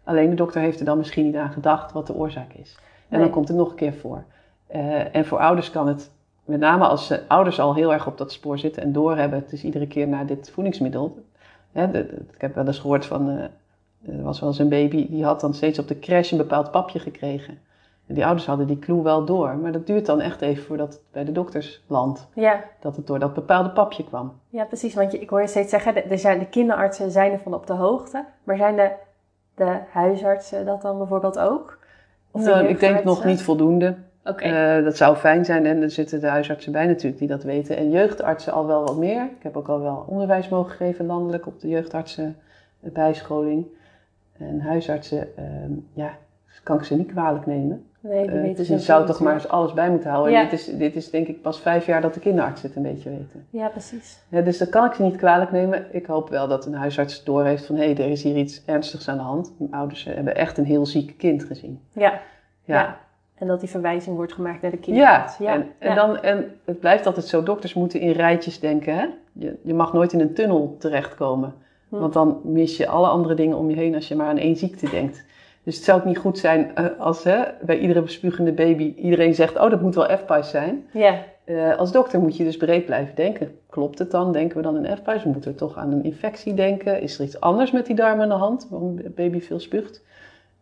Alleen 0.04 0.30
de 0.30 0.36
dokter 0.36 0.60
heeft 0.60 0.78
er 0.78 0.84
dan 0.84 0.98
misschien 0.98 1.24
niet 1.24 1.36
aan 1.36 1.52
gedacht 1.52 1.92
wat 1.92 2.06
de 2.06 2.14
oorzaak 2.14 2.52
is. 2.52 2.76
En 2.78 2.82
Nee. 3.08 3.20
dan 3.20 3.30
komt 3.30 3.48
het 3.48 3.56
nog 3.56 3.70
een 3.70 3.76
keer 3.76 3.94
voor. 3.94 4.24
Eh, 4.66 5.14
en 5.16 5.24
voor 5.26 5.38
ouders 5.38 5.70
kan 5.70 5.88
het, 5.88 6.10
met 6.44 6.60
name 6.60 6.84
als 6.86 7.06
ze, 7.06 7.20
ouders 7.28 7.60
al 7.60 7.74
heel 7.74 7.92
erg 7.92 8.06
op 8.06 8.18
dat 8.18 8.32
spoor 8.32 8.58
zitten 8.58 8.82
en 8.82 8.92
doorhebben, 8.92 9.38
het 9.38 9.52
is 9.52 9.64
iedere 9.64 9.86
keer 9.86 10.08
naar 10.08 10.26
dit 10.26 10.50
voedingsmiddel. 10.50 11.24
Hè, 11.72 11.90
de- 11.90 12.06
de- 12.06 12.24
ik 12.34 12.40
heb 12.40 12.54
wel 12.54 12.66
eens 12.66 12.78
gehoord 12.78 13.06
van, 13.06 13.28
eh, 13.30 14.14
er 14.16 14.22
was 14.22 14.40
wel 14.40 14.48
eens 14.48 14.58
een 14.58 14.68
baby, 14.68 15.08
die 15.10 15.24
had 15.24 15.40
dan 15.40 15.54
steeds 15.54 15.78
op 15.78 15.88
de 15.88 15.98
crash 15.98 16.30
een 16.30 16.38
bepaald 16.38 16.70
papje 16.70 16.98
gekregen. 16.98 17.58
En 18.06 18.14
die 18.14 18.24
ouders 18.24 18.46
hadden 18.46 18.66
die 18.66 18.78
clue 18.78 19.02
wel 19.02 19.24
door, 19.24 19.56
maar 19.56 19.72
dat 19.72 19.86
duurt 19.86 20.06
dan 20.06 20.20
echt 20.20 20.40
even 20.40 20.64
voordat 20.64 20.92
het 20.92 21.02
bij 21.12 21.24
de 21.24 21.32
dokters 21.32 21.82
landt. 21.86 22.28
ja. 22.34 22.64
Dat 22.80 22.96
het 22.96 23.06
door 23.06 23.18
dat 23.18 23.34
bepaalde 23.34 23.70
papje 23.70 24.04
kwam. 24.04 24.32
Ja, 24.48 24.64
precies. 24.64 24.94
Want 24.94 25.12
je, 25.12 25.18
ik 25.18 25.28
hoor 25.28 25.40
je 25.40 25.46
steeds 25.46 25.70
zeggen, 25.70 25.94
de, 26.08 26.16
zijn, 26.16 26.38
de 26.38 26.46
kinderartsen 26.46 27.10
zijn 27.10 27.32
ervan 27.32 27.54
op 27.54 27.66
de 27.66 27.72
hoogte. 27.72 28.24
Maar 28.44 28.56
zijn 28.56 28.76
de, 28.76 28.90
de 29.54 29.78
huisartsen 29.90 30.66
dat 30.66 30.82
dan 30.82 30.98
bijvoorbeeld 30.98 31.38
ook? 31.38 31.78
Of 32.30 32.42
de 32.42 32.50
Nou, 32.50 32.60
ik 32.60 32.66
denk 32.66 32.80
jeugdartsen? 32.80 33.06
nog 33.06 33.24
niet 33.24 33.42
voldoende. 33.42 33.94
Oké. 34.24 34.44
Eh, 34.44 34.84
dat 34.84 34.96
zou 34.96 35.16
fijn 35.16 35.44
zijn 35.44 35.66
en 35.66 35.82
er 35.82 35.90
zitten 35.90 36.20
de 36.20 36.28
huisartsen 36.28 36.72
bij 36.72 36.86
natuurlijk 36.86 37.18
die 37.18 37.28
dat 37.28 37.42
weten. 37.42 37.76
En 37.76 37.90
jeugdartsen 37.90 38.52
al 38.52 38.66
wel 38.66 38.84
wat 38.84 38.96
meer. 38.96 39.22
Ik 39.22 39.42
heb 39.42 39.56
ook 39.56 39.68
al 39.68 39.80
wel 39.80 40.04
onderwijs 40.08 40.48
mogen 40.48 40.72
geven 40.72 41.06
landelijk 41.06 41.46
op 41.46 41.60
de 41.60 41.68
jeugdartsenbijscholing. 41.68 43.66
En 44.38 44.60
huisartsen, 44.60 45.36
ehm, 45.36 45.72
ja, 45.92 46.10
kan 46.62 46.76
ik 46.76 46.84
ze 46.84 46.96
niet 46.96 47.12
kwalijk 47.12 47.46
nemen. 47.46 47.86
Nee, 48.08 48.22
die 48.26 48.36
Eh, 48.36 48.42
weten 48.42 48.64
je 48.64 48.64
ze 48.64 48.78
zou 48.78 49.06
toch 49.06 49.20
maar 49.20 49.34
eens 49.34 49.48
alles 49.48 49.72
bij 49.72 49.90
moeten 49.90 50.10
houden. 50.10 50.32
Ja. 50.32 50.42
En 50.42 50.48
dit 50.48 50.58
is, 50.58 50.66
dit 50.66 50.96
is 50.96 51.10
denk 51.10 51.26
ik 51.26 51.42
pas 51.42 51.60
vijf 51.60 51.86
jaar 51.86 52.00
dat 52.00 52.14
de 52.14 52.20
kinderartsen 52.20 52.68
het 52.68 52.76
een 52.76 52.82
beetje 52.82 53.10
weten. 53.10 53.46
Ja, 53.50 53.68
precies. 53.68 54.18
Ja, 54.28 54.40
dus 54.40 54.58
dat 54.58 54.68
kan 54.68 54.84
ik 54.84 54.92
ze 54.92 55.02
niet 55.02 55.16
kwalijk 55.16 55.50
nemen. 55.52 55.86
Ik 55.90 56.06
hoop 56.06 56.28
wel 56.28 56.48
dat 56.48 56.66
een 56.66 56.74
huisarts 56.74 57.24
doorheeft 57.24 57.66
van... 57.66 57.76
hé, 57.76 57.82
er 57.82 58.10
is 58.10 58.22
hier 58.22 58.36
iets 58.36 58.62
ernstigs 58.66 59.08
aan 59.08 59.16
de 59.16 59.22
hand. 59.22 59.52
Mijn 59.58 59.72
ouders 59.72 60.06
eh, 60.06 60.14
hebben 60.14 60.36
echt 60.36 60.58
een 60.58 60.64
heel 60.64 60.86
ziek 60.86 61.14
kind 61.18 61.44
gezien. 61.44 61.80
Ja. 61.92 62.10
Ja, 62.64 62.74
Ja. 62.74 63.02
En 63.34 63.46
dat 63.46 63.60
die 63.60 63.68
verwijzing 63.68 64.16
wordt 64.16 64.32
gemaakt 64.32 64.62
naar 64.62 64.70
de 64.70 64.76
ja. 64.76 64.82
kinderarts. 64.82 65.40
En, 65.40 65.46
en, 65.78 65.88
ja. 65.88 65.94
Dan, 65.94 66.20
en 66.22 66.56
het 66.64 66.80
blijft 66.80 67.06
altijd 67.06 67.26
zo, 67.26 67.42
dokters 67.42 67.74
moeten 67.74 68.00
in 68.00 68.10
rijtjes 68.10 68.60
denken. 68.60 68.94
Hè? 68.96 69.06
Je, 69.32 69.56
je 69.62 69.74
mag 69.74 69.92
nooit 69.92 70.12
in 70.12 70.20
een 70.20 70.34
tunnel 70.34 70.76
terechtkomen. 70.78 71.54
Hm. 71.88 71.98
Want 71.98 72.12
dan 72.12 72.40
mis 72.44 72.76
je 72.76 72.88
alle 72.88 73.08
andere 73.08 73.34
dingen 73.34 73.56
om 73.56 73.70
je 73.70 73.76
heen 73.76 73.94
als 73.94 74.08
je 74.08 74.14
maar 74.14 74.28
aan 74.28 74.38
één 74.38 74.56
ziekte 74.56 74.90
denkt. 74.90 75.24
Dus 75.64 75.76
het 75.76 75.84
zou 75.84 75.98
ook 76.00 76.04
niet 76.06 76.18
goed 76.18 76.38
zijn 76.38 76.74
eh, 76.74 76.86
als 76.98 77.24
hè, 77.24 77.42
bij 77.62 77.78
iedere 77.78 78.02
bespuugende 78.02 78.52
baby 78.52 78.94
iedereen 78.96 79.34
zegt... 79.34 79.56
oh, 79.58 79.70
dat 79.70 79.80
moet 79.80 79.94
wel 79.94 80.16
FPI's 80.16 80.50
zijn. 80.50 80.86
Ja. 80.92 81.24
Eh, 81.44 81.76
als 81.76 81.92
dokter 81.92 82.20
moet 82.20 82.36
je 82.36 82.44
dus 82.44 82.56
breed 82.56 82.84
blijven 82.84 83.14
denken. 83.14 83.58
Klopt 83.70 83.98
het 83.98 84.10
dan? 84.10 84.32
Denken 84.32 84.56
we 84.56 84.62
dan 84.62 84.84
in 84.84 84.96
FPI's? 84.96 85.22
We 85.22 85.28
moeten 85.28 85.56
toch 85.56 85.76
aan 85.76 85.92
een 85.92 86.04
infectie 86.04 86.54
denken. 86.54 87.00
Is 87.00 87.18
er 87.18 87.24
iets 87.24 87.40
anders 87.40 87.70
met 87.70 87.86
die 87.86 87.96
darm 87.96 88.20
aan 88.20 88.28
de 88.28 88.34
hand? 88.34 88.66
Waarom 88.70 89.00
baby 89.14 89.40
veel 89.40 89.60
spuugt? 89.60 90.02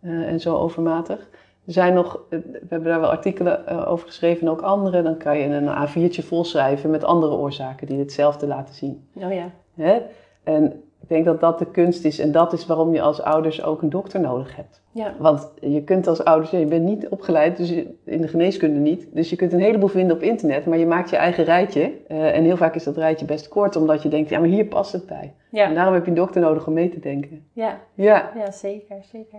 eh, 0.03 0.29
en 0.29 0.41
zo 0.41 0.57
overmatig. 0.57 1.29
Er 1.67 1.73
zijn 1.73 1.95
nog, 1.95 2.21
we 2.29 2.67
hebben 2.69 2.89
daar 2.89 3.01
wel 3.01 3.11
artikelen 3.11 3.87
over 3.87 4.07
geschreven 4.07 4.47
en 4.47 4.53
ook 4.53 4.61
andere. 4.63 5.03
Dan 5.03 5.17
kan 5.17 5.39
je 5.39 5.45
een 5.45 5.89
A4'tje 5.89 6.27
volschrijven 6.27 6.91
met 6.91 7.05
andere 7.05 7.33
oorzaken 7.33 7.87
die 7.87 7.99
hetzelfde 7.99 8.47
laten 8.47 8.75
zien. 8.75 9.09
Oh 9.15 9.33
ja. 9.33 9.51
Hè? 9.75 9.99
En 10.43 10.83
denk 11.13 11.25
dat 11.25 11.41
dat 11.41 11.59
de 11.59 11.67
kunst 11.67 12.05
is 12.05 12.19
en 12.19 12.33
dat 12.33 12.53
is 12.53 12.67
waarom 12.67 12.95
je 12.95 13.01
als 13.03 13.23
ouders 13.23 13.63
ook 13.63 13.83
een 13.83 13.91
dokter 13.91 14.21
nodig 14.21 14.57
hebt. 14.57 14.83
Ja. 14.93 15.15
Want 15.19 15.53
je 15.61 15.83
kunt 15.85 16.07
als 16.07 16.25
ouders, 16.25 16.51
ja, 16.51 16.59
je 16.59 16.67
bent 16.67 16.85
niet 16.85 17.09
opgeleid, 17.09 17.57
dus 17.57 17.69
je- 17.69 17.95
in 18.05 18.21
de 18.21 18.29
geneeskunde 18.29 18.79
niet. 18.81 19.09
Dus 19.15 19.31
je 19.31 19.37
kunt 19.37 19.53
een 19.53 19.61
heleboel 19.61 19.89
vinden 19.89 20.17
op 20.17 20.23
internet, 20.23 20.67
maar 20.67 20.79
je 20.79 20.87
maakt 20.87 21.11
je 21.11 21.17
eigen 21.17 21.45
rijtje. 21.45 21.93
Eh, 22.09 22.37
en 22.37 22.45
heel 22.45 22.57
vaak 22.57 22.75
is 22.75 22.85
dat 22.85 22.97
rijtje 22.97 23.27
best 23.27 23.49
kort, 23.49 23.77
omdat 23.77 24.03
je 24.03 24.09
denkt, 24.09 24.29
ja, 24.31 24.39
maar 24.39 24.49
hier 24.49 24.65
past 24.65 24.93
het 24.93 25.07
bij. 25.07 25.35
En 25.51 25.59
Ja. 25.59 25.75
daarom 25.75 25.95
heb 25.95 26.05
je 26.05 26.11
een 26.11 26.17
dokter 26.17 26.41
nodig 26.41 26.67
om 26.67 26.73
mee 26.73 26.89
te 26.89 27.01
denken. 27.01 27.47
Ja. 27.53 27.79
Ja, 27.95 28.31
Ja, 28.37 28.51
zeker, 28.51 28.97
zeker. 29.13 29.39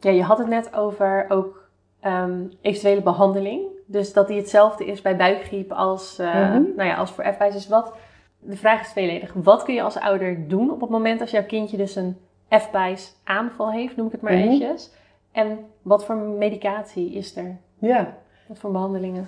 Ja, 0.00 0.10
je 0.10 0.22
had 0.22 0.38
het 0.38 0.48
net 0.48 0.74
over 0.76 1.26
ook 1.28 1.66
ehm, 2.00 2.40
eventuele 2.60 3.02
behandeling. 3.02 3.60
Dus 3.86 4.12
dat 4.12 4.28
die 4.28 4.36
hetzelfde 4.36 4.84
is 4.84 5.02
bij 5.02 5.16
buikgriep 5.16 5.72
als, 5.72 6.18
eh, 6.18 6.34
Mhm. 6.34 6.62
nou 6.76 6.88
ja, 6.88 6.94
als 6.96 7.10
voor 7.10 7.24
F-buis. 7.24 7.52
Dus 7.54 7.68
wat, 7.68 7.92
de 8.38 8.56
vraag 8.56 8.80
is 8.80 8.88
tweeledig. 8.90 9.32
Wat 9.34 9.62
kun 9.62 9.74
je 9.74 9.82
als 9.82 9.98
ouder 9.98 10.48
doen 10.48 10.70
op 10.70 10.80
het 10.80 10.90
moment 10.90 11.20
als 11.20 11.30
jouw 11.30 11.44
kindje 11.44 11.76
dus 11.76 11.96
een 11.96 12.16
F-buis 12.58 13.14
aanval 13.24 13.70
heeft, 13.72 13.96
noem 13.96 14.06
ik 14.06 14.12
het 14.12 14.20
maar 14.20 14.32
Mhm. 14.32 14.42
eventjes. 14.42 14.90
En 15.32 15.58
wat 15.82 16.04
voor 16.04 16.16
medicatie 16.16 17.12
is 17.12 17.36
er? 17.36 17.56
ja. 17.78 18.16
Wat 18.46 18.58
voor 18.58 18.70
behandelingen? 18.72 19.26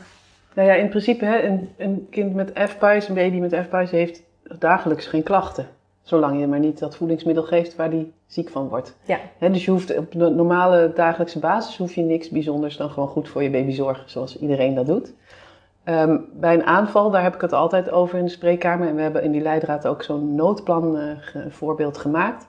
Nou 0.55 0.69
ja, 0.69 0.75
in 0.75 0.89
principe, 0.89 1.25
hè, 1.25 1.43
een, 1.43 1.69
een 1.77 2.07
kind 2.11 2.35
met 2.35 2.51
F-buis, 2.69 3.09
een 3.09 3.15
baby 3.15 3.37
met 3.39 3.55
F-buis 3.55 3.91
heeft 3.91 4.23
dagelijks 4.59 5.07
geen 5.07 5.23
klachten. 5.23 5.67
Zolang 6.03 6.41
je 6.41 6.47
maar 6.47 6.59
niet 6.59 6.79
dat 6.79 6.97
voedingsmiddel 6.97 7.43
geeft 7.45 7.77
waar 7.77 7.91
die 7.91 8.13
ziek 8.27 8.49
van 8.49 8.69
wordt. 8.69 8.97
Ja. 9.05 9.19
Hè, 9.39 9.51
dus 9.51 9.65
je 9.65 9.71
hoeft 9.71 9.97
op 9.99 10.13
de 10.13 10.29
normale 10.29 10.93
dagelijkse 10.95 11.39
basis 11.39 11.77
hoef 11.77 11.95
je 11.95 12.03
niks 12.03 12.29
bijzonders 12.29 12.77
dan 12.77 12.91
gewoon 12.91 13.09
goed 13.09 13.29
voor 13.29 13.43
je 13.43 13.51
baby 13.51 13.73
zorgen, 13.73 14.11
zoals 14.11 14.39
iedereen 14.39 14.75
dat 14.75 14.87
doet. 14.87 15.13
Ehm, 15.85 16.19
bij 16.33 16.55
een 16.55 16.65
aanval, 16.65 17.11
daar 17.11 17.23
heb 17.23 17.35
ik 17.35 17.41
het 17.41 17.53
altijd 17.53 17.91
over 17.91 18.19
in 18.19 18.25
de 18.25 18.31
spreekkamer. 18.31 18.89
En 18.89 18.95
we 18.95 19.03
hebben 19.03 19.23
in 19.23 19.33
die 19.33 19.41
leidraad 19.41 19.87
ook 19.87 20.03
zo'n 20.03 20.35
noodplan 20.35 20.99
eh, 20.99 21.07
voorbeeld 21.49 21.99
gemaakt. 21.99 22.47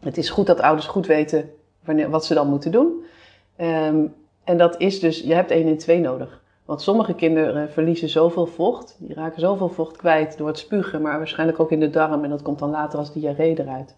Het 0.00 0.16
is 0.16 0.30
goed 0.30 0.46
dat 0.46 0.60
ouders 0.60 0.86
goed 0.86 1.06
weten 1.06 1.50
wanneer, 1.84 2.10
wat 2.10 2.24
ze 2.24 2.34
dan 2.34 2.48
moeten 2.48 2.72
doen. 2.72 3.04
Ehm, 3.56 4.06
en 4.44 4.58
dat 4.58 4.80
is 4.80 5.00
dus, 5.00 5.20
je 5.20 5.34
hebt 5.34 5.50
1 5.50 5.66
en 5.66 5.78
2 5.78 6.00
nodig. 6.00 6.42
Want 6.64 6.82
sommige 6.82 7.14
kinderen 7.14 7.70
verliezen 7.70 8.08
zoveel 8.08 8.46
vocht, 8.46 8.96
die 8.98 9.14
raken 9.14 9.40
zoveel 9.40 9.68
vocht 9.68 9.96
kwijt 9.96 10.38
door 10.38 10.46
het 10.46 10.58
spugen, 10.58 11.02
maar 11.02 11.18
waarschijnlijk 11.18 11.60
ook 11.60 11.70
in 11.70 11.80
de 11.80 11.90
darm 11.90 12.24
en 12.24 12.30
dat 12.30 12.42
komt 12.42 12.58
dan 12.58 12.70
later 12.70 12.98
als 12.98 13.12
diarree 13.12 13.60
eruit. 13.60 13.96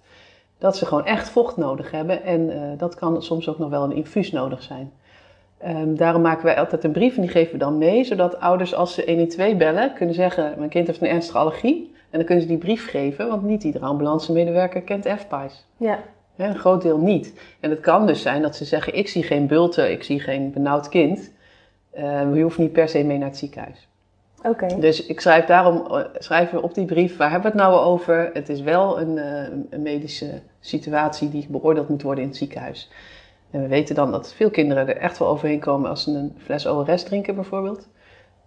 Dat 0.59 0.77
ze 0.77 0.87
gewoon 0.87 1.05
echt 1.05 1.29
vocht 1.29 1.57
nodig 1.57 1.91
hebben 1.91 2.23
en 2.23 2.51
eh, 2.51 2.79
dat 2.79 2.95
kan 2.95 3.23
soms 3.23 3.49
ook 3.49 3.59
nog 3.59 3.71
wel 3.71 3.83
een 3.85 3.97
infuus 3.97 4.33
nodig 4.33 4.63
zijn. 4.63 4.93
Ehm, 5.59 5.95
daarom 5.95 6.23
maken 6.23 6.45
wij 6.45 6.59
altijd 6.59 6.85
een 6.85 6.93
brief 6.93 7.15
en 7.15 7.21
die 7.21 7.31
geven 7.31 7.53
we 7.53 7.59
dan 7.59 7.79
mee, 7.79 8.05
zodat 8.05 8.41
ouders 8.41 8.75
als 8.75 8.95
ze 8.95 9.03
112 9.07 9.57
bellen 9.57 9.93
kunnen 9.93 10.15
zeggen, 10.15 10.55
mijn 10.57 10.71
kind 10.71 10.87
heeft 10.87 11.01
een 11.01 11.09
ernstige 11.09 11.39
allergie. 11.39 11.95
En 12.11 12.19
dan 12.19 12.25
kunnen 12.25 12.45
ze 12.45 12.49
die 12.49 12.59
brief 12.59 12.91
geven, 12.91 13.29
want 13.29 13.43
niet 13.43 13.65
iedere 13.65 13.85
ambulancemedewerker 13.85 14.83
kent 14.83 15.09
F-pies. 15.09 15.67
Ja. 15.77 15.99
Hè, 16.37 16.49
Een 16.49 16.59
groot 16.59 16.83
deel 16.83 16.99
niet. 16.99 17.41
En 17.61 17.71
het 17.71 17.81
kan 17.81 18.07
dus 18.07 18.23
zijn 18.23 18.43
dat 18.43 18.57
ze 18.57 18.65
zeggen: 18.65 18.95
Ik 18.95 19.09
zie 19.09 19.23
geen 19.23 19.47
bulten, 19.47 19.91
ik 19.91 20.03
zie 20.03 20.21
geen 20.21 20.53
benauwd 20.53 20.89
kind. 20.89 21.33
Eh, 21.91 22.35
je 22.35 22.43
hoeft 22.43 22.59
niet 22.59 22.73
per 22.73 22.89
se 22.89 23.05
mee 23.05 23.19
naar 23.19 23.29
het 23.29 23.37
ziekenhuis. 23.37 23.89
Oké. 24.43 24.67
Dus 24.81 25.07
ik 25.07 25.21
schrijf 25.21 25.45
daarom 25.45 25.87
eh, 25.87 26.05
schrijven 26.19 26.59
we 26.59 26.63
op 26.65 26.75
die 26.75 26.85
brief: 26.85 27.17
waar 27.17 27.31
hebben 27.31 27.53
we 27.53 27.59
het 27.59 27.67
nou 27.67 27.85
over? 27.85 28.31
Het 28.33 28.49
is 28.49 28.61
wel 28.61 29.01
een, 29.01 29.19
eh, 29.19 29.53
een 29.71 29.83
medische 29.83 30.41
situatie 30.61 31.31
die 31.31 31.47
beoordeeld 31.49 31.89
moet 31.89 32.03
worden 32.03 32.23
in 32.23 32.29
het 32.29 32.39
ziekenhuis. 32.39 32.91
En 33.51 33.61
we 33.61 33.69
weten 33.69 33.95
dan 33.95 34.11
dat 34.11 34.35
veel 34.35 34.51
kinderen 34.51 34.89
er 34.89 34.97
echt 34.97 35.19
wel 35.19 35.29
overheen 35.29 35.61
komen 35.61 35.91
als 35.91 36.03
ze 36.03 36.11
een 36.11 36.35
fles 36.39 36.67
ORS 36.67 37.03
drinken, 37.03 37.35
bijvoorbeeld. 37.35 37.89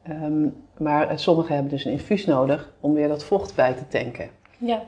Ehm, 0.04 0.48
maar 0.78 1.20
sommigen 1.20 1.54
hebben 1.54 1.72
dus 1.72 1.86
een 1.86 1.92
infuus 1.92 2.26
nodig 2.26 2.74
om 2.80 2.94
weer 2.94 3.08
dat 3.08 3.24
vocht 3.24 3.56
bij 3.56 3.74
te 3.74 3.88
tanken. 3.88 4.30
Ja. 4.58 4.82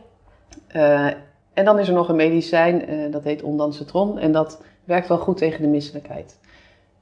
Eh, 0.67 1.07
en 1.53 1.65
dan 1.65 1.79
is 1.79 1.87
er 1.87 1.93
nog 1.93 2.09
een 2.09 2.15
medicijn, 2.15 2.85
eh, 2.85 3.11
dat 3.11 3.23
heet 3.23 3.43
ondansetron. 3.43 4.19
En 4.19 4.31
dat 4.31 4.63
werkt 4.83 5.07
wel 5.07 5.17
goed 5.17 5.37
tegen 5.37 5.61
de 5.61 5.67
misselijkheid. 5.67 6.39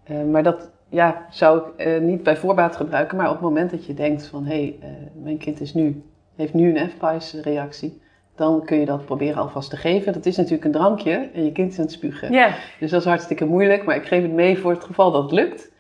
Eh, 0.04 0.24
maar 0.24 0.44
dat 0.44 0.70
ja, 0.90 1.26
zou 1.30 1.62
ik 1.78 2.02
niet 2.02 2.24
bij 2.24 2.38
voorbaat 2.38 2.76
gebruiken. 2.76 3.18
Maar 3.18 3.28
op 3.28 3.34
het 3.34 3.42
moment 3.42 3.72
dat 3.72 3.86
je 3.86 3.94
denkt 3.94 4.26
van... 4.26 4.46
hé, 4.46 4.78
hey, 4.80 4.90
mijn 5.14 5.38
kind 5.38 5.62
is 5.62 5.74
nu, 5.74 6.04
heeft 6.36 6.54
nu 6.54 6.78
een 6.78 6.90
F-pies-reactie... 6.90 8.02
dan 8.40 8.66
kun 8.66 8.80
je 8.80 8.86
dat 8.86 9.06
proberen 9.06 9.42
alvast 9.42 9.70
te 9.70 9.78
geven. 9.78 10.14
Dat 10.14 10.26
is 10.26 10.38
natuurlijk 10.38 10.66
een 10.66 10.72
drankje 10.72 11.30
en 11.34 11.46
je 11.46 11.52
kind 11.52 11.72
is 11.72 11.78
aan 11.78 11.84
het 11.84 11.94
spugen. 11.94 12.32
Ja. 12.32 12.54
Dus 12.80 12.92
dat 12.92 13.00
is 13.00 13.08
hartstikke 13.08 13.46
moeilijk. 13.46 13.86
Maar 13.86 13.96
ik 13.96 14.06
geef 14.06 14.22
het 14.22 14.32
mee 14.32 14.58
voor 14.58 14.72
het 14.72 14.84
geval 14.84 15.12
dat 15.12 15.24
het 15.24 15.32
lukt. 15.32 15.72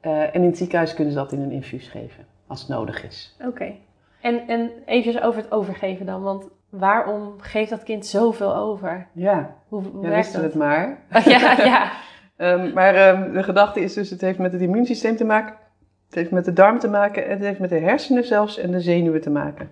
Eh, 0.00 0.22
en 0.22 0.32
in 0.34 0.44
het 0.44 0.56
ziekenhuis 0.56 0.94
kunnen 0.94 1.12
ze 1.12 1.18
dat 1.18 1.32
in 1.32 1.40
een 1.40 1.50
infuus 1.50 1.88
geven. 1.88 2.26
Als 2.46 2.60
het 2.60 2.68
nodig 2.68 3.04
is. 3.04 3.36
Oké. 3.46 3.72
En, 4.20 4.48
en 4.48 4.70
even 4.86 5.22
over 5.22 5.42
het 5.42 5.52
overgeven 5.52 6.06
dan. 6.06 6.22
Want 6.22 6.48
waarom 6.68 7.34
geeft 7.40 7.70
dat 7.70 7.82
kind 7.82 8.06
zoveel 8.06 8.56
over? 8.56 9.06
Ja, 9.12 9.56
Hoe, 9.68 9.82
hoe 9.82 10.02
ja 10.02 10.08
werkt 10.08 10.32
dat? 10.32 10.42
het 10.42 10.54
maar. 10.54 10.98
ja, 11.24 11.64
ja. 11.64 11.90
Ehm, 12.36 12.72
maar 12.72 12.94
ehm, 12.94 13.32
de 13.32 13.42
gedachte 13.42 13.80
is 13.80 13.94
dus, 13.94 14.10
het 14.10 14.20
heeft 14.20 14.38
met 14.38 14.52
het 14.52 14.60
immuunsysteem 14.60 15.16
te 15.16 15.24
maken, 15.24 15.54
het 16.06 16.14
heeft 16.14 16.30
met 16.30 16.44
de 16.44 16.52
darm 16.52 16.78
te 16.78 16.88
maken 16.88 17.24
en 17.24 17.30
het 17.30 17.40
heeft 17.40 17.58
met 17.58 17.70
de 17.70 17.78
hersenen 17.78 18.24
zelfs 18.24 18.58
en 18.58 18.70
de 18.70 18.80
zenuwen 18.80 19.20
te 19.20 19.30
maken. 19.30 19.70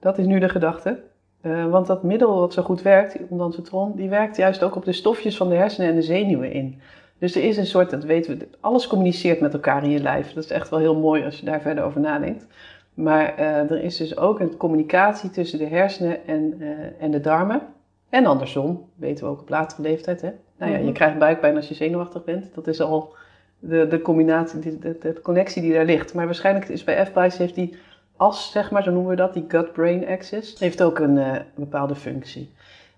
Dat 0.00 0.18
is 0.18 0.26
nu 0.26 0.38
de 0.38 0.48
gedachte. 0.48 1.02
Eh, 1.40 1.70
want 1.70 1.86
dat 1.86 2.02
middel 2.02 2.38
wat 2.40 2.52
zo 2.52 2.62
goed 2.62 2.82
werkt, 2.82 3.12
die 3.12 3.26
ondansetron, 3.28 3.92
die 3.96 4.08
werkt 4.08 4.36
juist 4.36 4.62
ook 4.62 4.76
op 4.76 4.84
de 4.84 4.92
stofjes 4.92 5.36
van 5.36 5.48
de 5.48 5.54
hersenen 5.54 5.88
en 5.88 5.94
de 5.94 6.02
zenuwen 6.02 6.52
in. 6.52 6.80
Dus 7.18 7.34
er 7.34 7.44
is 7.44 7.56
een 7.56 7.66
soort, 7.66 7.90
dat 7.90 8.04
weten 8.04 8.38
we, 8.38 8.48
alles 8.60 8.86
communiceert 8.86 9.40
met 9.40 9.52
elkaar 9.52 9.84
in 9.84 9.90
je 9.90 10.00
lijf. 10.02 10.32
Dat 10.32 10.44
is 10.44 10.50
echt 10.50 10.68
wel 10.68 10.78
heel 10.78 10.96
mooi 10.96 11.24
als 11.24 11.38
je 11.40 11.44
daar 11.46 11.60
verder 11.60 11.84
over 11.84 12.00
nadenkt. 12.00 12.46
Maar 12.94 13.34
eh, 13.36 13.70
er 13.70 13.82
is 13.82 13.96
dus 13.96 14.16
ook 14.16 14.40
een 14.40 14.56
communicatie 14.56 15.30
tussen 15.30 15.58
de 15.58 15.66
hersenen 15.66 16.26
en, 16.26 16.54
eh, 16.60 16.68
en 17.04 17.10
de 17.10 17.20
darmen. 17.20 17.60
En 18.08 18.26
andersom, 18.26 18.88
weten 18.94 19.24
we 19.24 19.30
ook 19.30 19.40
op 19.40 19.48
latere 19.48 19.82
leeftijd. 19.82 20.20
Hè? 20.20 20.30
Nou 20.58 20.72
ja, 20.72 20.76
Mhm. 20.78 20.86
je 20.86 20.92
krijgt 20.92 21.18
buikpijn 21.18 21.56
als 21.56 21.68
je 21.68 21.74
zenuwachtig 21.74 22.24
bent. 22.24 22.54
Dat 22.54 22.66
is 22.66 22.80
al 22.80 23.14
de, 23.58 23.86
de 23.86 24.00
combinatie, 24.02 24.60
de, 24.60 24.78
de, 24.78 24.96
de 25.00 25.20
connectie 25.22 25.62
die 25.62 25.72
daar 25.72 25.84
ligt. 25.84 26.14
Maar 26.14 26.24
waarschijnlijk 26.24 26.68
is 26.68 26.84
bij 26.84 27.06
F-Bice 27.06 27.42
heeft 27.42 27.54
die 27.54 27.76
as, 28.18 28.50
zeg 28.50 28.70
maar, 28.70 28.82
zo 28.82 28.90
noemen 28.90 29.10
we 29.10 29.16
dat, 29.16 29.34
die 29.34 29.44
gut-brain 29.48 30.08
axis, 30.08 30.58
heeft 30.58 30.82
ook 30.82 30.98
een 30.98 31.18
eh, 31.18 31.40
bepaalde 31.54 31.94
functie. 31.94 32.50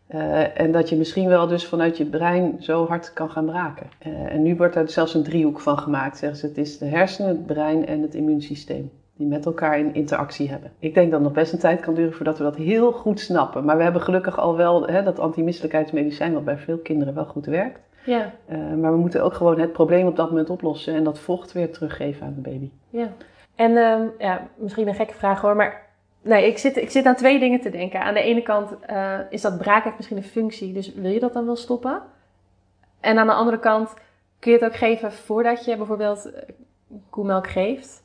Eh, 0.07 0.61
en 0.61 0.73
dat 0.73 0.89
je 0.89 0.97
misschien 0.97 1.29
wel 1.29 1.47
dus 1.47 1.67
vanuit 1.67 1.97
je 1.97 2.05
brein 2.05 2.57
zo 2.59 2.87
hard 2.87 3.13
kan 3.13 3.31
gaan 3.31 3.45
braken. 3.45 3.87
Eh, 3.99 4.35
en 4.35 4.43
nu 4.43 4.57
wordt 4.57 4.75
daar 4.75 4.89
zelfs 4.89 5.15
een 5.15 5.23
driehoek 5.23 5.61
van 5.61 5.79
gemaakt. 5.79 6.19
Zeggen 6.19 6.39
ze, 6.39 6.47
het 6.47 6.59
is 6.59 6.79
de 6.79 6.87
hersenen, 6.87 7.31
het 7.31 7.47
brein 7.47 7.87
en 7.87 8.03
het 8.03 8.15
immuunsysteem. 8.15 8.91
Die 9.17 9.27
met 9.27 9.47
elkaar 9.47 9.79
in 9.79 9.95
interactie 9.95 10.49
hebben. 10.49 10.71
Ik 10.79 10.95
denk 10.95 11.11
dat 11.11 11.21
het 11.21 11.29
nog 11.29 11.39
best 11.39 11.53
een 11.53 11.59
tijd 11.59 11.81
kan 11.81 11.95
duren 11.95 12.13
voordat 12.13 12.39
we 12.39 12.45
dat 12.45 12.57
heel 12.57 12.93
goed 12.93 13.21
snappen. 13.21 13.65
Maar 13.65 13.77
we 13.77 13.83
hebben 13.83 14.03
gelukkig 14.03 14.39
al 14.39 14.57
wel 14.57 14.87
hè, 14.87 15.03
dat 15.03 15.19
antimisselijkheidsmedicijn, 15.19 16.33
wat 16.33 16.45
bij 16.45 16.59
veel 16.59 16.79
kinderen 16.79 17.15
wel 17.15 17.25
goed 17.25 17.47
werkt. 17.47 17.81
Ja, 18.05 18.33
maar 18.77 18.93
we 18.93 18.99
moeten 18.99 19.23
ook 19.23 19.35
gewoon 19.35 19.59
het 19.59 19.73
probleem 19.73 20.07
op 20.07 20.17
dat 20.17 20.29
moment 20.29 20.51
oplossen 20.51 20.95
en 20.95 21.05
dat 21.05 21.19
vocht 21.19 21.53
weer 21.53 21.73
teruggeven 21.73 22.27
aan 22.27 22.35
de 22.35 22.51
baby. 22.51 22.71
ja. 22.91 23.09
En 23.61 23.77
ehm, 23.77 24.03
ja, 24.19 24.47
misschien 24.57 24.89
een 24.89 24.95
gekke 24.95 25.15
vraag 25.15 25.41
hoor, 25.41 25.57
maar 25.57 25.83
nee, 26.23 26.47
ik, 26.47 26.59
zit, 26.59 26.77
ik 26.77 26.91
zit 26.91 27.07
aan 27.07 27.15
twee 27.17 27.39
dingen 27.39 27.61
te 27.61 27.71
denken. 27.71 28.01
Aan 28.03 28.15
de 28.15 28.23
ene 28.23 28.43
kant 28.43 28.71
eh, 28.87 29.19
is 29.31 29.41
dat 29.43 29.59
braak 29.59 29.85
heeft 29.85 29.97
misschien 29.97 30.17
een 30.17 30.23
functie, 30.23 30.73
dus 30.73 30.95
wil 30.95 31.11
je 31.11 31.21
dat 31.21 31.33
dan 31.33 31.47
wel 31.47 31.57
stoppen? 31.57 32.03
En 33.01 33.19
aan 33.19 33.27
de 33.27 33.33
andere 33.33 33.59
kant 33.59 33.95
kun 34.39 34.53
je 34.53 34.59
het 34.59 34.67
ook 34.67 34.77
geven 34.77 35.13
voordat 35.13 35.65
je 35.65 35.77
bijvoorbeeld 35.77 36.33
eh, 36.33 36.43
koemelk 37.11 37.49
geeft. 37.49 38.03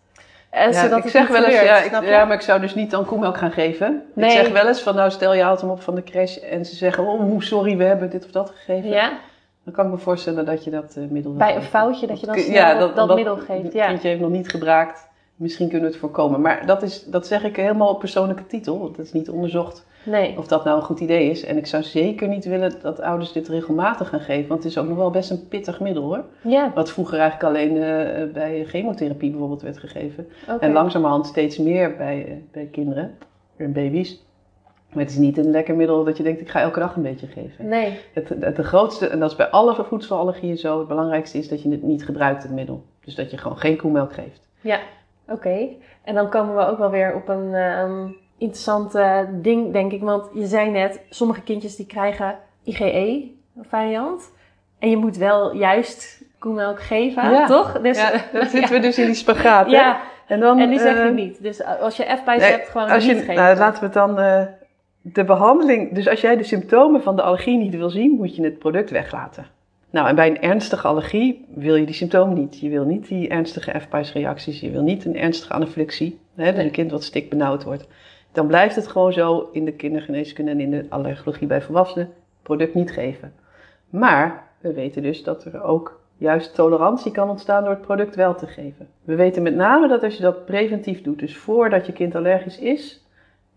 Eh, 0.50 0.66
Ja, 0.66 0.72
zodat 0.72 0.98
ik 0.98 1.04
het 1.04 1.12
zeg 1.12 1.28
wel 1.28 1.44
eens, 1.46 1.62
ja, 1.62 1.78
ik- 1.78 1.90
snap 1.90 2.04
je? 2.04 2.10
ja, 2.10 2.26
maar 2.26 2.36
ik 2.36 2.42
zou 2.42 2.60
dus 2.60 2.76
niet 2.76 2.92
dan 2.92 3.06
koemelk 3.06 3.38
gaan 3.38 3.52
geven. 3.52 4.04
Nee. 4.14 4.26
Ik 4.30 4.36
zeg 4.38 4.52
wel 4.52 4.68
eens 4.68 4.82
van, 4.82 4.96
nou 4.96 5.12
stel 5.12 5.34
je 5.34 5.44
haalt 5.44 5.62
hem 5.62 5.70
op 5.70 5.82
van 5.82 5.96
de 5.96 6.04
crash 6.04 6.38
en 6.38 6.66
ze 6.66 6.76
zeggen, 6.76 7.04
oh 7.08 7.40
sorry, 7.40 7.78
we 7.78 7.84
hebben 7.84 8.10
dit 8.10 8.26
of 8.26 8.32
dat 8.32 8.50
gegeven. 8.50 8.90
Ja, 8.90 9.12
Dan 9.64 9.74
kan 9.74 9.86
ik 9.86 9.92
me 9.92 9.98
voorstellen 9.98 10.46
dat 10.46 10.64
je 10.64 10.72
dat 10.72 10.96
eh, 10.96 11.04
middel 11.10 11.34
bij 11.34 11.56
een 11.56 11.62
foutje 11.64 12.08
dat 12.08 12.20
je 12.20 12.26
dan 12.26 12.36
Ja, 12.38 12.44
snel 12.44 12.80
dat, 12.80 12.98
omdat 13.02 13.16
middel 13.16 13.38
geeft. 13.38 13.64
Het 13.64 13.74
Ja. 13.74 13.88
kindje 13.88 14.08
heeft 14.08 14.22
nog 14.22 14.30
niet 14.30 14.50
gebraakt. 14.50 15.08
Misschien 15.36 15.68
kunnen 15.70 15.86
we 15.88 15.92
het 15.92 16.02
voorkomen. 16.02 16.42
Maar 16.42 16.66
dat, 16.66 16.82
is, 16.84 17.04
dat 17.04 17.28
zeg 17.28 17.44
ik 17.44 17.56
helemaal 17.56 17.90
op 17.90 18.00
persoonlijke 18.00 18.48
titel. 18.48 18.80
Want 18.80 18.98
het 18.98 19.06
is 19.06 19.12
niet 19.14 19.30
onderzocht 19.30 19.86
Nee. 20.06 20.38
of 20.38 20.48
dat 20.48 20.64
nou 20.64 20.78
een 20.78 20.84
goed 20.86 21.00
idee 21.00 21.30
is. 21.30 21.44
En 21.46 21.58
ik 21.58 21.66
zou 21.68 21.84
zeker 21.84 22.28
niet 22.28 22.46
willen 22.46 22.74
dat 22.82 23.02
ouders 23.02 23.32
dit 23.32 23.48
regelmatig 23.48 24.10
gaan 24.10 24.20
geven. 24.20 24.48
Want 24.48 24.64
het 24.64 24.72
is 24.72 24.78
ook 24.78 24.88
nog 24.88 24.98
wel 24.98 25.10
best 25.10 25.30
een 25.30 25.48
pittig 25.48 25.80
middel 25.80 26.04
hoor. 26.04 26.24
Ja, 26.42 26.72
Wat 26.76 26.92
vroeger 26.92 27.20
eigenlijk 27.20 27.50
alleen 27.56 27.78
eh, 27.84 28.34
bij 28.34 28.66
chemotherapie 28.66 29.30
bijvoorbeeld 29.30 29.62
werd 29.62 29.78
gegeven. 29.78 30.28
En 30.60 30.72
langzamerhand 30.72 31.26
steeds 31.26 31.58
meer 31.58 31.96
bij, 31.96 32.26
eh, 32.28 32.34
bij 32.52 32.66
kinderen 32.72 33.18
en 33.58 33.74
baby's. 33.74 34.24
Maar 34.94 35.04
het 35.04 35.12
is 35.14 35.18
niet 35.20 35.38
een 35.38 35.50
lekker 35.52 35.76
middel 35.76 36.04
dat 36.04 36.18
je 36.18 36.24
denkt, 36.24 36.42
ik 36.42 36.50
ga 36.50 36.60
elke 36.62 36.80
dag 36.80 36.96
een 36.96 37.02
beetje 37.02 37.28
geven. 37.28 37.68
Nee. 37.68 38.00
Het, 38.14 38.30
het, 38.30 38.56
de 38.56 38.64
grootste, 38.64 39.08
en 39.08 39.20
dat 39.20 39.30
is 39.30 39.36
bij 39.36 39.50
alle 39.50 39.84
voedselallergieën 39.84 40.58
zo, 40.58 40.80
het 40.80 40.88
belangrijkste 40.88 41.38
is 41.38 41.48
dat 41.48 41.62
je 41.62 41.70
het 41.70 41.84
niet 41.84 42.06
gebruikt, 42.06 42.44
het 42.44 42.52
middel. 42.52 42.84
Dus 43.06 43.16
dat 43.16 43.32
je 43.32 43.38
gewoon 43.38 43.58
geen 43.58 43.78
koemelk 43.78 44.14
geeft. 44.14 44.48
Ja, 44.62 44.80
oké. 45.28 45.68
En 46.04 46.16
dan 46.16 46.30
komen 46.30 46.56
we 46.56 46.66
ook 46.66 46.78
wel 46.78 46.90
weer 46.90 47.16
op 47.16 47.28
een 47.28 47.54
ehm 47.54 48.08
interessant 48.38 48.96
eh, 48.96 49.20
ding, 49.32 49.74
denk 49.74 49.92
ik. 49.92 50.02
Want 50.02 50.30
je 50.34 50.46
zei 50.46 50.70
net, 50.70 51.02
sommige 51.10 51.42
kindjes 51.42 51.76
die 51.76 51.86
krijgen 51.86 52.36
IgE-variant. 52.64 54.32
En 54.80 54.90
je 54.90 54.98
moet 54.98 55.18
wel 55.18 55.56
juist 55.56 56.24
koemelk 56.40 56.82
geven, 56.82 57.46
toch? 57.46 57.82
Dus, 57.82 57.98
ja, 57.98 58.12
dan 58.34 58.46
zitten 58.56 58.72
we 58.72 58.80
dus 58.80 58.98
in 58.98 59.06
die 59.06 59.16
spagaat. 59.16 59.70
Ja, 59.70 60.02
en, 60.28 60.40
dan, 60.40 60.60
en 60.60 60.70
die 60.70 60.80
zeg 60.80 60.94
je 60.94 61.02
eh, 61.02 61.14
niet. 61.14 61.42
Dus 61.44 61.64
als 61.64 61.98
je 61.98 62.04
F-pijs 62.04 62.48
hebt, 62.48 62.70
gewoon 62.70 62.88
als 62.88 63.06
niet 63.06 63.16
je, 63.16 63.20
geven. 63.20 63.36
Nou, 63.36 63.58
laten 63.58 63.80
we 63.80 63.86
het 63.86 63.94
dan... 63.94 64.20
Uh, 64.20 64.42
de 65.02 65.24
behandeling... 65.24 65.94
Dus 65.94 66.10
als 66.10 66.22
jij 66.22 66.38
de 66.38 66.44
symptomen 66.44 67.04
van 67.04 67.16
de 67.16 67.22
allergie 67.22 67.58
niet 67.58 67.76
wil 67.76 67.90
zien, 67.90 68.12
moet 68.12 68.36
je 68.36 68.44
het 68.44 68.60
product 68.60 68.90
weglaten. 68.90 69.46
Nou, 69.96 70.08
en 70.08 70.16
bij 70.16 70.30
een 70.30 70.42
ernstige 70.42 70.88
allergie 70.88 71.46
wil 71.54 71.76
je 71.76 71.86
die 71.86 71.96
symptomen 71.96 72.38
niet. 72.38 72.60
Je 72.60 72.70
wil 72.70 72.86
niet 72.86 73.08
die 73.08 73.28
ernstige 73.28 73.80
F-reacties. 73.80 74.60
Je 74.60 74.72
wil 74.72 74.82
niet 74.82 75.06
een 75.06 75.18
ernstige 75.18 75.54
anafylexie. 75.54 76.20
Hè, 76.36 76.54
dus 76.54 76.64
een 76.64 76.72
kind 76.72 76.92
wat 76.92 77.04
stikbenauwd 77.04 77.64
wordt. 77.64 77.88
Dan 78.32 78.48
blijft 78.48 78.76
het 78.76 78.88
gewoon 78.88 79.14
zo 79.14 79.50
in 79.52 79.66
de 79.66 79.72
kindergeneeskunde 79.72 80.52
en 80.52 80.60
in 80.60 80.72
de 80.72 80.86
allergologie 80.90 81.48
bij 81.48 81.62
volwassenen 81.62 82.10
product 82.42 82.74
niet 82.74 82.92
geven. 82.92 83.34
Maar 83.90 84.48
we 84.60 84.74
weten 84.74 85.02
dus 85.02 85.24
dat 85.24 85.46
er 85.46 85.64
ook 85.64 86.02
juist 86.18 86.56
tolerantie 86.56 87.12
kan 87.12 87.30
ontstaan 87.30 87.64
door 87.64 87.74
het 87.74 87.82
product 87.82 88.16
wel 88.16 88.36
te 88.36 88.48
geven. 88.48 88.88
We 89.04 89.16
weten 89.16 89.44
met 89.44 89.56
name 89.56 89.88
dat 89.88 90.04
als 90.04 90.16
je 90.16 90.24
dat 90.24 90.46
preventief 90.46 91.02
doet, 91.02 91.20
dus 91.20 91.38
voordat 91.38 91.86
je 91.86 91.94
kind 91.94 92.16
allergisch 92.16 92.60
is, 92.60 93.06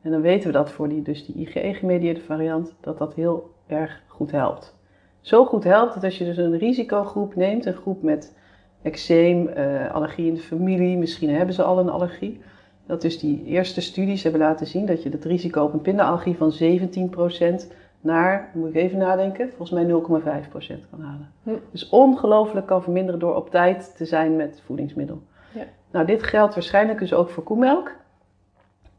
en 0.03 0.11
dan 0.11 0.21
weten 0.21 0.47
we 0.47 0.53
dat 0.53 0.71
voor 0.71 0.89
die, 0.89 1.03
dus 1.03 1.27
die 1.27 1.37
IgE-gemedieerde 1.37 2.21
variant, 2.21 2.75
dat 2.81 2.99
dat 2.99 3.15
heel 3.15 3.51
erg 3.67 4.03
goed 4.07 4.31
helpt. 4.31 4.78
Zo 5.21 5.45
goed 5.45 5.65
helpt 5.65 5.95
dat 5.95 6.05
als 6.05 6.19
je 6.19 6.25
dus 6.25 6.37
een 6.37 6.59
risicogroep 6.59 7.35
neemt, 7.35 7.67
een 7.67 7.75
groep 7.75 8.03
met 8.03 8.37
eczeem, 8.83 9.49
uh, 9.57 9.95
allergie 9.95 10.27
in 10.27 10.35
de 10.35 10.41
familie, 10.41 10.97
misschien 10.97 11.31
hebben 11.31 11.55
ze 11.55 11.63
al 11.63 11.79
een 11.79 11.89
allergie, 11.89 12.41
dat 12.87 13.01
dus 13.01 13.19
die 13.19 13.45
eerste 13.45 13.81
studies 13.81 14.23
hebben 14.23 14.41
laten 14.41 14.67
zien 14.67 14.87
dat 14.87 15.03
je 15.03 15.09
het 15.09 15.25
risico 15.25 15.65
op 15.65 15.73
een 15.73 15.81
pindaallergie 15.81 16.37
van 16.37 16.53
17% 16.53 17.73
naar, 18.01 18.51
moet 18.55 18.69
ik 18.69 18.75
even 18.75 18.99
nadenken, 18.99 19.51
volgens 19.57 19.71
mij 19.71 19.85
0,5% 19.85 20.91
kan 20.91 21.01
halen. 21.01 21.33
Hm. 21.43 21.51
Dus 21.71 21.89
ongelooflijk 21.89 22.67
kan 22.67 22.83
verminderen 22.83 23.21
door 23.21 23.35
op 23.35 23.51
tijd 23.51 23.97
te 23.97 24.05
zijn 24.05 24.37
met 24.37 24.63
voedingsmiddel. 24.65 25.23
Ja. 25.55 25.65
Nou, 25.91 26.07
dit 26.07 26.23
geldt 26.23 26.55
waarschijnlijk 26.55 26.99
dus 26.99 27.13
ook 27.13 27.31
voor 27.31 27.43
koemelk. 27.43 27.93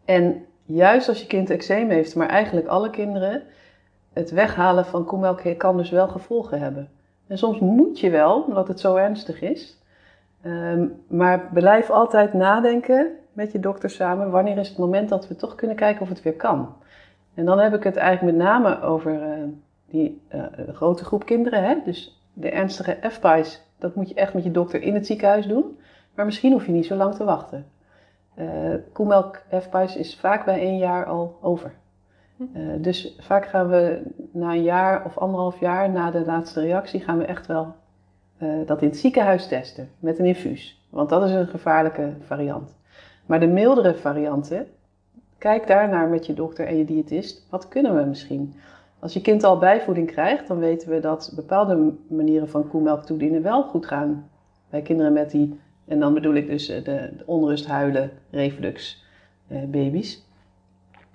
En 0.05 0.45
juist 0.65 1.07
als 1.07 1.21
je 1.21 1.27
kind 1.27 1.49
eczeem 1.49 1.89
heeft, 1.89 2.15
maar 2.15 2.27
eigenlijk 2.27 2.67
alle 2.67 2.89
kinderen, 2.89 3.43
het 4.19 4.31
weghalen 4.31 4.85
van 4.85 5.05
koemelk 5.05 5.41
kan 5.57 5.77
dus 5.77 5.89
wel 5.89 6.07
gevolgen 6.07 6.59
hebben. 6.59 6.89
En 7.27 7.37
soms 7.37 7.59
moet 7.59 7.99
je 7.99 8.09
wel, 8.09 8.41
omdat 8.41 8.67
het 8.67 8.79
zo 8.79 8.95
ernstig 8.95 9.41
is. 9.41 9.77
Ehm, 10.41 10.87
maar 11.07 11.49
blijf 11.53 11.89
altijd 11.89 12.33
nadenken 12.33 13.11
met 13.33 13.51
je 13.51 13.59
dokter 13.59 13.89
samen, 13.89 14.31
wanneer 14.31 14.57
is 14.57 14.69
het 14.69 14.77
moment 14.77 15.09
dat 15.09 15.27
we 15.27 15.35
toch 15.35 15.55
kunnen 15.55 15.75
kijken 15.75 16.01
of 16.01 16.09
het 16.09 16.21
weer 16.21 16.35
kan. 16.35 16.75
En 17.33 17.45
dan 17.45 17.59
heb 17.59 17.73
ik 17.73 17.83
het 17.83 17.95
eigenlijk 17.95 18.37
met 18.37 18.45
name 18.45 18.81
over 18.81 19.13
uh, 19.13 19.43
die 19.85 20.21
uh, 20.35 20.43
grote 20.73 21.05
groep 21.05 21.25
kinderen. 21.25 21.63
Hè? 21.63 21.75
Dus 21.85 22.21
de 22.33 22.49
ernstige 22.49 22.97
FPI's, 23.01 23.61
dat 23.77 23.95
moet 23.95 24.09
je 24.09 24.15
echt 24.15 24.33
met 24.33 24.43
je 24.43 24.51
dokter 24.51 24.81
in 24.81 24.93
het 24.93 25.05
ziekenhuis 25.05 25.47
doen. 25.47 25.79
Maar 26.15 26.25
misschien 26.25 26.51
hoef 26.51 26.65
je 26.65 26.71
niet 26.71 26.85
zo 26.85 26.95
lang 26.95 27.15
te 27.15 27.23
wachten. 27.23 27.65
Uh, 28.35 28.45
koemelk 28.93 29.41
FPI's 29.61 29.95
is 29.95 30.15
vaak 30.15 30.45
bij 30.45 30.59
één 30.59 30.77
jaar 30.77 31.05
al 31.05 31.37
over. 31.41 31.73
Dus 32.77 33.15
vaak 33.19 33.45
gaan 33.45 33.67
we 33.67 34.01
na 34.31 34.51
een 34.51 34.63
jaar 34.63 35.05
of 35.05 35.17
anderhalf 35.17 35.59
jaar 35.59 35.89
na 35.89 36.11
de 36.11 36.25
laatste 36.25 36.61
reactie, 36.61 36.99
gaan 36.99 37.17
we 37.17 37.25
echt 37.25 37.47
wel 37.47 37.75
dat 38.65 38.81
in 38.81 38.87
het 38.87 38.97
ziekenhuis 38.97 39.47
testen 39.47 39.89
met 39.99 40.19
een 40.19 40.25
infuus. 40.25 40.87
Want 40.89 41.09
dat 41.09 41.23
is 41.23 41.31
een 41.31 41.47
gevaarlijke 41.47 42.13
variant. 42.25 42.75
Maar 43.25 43.39
de 43.39 43.47
mildere 43.47 43.95
varianten, 43.95 44.67
Kijk 45.39 45.67
daarnaar 45.67 46.07
met 46.07 46.25
je 46.25 46.33
dokter 46.33 46.67
en 46.67 46.77
je 46.77 46.85
diëtist. 46.85 47.45
Wat 47.49 47.67
kunnen 47.67 47.95
we 47.95 48.03
misschien? 48.03 48.53
Als 48.99 49.13
je 49.13 49.21
kind 49.21 49.43
al 49.43 49.57
bijvoeding 49.57 50.07
krijgt, 50.07 50.47
dan 50.47 50.59
weten 50.59 50.89
we 50.89 50.99
dat 50.99 51.31
bepaalde 51.35 51.93
manieren 52.07 52.49
van 52.49 52.67
koemelk 52.67 53.05
toedienen 53.05 53.41
wel 53.41 53.63
goed 53.63 53.85
gaan. 53.85 54.29
Bij 54.69 54.81
kinderen 54.81 55.13
met 55.13 55.31
die, 55.31 55.59
en 55.85 55.99
dan 55.99 56.13
bedoel 56.13 56.33
ik 56.33 56.47
dus 56.47 56.69
eh, 56.69 56.83
de, 56.83 57.09
de 57.17 57.23
onrust, 57.25 57.67
huilen, 57.67 58.11
reflux 58.29 59.05
eh, 59.47 59.63
baby's. 59.63 60.27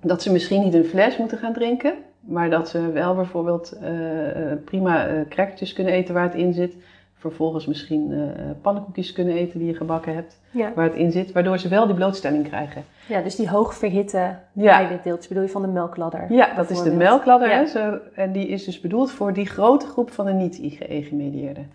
Dat 0.04 0.22
ze 0.22 0.32
misschien 0.32 0.62
niet 0.62 0.74
een 0.74 0.84
fles 0.84 1.16
moeten 1.16 1.38
gaan 1.38 1.52
drinken, 1.52 1.94
maar 2.20 2.50
dat 2.50 2.68
ze 2.68 2.90
wel 2.92 3.14
bijvoorbeeld 3.14 3.72
eh, 3.72 4.52
eh 4.52 4.58
prima 4.64 5.08
uh, 5.08 5.20
crackertjes 5.28 5.72
kunnen 5.72 5.92
eten 5.92 6.14
waar 6.14 6.24
het 6.24 6.34
in 6.34 6.52
zit 6.52 6.74
vervolgens 7.24 7.66
misschien 7.66 8.10
uh, 8.10 8.22
pannenkoekjes 8.60 9.12
kunnen 9.12 9.34
eten 9.34 9.58
die 9.58 9.68
je 9.68 9.74
gebakken 9.74 10.14
hebt, 10.14 10.40
waar 10.74 10.84
het 10.84 10.94
in 10.94 11.12
zit, 11.12 11.32
waardoor 11.32 11.58
ze 11.58 11.68
wel 11.68 11.86
die 11.86 11.94
blootstelling 11.94 12.48
krijgen. 12.48 12.84
Ja, 13.08 13.20
dus 13.20 13.36
die 13.36 13.48
hoog 13.48 13.74
verhitte 13.74 14.36
ja. 14.52 14.78
eiwitdeeltjes 14.78 15.28
bedoel 15.28 15.42
je 15.42 15.48
van 15.48 15.62
de 15.62 15.68
melkladder? 15.68 16.32
Ja, 16.32 16.54
dat 16.54 16.70
is 16.70 16.82
de 16.82 16.92
melkladder. 16.92 17.66
Zo, 17.66 17.98
en 18.14 18.32
die 18.32 18.48
is 18.48 18.64
dus 18.64 18.80
bedoeld 18.80 19.10
voor 19.10 19.32
die 19.32 19.46
grote 19.46 19.86
groep 19.86 20.10
van 20.10 20.26
de 20.26 20.32
niet-IgE-gemedieerden. 20.32 21.70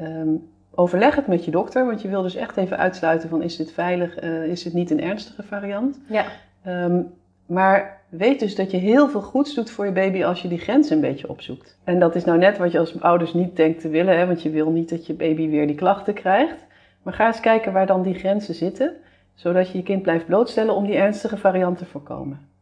Um, 0.00 0.48
overleg 0.74 1.14
het 1.14 1.26
met 1.26 1.44
je 1.44 1.50
dokter, 1.50 1.86
want 1.86 2.02
je 2.02 2.08
wil 2.08 2.22
dus 2.22 2.34
echt 2.34 2.56
even 2.56 2.78
uitsluiten 2.78 3.28
van 3.28 3.42
is 3.42 3.56
dit 3.56 3.72
veilig, 3.72 4.22
uh, 4.22 4.44
is 4.44 4.64
het 4.64 4.72
niet 4.72 4.90
een 4.90 5.02
ernstige 5.02 5.42
variant. 5.42 6.00
Ja. 6.06 6.24
Um, 6.66 7.12
maar 7.46 8.02
weet 8.08 8.40
dus 8.40 8.54
dat 8.54 8.70
je 8.70 8.76
heel 8.76 9.08
veel 9.08 9.22
goeds 9.22 9.54
doet 9.54 9.70
voor 9.70 9.84
je 9.84 9.92
baby 9.92 10.24
als 10.24 10.42
je 10.42 10.48
die 10.48 10.58
grens 10.58 10.90
een 10.90 11.00
beetje 11.00 11.28
opzoekt. 11.28 11.78
En 11.84 11.98
dat 11.98 12.14
is 12.14 12.24
nou 12.24 12.38
net 12.38 12.58
wat 12.58 12.72
je 12.72 12.78
als 12.78 13.00
ouders 13.00 13.34
niet 13.34 13.56
denkt 13.56 13.80
te 13.80 13.88
willen, 13.88 14.18
hè, 14.18 14.26
want 14.26 14.42
je 14.42 14.50
wil 14.50 14.70
niet 14.70 14.88
dat 14.88 15.06
je 15.06 15.14
baby 15.14 15.48
weer 15.48 15.66
die 15.66 15.76
klachten 15.76 16.14
krijgt. 16.14 16.66
Maar 17.02 17.14
ga 17.14 17.26
eens 17.26 17.40
kijken 17.40 17.72
waar 17.72 17.86
dan 17.86 18.02
die 18.02 18.14
grenzen 18.14 18.54
zitten, 18.54 18.92
zodat 19.34 19.70
je 19.70 19.78
je 19.78 19.84
kind 19.84 20.02
blijft 20.02 20.26
blootstellen 20.26 20.74
om 20.74 20.86
die 20.86 20.96
ernstige 20.96 21.36
variant 21.36 21.78
te 21.78 21.84
voorkomen. 21.84 22.52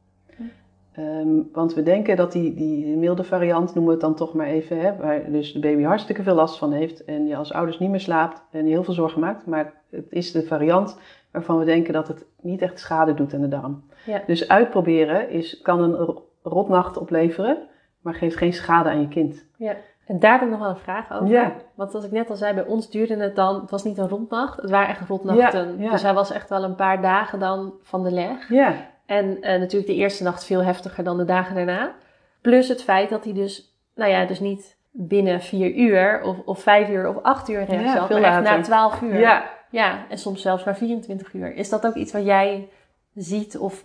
Um, 0.99 1.49
want 1.53 1.75
we 1.75 1.83
denken 1.83 2.17
dat 2.17 2.33
die, 2.33 2.55
die 2.55 2.97
milde 2.97 3.25
variant, 3.25 3.75
noemen 3.75 3.85
we 3.85 3.91
het 3.91 4.01
dan 4.01 4.15
toch 4.15 4.35
maar 4.35 4.47
even, 4.47 4.81
hè, 4.81 4.97
waar 4.97 5.31
dus 5.31 5.53
de 5.53 5.59
baby 5.59 5.83
hartstikke 5.83 6.23
veel 6.23 6.35
last 6.35 6.59
van 6.59 6.73
heeft 6.73 7.05
en 7.05 7.27
je 7.27 7.37
als 7.37 7.53
ouders 7.53 7.79
niet 7.79 7.91
meer 7.91 8.01
slaapt 8.01 8.43
en 8.51 8.67
heel 8.67 8.85
veel 8.85 8.95
zorgen 8.95 9.21
maakt. 9.21 9.47
Maar 9.47 9.73
het 9.91 10.07
is 10.11 10.33
de 10.33 10.43
variant 10.43 10.99
waarvan 11.31 11.59
we 11.59 11.65
denken 11.65 11.93
dat 11.93 12.09
het 12.09 12.27
niet 12.41 12.63
echt 12.63 12.79
schade 12.79 13.15
doet 13.15 13.35
aan 13.35 13.41
de 13.41 13.49
darm. 13.49 13.83
Ja. 14.05 14.23
Dus 14.27 14.49
uitproberen 14.49 15.31
is, 15.31 15.61
kan 15.63 15.81
een 15.81 16.19
rotnacht 16.43 16.97
opleveren, 16.97 17.69
maar 18.01 18.15
geeft 18.15 18.37
geen 18.37 18.53
schade 18.53 18.89
aan 18.89 19.01
je 19.01 19.09
kind. 19.09 19.47
Ja. 19.57 19.77
En 20.07 20.19
daar 20.19 20.33
heb 20.33 20.43
ik 20.43 20.49
nog 20.49 20.59
wel 20.59 20.69
een 20.69 20.77
vraag 20.77 21.13
over. 21.13 21.27
Ja. 21.27 21.53
Want 21.75 21.91
zoals 21.91 22.07
ik 22.07 22.13
net 22.13 22.31
al 22.31 22.37
zei, 22.37 22.55
bij 22.55 22.65
ons 22.65 22.91
duurde 22.91 23.17
het 23.17 23.37
dan, 23.37 23.61
het 23.61 23.71
was 23.71 23.85
niet 23.85 23.99
een 23.99 24.09
rotnacht, 24.09 24.61
het 24.61 24.71
waren 24.71 24.89
echt 24.89 25.09
rotnachten. 25.09 25.79
Ja, 25.79 25.91
Dus 25.91 26.03
hij 26.03 26.15
was 26.15 26.31
echt 26.31 26.49
wel 26.49 26.65
een 26.65 26.75
paar 26.75 27.03
dagen 27.03 27.39
dan 27.39 27.73
van 27.83 28.03
de 28.03 28.11
leg. 28.11 28.49
Ja. 28.49 28.75
En 29.07 29.27
uh, 29.27 29.43
natuurlijk 29.43 29.87
de 29.87 29.95
eerste 29.95 30.23
nacht 30.23 30.45
veel 30.45 30.63
heftiger 30.63 31.05
dan 31.05 31.17
de 31.17 31.25
dagen 31.25 31.55
daarna. 31.55 31.95
Plus 32.41 32.69
het 32.69 32.83
feit 32.83 33.11
dat 33.11 33.25
hij 33.25 33.33
dus, 33.33 33.77
nou 33.95 34.11
ja, 34.11 34.25
dus 34.25 34.41
niet 34.41 34.77
binnen 34.91 35.41
vier 35.41 35.75
uur 35.75 36.23
of, 36.23 36.37
of 36.45 36.63
vijf 36.63 36.89
uur 36.89 37.09
of 37.09 37.23
acht 37.23 37.49
uur 37.49 37.65
recht 37.65 37.85
ja, 37.85 37.93
zat, 37.93 38.11
maar 38.11 38.23
echt 38.23 38.43
na 38.43 38.61
twaalf 38.61 39.01
uur. 39.01 39.19
Ja. 39.19 39.45
ja, 39.71 40.07
en 40.09 40.19
soms 40.19 40.43
zelfs 40.43 40.65
na 40.65 40.75
24 40.75 41.33
uur. 41.33 41.55
Is 41.55 41.69
dat 41.69 41.87
ook 41.87 41.95
iets 41.95 42.13
wat 42.13 42.25
jij 42.25 42.69
ziet 43.15 43.59
of 43.59 43.85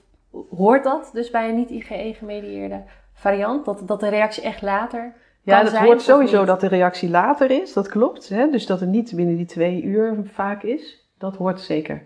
hoort 0.49 0.83
dat 0.83 1.09
dus 1.13 1.29
bij 1.29 1.49
een 1.49 1.55
niet-IgE-gemedieerde 1.55 2.83
variant? 3.13 3.65
Dat, 3.65 3.87
dat 3.87 3.99
de 3.99 4.09
reactie 4.09 4.43
echt 4.43 4.61
later 4.61 5.13
ja, 5.47 5.63
dat 5.63 5.77
hoort 5.77 6.01
sowieso 6.01 6.45
dat 6.45 6.59
de 6.59 6.67
reactie 6.67 7.09
later 7.09 7.51
is, 7.51 7.73
dat 7.73 7.87
klopt. 7.87 8.29
Hè? 8.29 8.49
Dus 8.49 8.65
dat 8.65 8.79
het 8.79 8.89
niet 8.89 9.15
binnen 9.15 9.35
die 9.35 9.45
twee 9.45 9.83
uur 9.83 10.17
vaak 10.23 10.63
is, 10.63 11.09
dat 11.17 11.35
hoort 11.35 11.61
zeker. 11.61 12.03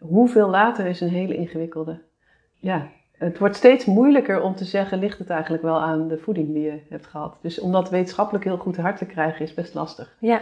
Hoeveel 0.00 0.48
later 0.48 0.86
is 0.86 1.00
een 1.00 1.08
hele 1.08 1.34
ingewikkelde. 1.34 2.00
Ja, 2.58 2.88
het 3.12 3.38
wordt 3.38 3.56
steeds 3.56 3.84
moeilijker 3.84 4.40
om 4.40 4.54
te 4.54 4.64
zeggen, 4.64 4.98
ligt 4.98 5.18
het 5.18 5.30
eigenlijk 5.30 5.62
wel 5.62 5.80
aan 5.80 6.08
de 6.08 6.18
voeding 6.18 6.52
die 6.52 6.62
je 6.62 6.80
hebt 6.88 7.06
gehad. 7.06 7.38
Dus 7.40 7.60
om 7.60 7.72
dat 7.72 7.90
wetenschappelijk 7.90 8.44
heel 8.44 8.56
goed 8.56 8.76
hard 8.76 8.96
te 8.96 9.06
krijgen 9.06 9.44
is 9.44 9.54
best 9.54 9.74
lastig. 9.74 10.16
Ja. 10.18 10.40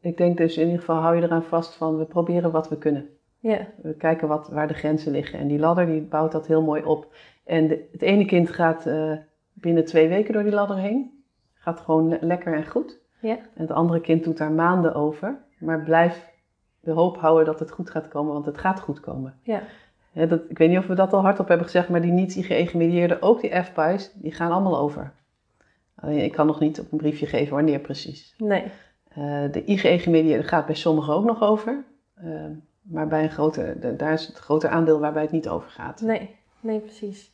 Ik 0.00 0.16
denk 0.16 0.36
dus 0.36 0.56
in 0.56 0.64
ieder 0.64 0.78
geval 0.78 1.00
hou 1.00 1.16
je 1.16 1.22
eraan 1.22 1.44
vast 1.44 1.74
van, 1.74 1.98
we 1.98 2.04
proberen 2.04 2.50
wat 2.50 2.68
we 2.68 2.78
kunnen. 2.78 3.08
Ja. 3.42 3.66
We 3.82 3.94
kijken 3.94 4.28
wat, 4.28 4.48
waar 4.48 4.68
de 4.68 4.74
grenzen 4.74 5.12
liggen. 5.12 5.38
En 5.38 5.46
die 5.46 5.58
ladder 5.58 5.86
die 5.86 6.00
bouwt 6.00 6.32
dat 6.32 6.46
heel 6.46 6.62
mooi 6.62 6.82
op. 6.82 7.14
En 7.44 7.68
de, 7.68 7.88
het 7.92 8.02
ene 8.02 8.24
kind 8.24 8.50
gaat 8.50 8.86
uh, 8.86 9.12
binnen 9.52 9.84
twee 9.84 10.08
weken 10.08 10.32
door 10.32 10.42
die 10.42 10.52
ladder 10.52 10.76
heen. 10.76 11.24
Gaat 11.54 11.80
gewoon 11.80 12.18
lekker 12.20 12.54
en 12.54 12.66
goed. 12.66 13.00
Ja. 13.20 13.36
En 13.36 13.62
het 13.62 13.70
andere 13.70 14.00
kind 14.00 14.24
doet 14.24 14.38
daar 14.38 14.52
maanden 14.52 14.94
over. 14.94 15.38
Maar 15.58 15.82
blijf 15.82 16.30
de 16.80 16.90
hoop 16.90 17.16
houden 17.16 17.44
dat 17.44 17.58
het 17.58 17.70
goed 17.70 17.90
gaat 17.90 18.08
komen, 18.08 18.32
want 18.32 18.46
het 18.46 18.58
gaat 18.58 18.80
goed 18.80 19.00
komen. 19.00 19.34
Ja. 19.42 19.62
ja 20.12 20.26
dat, 20.26 20.40
ik 20.48 20.58
weet 20.58 20.68
niet 20.68 20.78
of 20.78 20.86
we 20.86 20.94
dat 20.94 21.12
al 21.12 21.22
hardop 21.22 21.48
hebben 21.48 21.66
gezegd, 21.66 21.88
maar 21.88 22.02
die 22.02 22.12
niet-IgE-gemedieerden, 22.12 23.22
ook 23.22 23.40
die 23.40 23.62
FPI's, 23.64 24.12
die 24.14 24.32
gaan 24.32 24.50
allemaal 24.50 24.78
over. 24.78 25.12
Alleen 25.94 26.24
ik 26.24 26.32
kan 26.32 26.46
nog 26.46 26.60
niet 26.60 26.80
op 26.80 26.92
een 26.92 26.98
briefje 26.98 27.26
geven 27.26 27.54
wanneer 27.54 27.78
precies. 27.78 28.34
Nee. 28.38 28.64
Uh, 29.18 29.52
de 29.52 29.64
IgE-gemedieerde 29.64 30.42
gaat 30.42 30.66
bij 30.66 30.74
sommigen 30.74 31.14
ook 31.14 31.24
nog 31.24 31.42
over. 31.42 31.84
Uh, 32.24 32.44
maar 32.82 33.06
bij 33.06 33.22
een 33.22 33.30
grote, 33.30 33.94
daar 33.96 34.12
is 34.12 34.26
het 34.26 34.38
grote 34.38 34.68
aandeel 34.68 35.00
waarbij 35.00 35.22
het 35.22 35.30
niet 35.30 35.48
over 35.48 35.70
gaat. 35.70 36.00
Nee, 36.00 36.36
nee, 36.60 36.78
precies. 36.78 37.32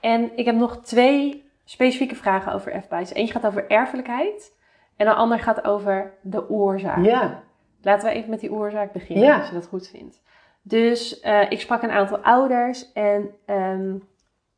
En 0.00 0.30
ik 0.36 0.44
heb 0.44 0.54
nog 0.54 0.82
twee 0.82 1.50
specifieke 1.64 2.14
vragen 2.14 2.52
over 2.52 2.82
FBI's. 2.82 3.12
Eentje 3.12 3.32
gaat 3.32 3.46
over 3.46 3.70
erfelijkheid 3.70 4.56
en 4.96 5.06
een 5.06 5.14
ander 5.14 5.38
gaat 5.38 5.64
over 5.64 6.14
de 6.22 6.50
oorzaak. 6.50 7.04
Ja. 7.04 7.42
Laten 7.82 8.08
we 8.08 8.14
even 8.14 8.30
met 8.30 8.40
die 8.40 8.52
oorzaak 8.52 8.92
beginnen, 8.92 9.24
ja. 9.24 9.38
als 9.38 9.48
je 9.48 9.54
dat 9.54 9.66
goed 9.66 9.88
vindt. 9.88 10.22
Dus 10.62 11.22
uh, 11.24 11.50
ik 11.50 11.60
sprak 11.60 11.82
een 11.82 11.90
aantal 11.90 12.18
ouders 12.18 12.92
en 12.92 13.30
um, 13.46 14.08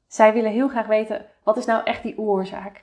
zij 0.07 0.33
willen 0.33 0.51
heel 0.51 0.68
graag 0.68 0.87
weten, 0.87 1.27
wat 1.43 1.57
is 1.57 1.64
nou 1.64 1.85
echt 1.85 2.03
die 2.03 2.18
oorzaak? 2.18 2.83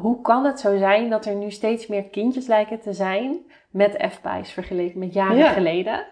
hoe 0.00 0.20
kan 0.20 0.44
het 0.44 0.60
zo 0.60 0.76
zijn 0.76 1.10
dat 1.10 1.26
er 1.26 1.34
nu 1.34 1.50
steeds 1.50 1.86
meer 1.86 2.04
kindjes 2.04 2.46
lijken 2.46 2.80
te 2.80 2.92
zijn 2.92 3.38
met 3.70 4.06
FPI's 4.10 4.52
vergeleken 4.52 4.98
met 4.98 5.12
jaren 5.12 5.48
geleden? 5.48 6.06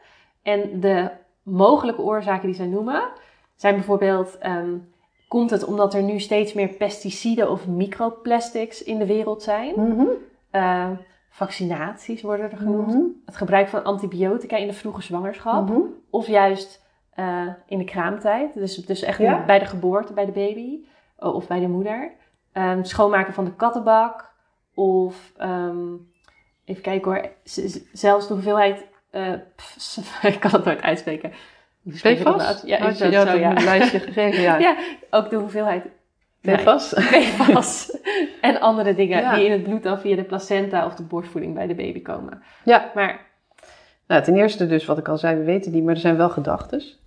En 0.46 0.80
de 0.80 1.10
mogelijke 1.42 2.02
oorzaken 2.02 2.46
die 2.46 2.56
zij 2.56 2.66
noemen 2.66 3.02
zijn 3.54 3.74
bijvoorbeeld: 3.74 4.38
ehm, 4.38 4.76
komt 5.28 5.50
het 5.50 5.64
omdat 5.64 5.94
er 5.94 6.02
nu 6.02 6.20
steeds 6.20 6.52
meer 6.52 6.68
pesticiden 6.68 7.50
of 7.50 7.66
microplastics 7.66 8.82
in 8.82 8.98
de 8.98 9.06
wereld 9.06 9.42
zijn? 9.42 9.72
Mhm. 9.76 10.06
Eh, 10.50 10.90
vaccinaties 11.30 12.22
worden 12.22 12.50
er 12.50 12.56
genoemd. 12.56 12.86
Mhm. 12.94 13.02
Het 13.24 13.36
gebruik 13.36 13.68
van 13.68 13.84
antibiotica 13.84 14.56
in 14.56 14.66
de 14.66 14.72
vroege 14.72 15.02
zwangerschap. 15.02 15.68
Mhm. 15.68 15.80
Of 16.10 16.26
juist 16.26 16.84
eh, 17.14 17.46
in 17.66 17.78
de 17.78 17.84
kraamtijd. 17.84 18.54
Dus, 18.54 18.76
dus 18.76 19.02
echt 19.02 19.18
Ja. 19.18 19.44
bij 19.44 19.58
de 19.58 19.64
geboorte 19.64 20.12
bij 20.12 20.26
de 20.26 20.32
baby. 20.32 20.84
o- 21.18 21.30
Of 21.30 21.46
bij 21.46 21.60
de 21.60 21.68
moeder. 21.68 22.12
Ehm, 22.52 22.82
schoonmaken 22.84 23.34
van 23.34 23.44
de 23.44 23.54
kattenbak. 23.54 24.32
Of 24.74 25.32
ehm, 25.36 25.94
even 26.64 26.82
kijken 26.82 27.12
hoor. 27.12 27.28
z- 27.44 27.78
zelfs 27.92 28.26
de 28.28 28.32
hoeveelheid. 28.34 28.86
Eh, 29.16 29.32
pff, 29.56 30.22
ik 30.34 30.40
kan 30.40 30.50
het 30.50 30.64
nooit 30.64 30.82
uitspreken. 30.82 31.32
PFAS? 31.90 32.62
Ja, 32.64 32.78
Had 32.78 32.90
is 32.90 32.98
je 32.98 33.10
dat 33.10 33.28
zo, 33.28 33.36
ja. 33.36 33.56
een 33.56 33.64
lijstje 33.64 33.98
gegeven? 34.00 34.40
Ja. 34.40 34.58
Ja, 34.66 34.76
ook 35.10 35.30
de 35.30 35.36
hoeveelheid 35.36 35.84
PFAS? 36.40 36.92
PFAS 36.94 37.98
en 38.40 38.60
andere 38.60 38.94
dingen 38.94 39.20
Ja. 39.20 39.34
die 39.34 39.44
in 39.44 39.52
het 39.52 39.62
bloed 39.62 39.82
dan 39.82 39.98
via 39.98 40.16
de 40.16 40.24
placenta 40.24 40.86
of 40.86 40.94
de 40.94 41.02
borstvoeding 41.02 41.54
bij 41.54 41.66
de 41.66 41.74
baby 41.74 42.02
komen. 42.02 42.42
Ja. 42.64 42.90
Maar 42.94 43.20
Nou, 44.06 44.22
ten 44.22 44.36
eerste 44.36 44.66
dus 44.66 44.84
wat 44.84 44.98
ik 44.98 45.08
al 45.08 45.18
zei, 45.18 45.36
we 45.38 45.44
weten 45.44 45.72
niet, 45.72 45.84
maar 45.84 45.94
er 45.94 46.00
zijn 46.00 46.16
wel 46.16 46.28
gedachtes. 46.30 47.00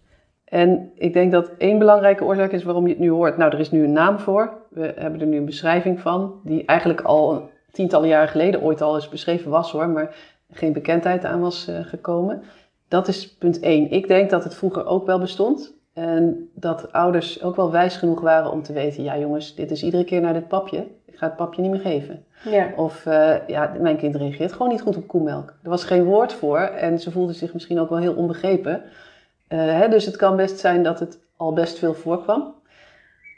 En 0.46 0.92
ik 0.96 1.14
denk 1.14 1.32
dat 1.32 1.52
één 1.58 1.80
belangrijke 1.80 2.24
oorzaak 2.24 2.52
is 2.52 2.64
waarom 2.64 2.84
je 2.84 2.90
het 2.90 3.00
nu 3.00 3.10
hoort. 3.10 3.38
Nou, 3.38 3.52
er 3.52 3.60
is 3.60 3.72
nu 3.72 3.84
een 3.84 3.92
naam 3.92 4.20
voor. 4.20 4.54
We 4.70 4.94
hebben 4.98 5.22
er 5.22 5.28
nu 5.28 5.38
een 5.38 5.46
beschrijving 5.46 6.00
van, 6.00 6.40
die 6.44 6.66
eigenlijk 6.66 7.02
al 7.02 7.50
tientallen 7.72 8.08
jaren 8.08 8.30
geleden 8.30 8.62
ooit 8.62 8.82
al 8.82 8.96
eens 8.96 9.10
beschreven 9.10 9.52
was 9.52 9.72
hoor, 9.72 9.90
maar 9.90 10.16
geen 10.52 10.74
bekendheid 10.74 11.26
aan 11.26 11.40
was 11.40 11.68
eh, 11.68 11.80
gekomen. 11.82 12.44
Dat 12.88 13.08
is 13.08 13.36
punt 13.36 13.60
één. 13.60 13.92
Ik 13.92 14.08
denk 14.08 14.30
dat 14.30 14.44
het 14.44 14.56
vroeger 14.56 14.86
ook 14.86 15.06
wel 15.06 15.20
bestond. 15.20 15.78
En 15.94 16.50
dat 16.54 16.92
ouders 16.92 17.44
ook 17.44 17.56
wel 17.56 17.72
wijs 17.72 17.96
genoeg 17.96 18.22
waren 18.22 18.52
om 18.52 18.64
te 18.64 18.74
weten, 18.74 19.04
ja 19.04 19.18
jongens, 19.18 19.56
dit 19.56 19.72
is 19.72 19.84
iedere 19.84 20.04
keer 20.04 20.22
naar 20.22 20.34
dit 20.34 20.48
papje. 20.48 20.88
Ik 21.06 21.18
ga 21.18 21.26
het 21.26 21.36
papje 21.36 21.62
niet 21.62 21.72
meer 21.72 21.80
geven. 21.80 22.26
ja. 22.44 22.72
Of 22.76 23.06
eh, 23.06 23.48
ja, 23.48 23.74
mijn 23.80 23.98
kind 23.98 24.16
reageert 24.16 24.52
gewoon 24.52 24.68
niet 24.68 24.82
goed 24.82 24.98
op 24.98 25.08
koemelk. 25.08 25.54
Er 25.64 25.70
was 25.70 25.84
geen 25.84 26.04
woord 26.04 26.34
voor 26.34 26.60
en 26.60 27.00
ze 27.00 27.12
voelde 27.12 27.34
zich 27.34 27.54
misschien 27.54 27.80
ook 27.80 27.90
wel 27.90 27.98
heel 27.98 28.14
onbegrepen. 28.14 28.84
Eh, 29.48 29.60
hè, 29.60 29.88
dus 29.88 30.06
het 30.06 30.16
kan 30.16 30.36
best 30.36 30.60
zijn 30.60 30.84
dat 30.84 31.00
het 31.00 31.20
al 31.38 31.54
best 31.54 31.78
veel 31.80 31.94
voorkwam. 31.94 32.54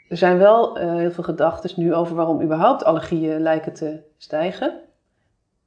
Er 0.08 0.16
zijn 0.16 0.38
wel 0.38 0.76
heel 0.76 1.10
veel 1.10 1.24
gedachten 1.24 1.70
nu 1.76 1.94
over 1.94 2.16
waarom 2.16 2.42
überhaupt 2.42 2.84
allergieën 2.84 3.40
lijken 3.40 3.72
te 3.72 4.00
stijgen. 4.18 4.72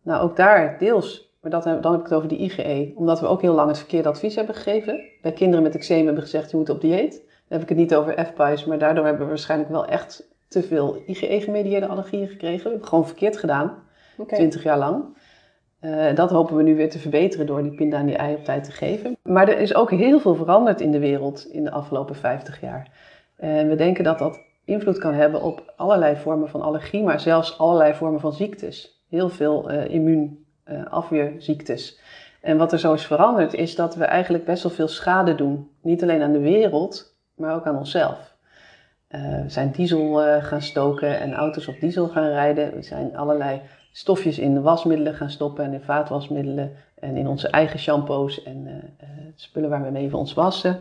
Nou, 0.02 0.24
ook 0.24 0.36
daar 0.36 0.76
deels. 0.80 1.35
Maar 1.46 1.62
dat, 1.62 1.84
dan 1.84 1.92
heb 1.92 2.02
ik 2.02 2.08
het 2.08 2.18
over 2.18 2.30
die 2.30 2.40
IgE. 2.40 2.92
Omdat 2.96 3.20
we 3.20 3.28
ook 3.28 3.42
heel 3.42 3.54
lang 3.54 3.68
het 3.68 3.78
verkeerde 3.78 4.10
advies 4.10 4.36
hebben 4.36 4.56
gegeven. 4.56 5.02
Bij 5.22 5.32
kinderen 5.32 5.64
met 5.64 5.76
eczeem 5.76 5.98
hebben 6.06 6.16
we 6.16 6.30
gezegd, 6.30 6.52
je 6.52 6.58
moet 6.58 6.70
op 6.70 6.82
dieet. 6.82 7.12
Dan 7.12 7.28
heb 7.48 7.62
ik 7.62 7.70
het 7.70 7.78
niet 7.78 7.96
over 7.96 8.26
FPI's, 8.26 8.66
maar 8.66 8.78
daardoor 8.78 9.06
hebben 9.06 9.24
we 9.24 9.30
waarschijnlijk 9.30 9.72
wel 9.72 9.86
echt 9.86 10.28
te 10.48 10.64
veel 10.64 11.04
IgE-gemedieerde 11.06 11.88
allergieën 11.88 12.28
gekregen. 12.28 12.64
We 12.64 12.70
hebben 12.70 12.88
gewoon 12.88 13.06
verkeerd 13.06 13.38
gedaan. 13.38 13.84
Oké. 14.18 14.36
20 14.36 14.64
jaar 14.64 14.78
lang. 14.78 15.18
Eh, 15.80 16.16
dat 16.16 16.30
hopen 16.30 16.56
we 16.56 16.64
nu 16.64 16.76
weer 16.76 16.90
te 16.90 17.00
verbeteren 17.00 17.46
door 17.46 17.64
die 17.64 17.76
pinda 17.76 17.98
en 17.98 18.06
die 18.06 18.16
ei 18.16 18.36
op 18.36 18.44
tijd 18.44 18.64
te 18.64 18.72
geven. 18.72 19.18
Maar 19.24 19.48
er 19.48 19.60
is 19.60 19.76
ook 19.76 19.92
heel 19.92 20.20
veel 20.20 20.36
veranderd 20.36 20.82
in 20.82 20.92
de 20.92 21.00
wereld 21.00 21.48
in 21.52 21.64
de 21.64 21.72
afgelopen 21.72 22.16
50 22.16 22.62
jaar. 22.62 22.92
En 23.36 23.70
we 23.70 23.76
denken 23.76 24.04
dat 24.04 24.20
dat 24.20 24.40
invloed 24.64 24.98
kan 24.98 25.14
hebben 25.14 25.42
op 25.42 25.74
allerlei 25.76 26.16
vormen 26.16 26.50
van 26.50 26.62
allergie, 26.62 27.04
maar 27.04 27.20
zelfs 27.20 27.58
allerlei 27.58 27.94
vormen 27.94 28.20
van 28.20 28.34
ziektes. 28.34 29.04
Heel 29.10 29.30
veel 29.30 29.70
eh 30.66 30.74
immuunafweerziektes. 30.74 32.00
en 32.42 32.58
wat 32.58 32.72
er 32.72 32.80
zo 32.80 32.94
is 32.94 33.06
veranderd 33.06 33.54
is 33.54 33.76
dat 33.76 33.96
we 33.96 34.06
eigenlijk 34.06 34.46
best 34.46 34.64
wel 34.64 34.72
veel 34.72 34.88
schade 34.88 35.36
doen. 35.36 35.70
Niet 35.82 36.04
alleen 36.04 36.22
aan 36.22 36.32
de 36.32 36.40
wereld, 36.40 37.16
maar 37.36 37.56
ook 37.56 37.66
aan 37.66 37.78
onszelf. 37.78 38.36
Eh, 39.08 39.22
we 39.22 39.50
zijn 39.50 39.72
diesel 39.72 40.24
eh, 40.24 40.44
gaan 40.44 40.62
stoken 40.62 41.20
en 41.20 41.34
auto's 41.34 41.68
op 41.68 41.80
diesel 41.80 42.08
gaan 42.08 42.28
rijden. 42.28 42.74
We 42.74 42.82
zijn 42.82 43.18
allerlei 43.18 43.62
stofjes 43.92 44.40
in 44.40 44.54
de 44.54 44.62
wasmiddelen 44.62 45.14
gaan 45.14 45.30
stoppen 45.30 45.66
en 45.66 45.74
in 45.74 45.82
vaatwasmiddelen 45.82 46.72
en 47.00 47.18
in 47.18 47.28
onze 47.28 47.48
eigen 47.48 47.80
shampoos 47.80 48.44
en 48.44 48.82
spullen 49.36 49.70
waar 49.70 49.84
we 49.84 49.92
mee 49.92 50.18
ons 50.18 50.34
wassen. 50.34 50.80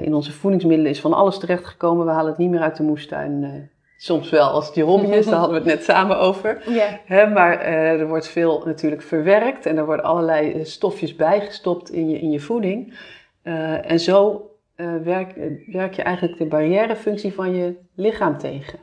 In 0.00 0.14
onze 0.14 0.32
voedingsmiddelen 0.32 0.90
is 0.90 1.00
van 1.00 1.12
alles 1.12 1.38
terechtgekomen. 1.38 2.06
We 2.06 2.12
halen 2.12 2.30
het 2.30 2.38
niet 2.38 2.50
meer 2.50 2.60
uit 2.60 2.76
de 2.76 2.82
moestuin. 2.82 3.70
Soms 4.00 4.30
wel 4.30 4.48
als 4.48 4.66
het 4.66 4.74
je 4.74 4.82
hobby 4.82 5.06
is, 5.06 5.26
daar 5.26 5.38
hadden 5.38 5.62
we 5.62 5.70
het 5.70 5.78
net 5.78 5.84
samen 5.84 6.18
over. 6.18 6.62
Ja. 6.68 7.00
Hè, 7.04 7.26
maar 7.26 7.60
eh, 7.60 8.00
er 8.00 8.08
wordt 8.08 8.28
veel 8.28 8.62
natuurlijk 8.64 9.02
verwerkt 9.02 9.66
en 9.66 9.76
er 9.76 9.86
worden 9.86 10.04
allerlei 10.04 10.52
eh, 10.52 10.64
stofjes 10.64 11.16
bijgestopt 11.16 11.90
in 11.90 12.10
je, 12.10 12.18
in 12.18 12.30
je 12.30 12.40
voeding. 12.40 12.94
Eh, 13.42 13.90
en 13.90 14.00
zo 14.00 14.42
werk, 15.02 15.34
werk 15.66 15.94
je 15.94 16.02
eigenlijk 16.02 16.38
de 16.38 16.46
barrièrefunctie 16.46 17.34
van 17.34 17.54
je 17.54 17.74
lichaam 17.94 18.38
tegen. 18.38 18.78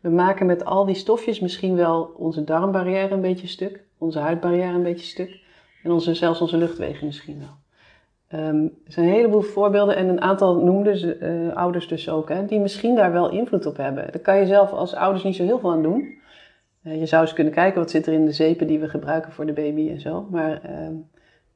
We 0.00 0.08
maken 0.08 0.46
met 0.46 0.64
al 0.64 0.84
die 0.84 0.94
stofjes 0.94 1.40
misschien 1.40 1.76
wel 1.76 2.14
onze 2.16 2.44
darmbarrière 2.44 3.14
een 3.14 3.20
beetje 3.20 3.46
stuk, 3.46 3.84
onze 3.98 4.18
huidbarrière 4.18 4.74
een 4.74 4.82
beetje 4.82 5.06
stuk 5.06 5.40
en 5.82 5.90
onze, 5.90 6.14
zelfs 6.14 6.40
onze 6.40 6.56
luchtwegen 6.56 7.06
misschien 7.06 7.38
wel. 7.38 7.67
Ehm, 8.28 8.62
er 8.62 8.92
zijn 8.92 9.06
een 9.06 9.12
heleboel 9.12 9.40
voorbeelden 9.40 9.96
en 9.96 10.08
een 10.08 10.20
aantal 10.20 10.64
noemden 10.64 10.96
ze, 10.96 11.14
eh, 11.14 11.56
ouders 11.56 11.88
dus 11.88 12.08
ook, 12.08 12.28
hè, 12.28 12.44
die 12.44 12.60
misschien 12.60 12.94
daar 12.94 13.12
wel 13.12 13.30
invloed 13.30 13.66
op 13.66 13.76
hebben. 13.76 14.12
Daar 14.12 14.20
kan 14.20 14.38
je 14.38 14.46
zelf 14.46 14.72
als 14.72 14.94
ouders 14.94 15.24
niet 15.24 15.36
zo 15.36 15.44
heel 15.44 15.58
veel 15.58 15.72
aan 15.72 15.82
doen. 15.82 16.18
Eh, 16.82 16.98
je 16.98 17.06
zou 17.06 17.22
eens 17.22 17.32
kunnen 17.32 17.52
kijken 17.52 17.80
wat 17.80 17.90
zit 17.90 18.06
er 18.06 18.12
in 18.12 18.24
de 18.24 18.32
zeepen 18.32 18.66
die 18.66 18.78
we 18.78 18.88
gebruiken 18.88 19.32
voor 19.32 19.46
de 19.46 19.52
baby 19.52 19.90
en 19.90 20.00
zo. 20.00 20.26
Maar 20.30 20.62
ehm, 20.62 20.94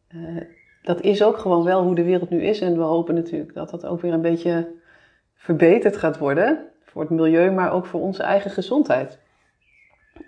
eh, 0.09 0.43
dat 0.83 1.01
is 1.01 1.23
ook 1.23 1.37
gewoon 1.37 1.65
wel 1.65 1.83
hoe 1.83 1.95
de 1.95 2.05
wereld 2.05 2.31
nu 2.31 2.43
is. 2.43 2.61
En 2.61 2.77
we 2.77 2.83
hopen 2.83 3.15
natuurlijk 3.15 3.55
dat 3.55 3.71
dat 3.71 3.87
ook 3.87 4.01
weer 4.01 4.13
een 4.13 4.21
beetje 4.21 4.69
verbeterd 5.35 5.97
gaat 5.97 6.19
worden. 6.19 6.67
Voor 6.85 7.03
het 7.03 7.11
milieu, 7.11 7.51
maar 7.51 7.73
ook 7.73 7.87
voor 7.87 8.01
onze 8.01 8.23
eigen 8.23 8.51
gezondheid. 8.51 9.21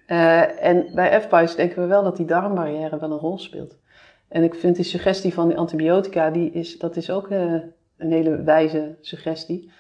En 0.07 0.91
bij 0.95 1.21
FPI's 1.21 1.55
denken 1.55 1.83
we 1.83 1.89
wel 1.89 2.03
dat 2.03 2.17
die 2.17 2.27
darmbarrière 2.27 2.99
wel 2.99 3.11
een 3.11 3.19
rol 3.19 3.39
speelt. 3.39 3.79
En 4.35 4.43
ik 4.43 4.55
vind 4.55 4.77
die 4.77 4.85
suggestie 4.85 5.35
van 5.35 5.49
die 5.49 5.57
antibiotica, 5.57 6.31
die 6.31 6.51
is, 6.51 6.79
dat 6.79 6.97
is 6.97 7.11
ook 7.11 7.29
eh, 7.29 7.53
een 7.97 8.13
hele 8.13 8.43
wijze 8.43 8.97
suggestie. 9.01 9.71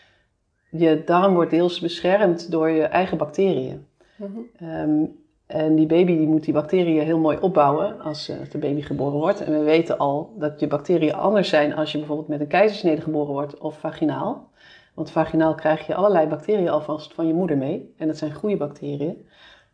Je 0.70 1.02
darm 1.04 1.34
wordt 1.34 1.50
deels 1.50 1.80
beschermd 1.80 2.50
door 2.50 2.68
je 2.68 2.82
eigen 2.82 3.18
bacteriën. 3.18 3.86
Mhm. 4.16 4.30
Ehm, 4.56 5.04
en 5.46 5.74
die 5.74 5.86
baby 5.86 6.16
die 6.16 6.26
moet 6.26 6.44
die 6.44 6.54
bacteriën 6.54 7.02
heel 7.02 7.18
mooi 7.18 7.38
opbouwen 7.40 8.00
als 8.00 8.28
eh, 8.28 8.36
de 8.50 8.58
baby 8.58 8.80
geboren 8.80 9.18
wordt. 9.18 9.44
En 9.44 9.52
we 9.52 9.64
weten 9.64 9.98
al 9.98 10.34
dat 10.38 10.60
je 10.60 10.66
bacteriën 10.66 11.14
anders 11.14 11.48
zijn 11.48 11.74
als 11.74 11.92
je 11.92 11.98
bijvoorbeeld 11.98 12.28
met 12.28 12.40
een 12.40 12.46
keizersnede 12.46 13.00
geboren 13.00 13.32
wordt 13.32 13.58
of 13.58 13.78
vaginaal. 13.78 14.50
Want 14.94 15.10
vaginaal 15.10 15.54
krijg 15.54 15.86
je 15.86 15.94
allerlei 15.94 16.26
bacteriën 16.26 16.68
alvast 16.68 17.14
van 17.14 17.26
je 17.26 17.34
moeder 17.34 17.56
mee. 17.56 17.94
En 17.98 18.06
dat 18.06 18.16
zijn 18.16 18.34
goede 18.34 18.56
bacteriën. 18.56 19.26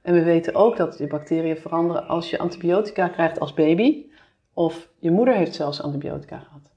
En 0.03 0.15
we 0.15 0.23
weten 0.23 0.55
ook 0.55 0.77
dat 0.77 0.99
je 0.99 1.07
bacteriën 1.07 1.57
veranderen 1.57 2.09
als 2.09 2.31
je 2.31 2.39
antibiotica 2.39 3.09
krijgt 3.09 3.41
als 3.41 3.55
baby. 3.55 4.09
Of 4.61 4.89
je 4.99 5.11
moeder 5.11 5.35
heeft 5.35 5.55
zelfs 5.55 5.83
antibiotica 5.83 6.39
gehad. 6.39 6.71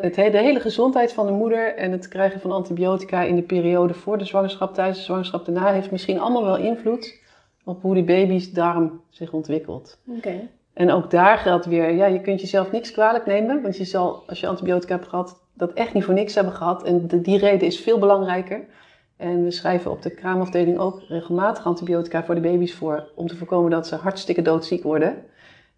Het, 0.00 0.14
de 0.14 0.38
hele 0.38 0.60
gezondheid 0.60 1.12
van 1.12 1.26
de 1.26 1.32
moeder 1.32 1.74
en 1.76 1.92
het 1.92 2.08
krijgen 2.08 2.40
van 2.40 2.52
antibiotica 2.52 3.22
in 3.22 3.36
de 3.36 3.42
periode 3.42 3.94
voor 3.94 4.18
de 4.18 4.24
zwangerschap, 4.24 4.74
tijdens 4.74 4.98
de 4.98 5.04
zwangerschap 5.04 5.44
daarna, 5.44 5.72
heeft 5.72 5.90
misschien 5.90 6.20
allemaal 6.20 6.44
wel 6.44 6.56
invloed 6.56 7.20
op 7.64 7.82
hoe 7.82 7.94
die 7.94 8.04
baby's 8.04 8.52
darm 8.52 9.00
zich 9.10 9.32
ontwikkelt. 9.32 9.98
Oké. 10.16 10.48
En 10.72 10.90
ook 10.90 11.10
daar 11.10 11.38
geldt 11.38 11.66
weer, 11.66 11.90
ja, 11.94 12.06
je 12.06 12.20
kunt 12.20 12.40
jezelf 12.40 12.70
niks 12.72 12.90
kwalijk 12.90 13.26
nemen, 13.26 13.62
want 13.62 13.76
je 13.76 13.84
zal, 13.84 14.22
als 14.26 14.40
je 14.40 14.46
antibiotica 14.46 14.94
hebt 14.94 15.08
gehad, 15.08 15.42
dat 15.54 15.72
echt 15.72 15.94
niet 15.94 16.04
voor 16.04 16.14
niks 16.14 16.34
hebben 16.34 16.52
gehad. 16.52 16.82
En 16.82 17.08
de- 17.08 17.20
die 17.20 17.38
reden 17.38 17.66
is 17.66 17.80
veel 17.80 17.98
belangrijker. 17.98 18.64
En 19.16 19.44
we 19.44 19.50
schrijven 19.50 19.90
op 19.90 20.02
de 20.02 20.10
kraamafdeling 20.10 20.78
ook 20.78 21.02
regelmatig 21.08 21.66
antibiotica 21.66 22.24
voor 22.24 22.34
de 22.34 22.40
baby's 22.40 22.74
voor, 22.74 23.08
om 23.14 23.26
te 23.26 23.36
voorkomen 23.36 23.70
dat 23.70 23.86
ze 23.86 23.94
hartstikke 23.94 24.42
doodziek 24.42 24.82
worden. 24.82 25.24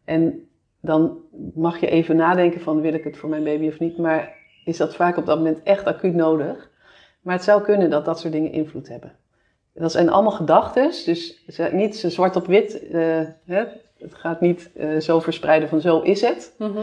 En 0.05 0.45
dan 0.81 1.19
mag 1.55 1.81
je 1.81 1.87
even 1.87 2.17
nadenken 2.17 2.61
van, 2.61 2.81
wil 2.81 2.95
ik 2.95 3.05
het 3.05 3.17
voor 3.17 3.29
mijn 3.29 3.45
baby 3.45 3.69
of 3.69 3.79
niet? 3.79 3.99
Maar 3.99 4.35
is 4.65 4.77
dat 4.77 4.95
vaak 4.95 5.17
op 5.17 5.27
dat 5.27 5.39
moment 5.39 5.63
echt 5.63 5.85
acuut 5.85 6.15
nodig? 6.15 6.71
Maar 7.21 7.35
het 7.35 7.45
zou 7.45 7.63
kunnen 7.63 7.91
dat 7.91 8.05
dat 8.05 8.21
soort 8.21 8.33
dingen 8.33 8.53
invloed 8.53 8.89
hebben. 8.89 9.13
Dat 9.75 9.93
zijn 9.93 10.09
allemaal 10.09 10.33
gedachten, 10.33 10.91
dus 11.05 11.45
niet 11.73 11.97
zo 11.97 12.09
zwart 12.09 12.37
op 12.37 12.47
wit. 12.47 12.89
eh, 12.89 13.21
hè? 13.45 13.65
Het 13.99 14.15
gaat 14.15 14.41
niet 14.41 14.71
eh, 14.75 14.97
zo 14.97 15.21
verspreiden 15.21 15.69
van 15.69 15.81
zo 15.81 16.01
is 16.01 16.21
het. 16.21 16.55
Mhm. 16.59 16.79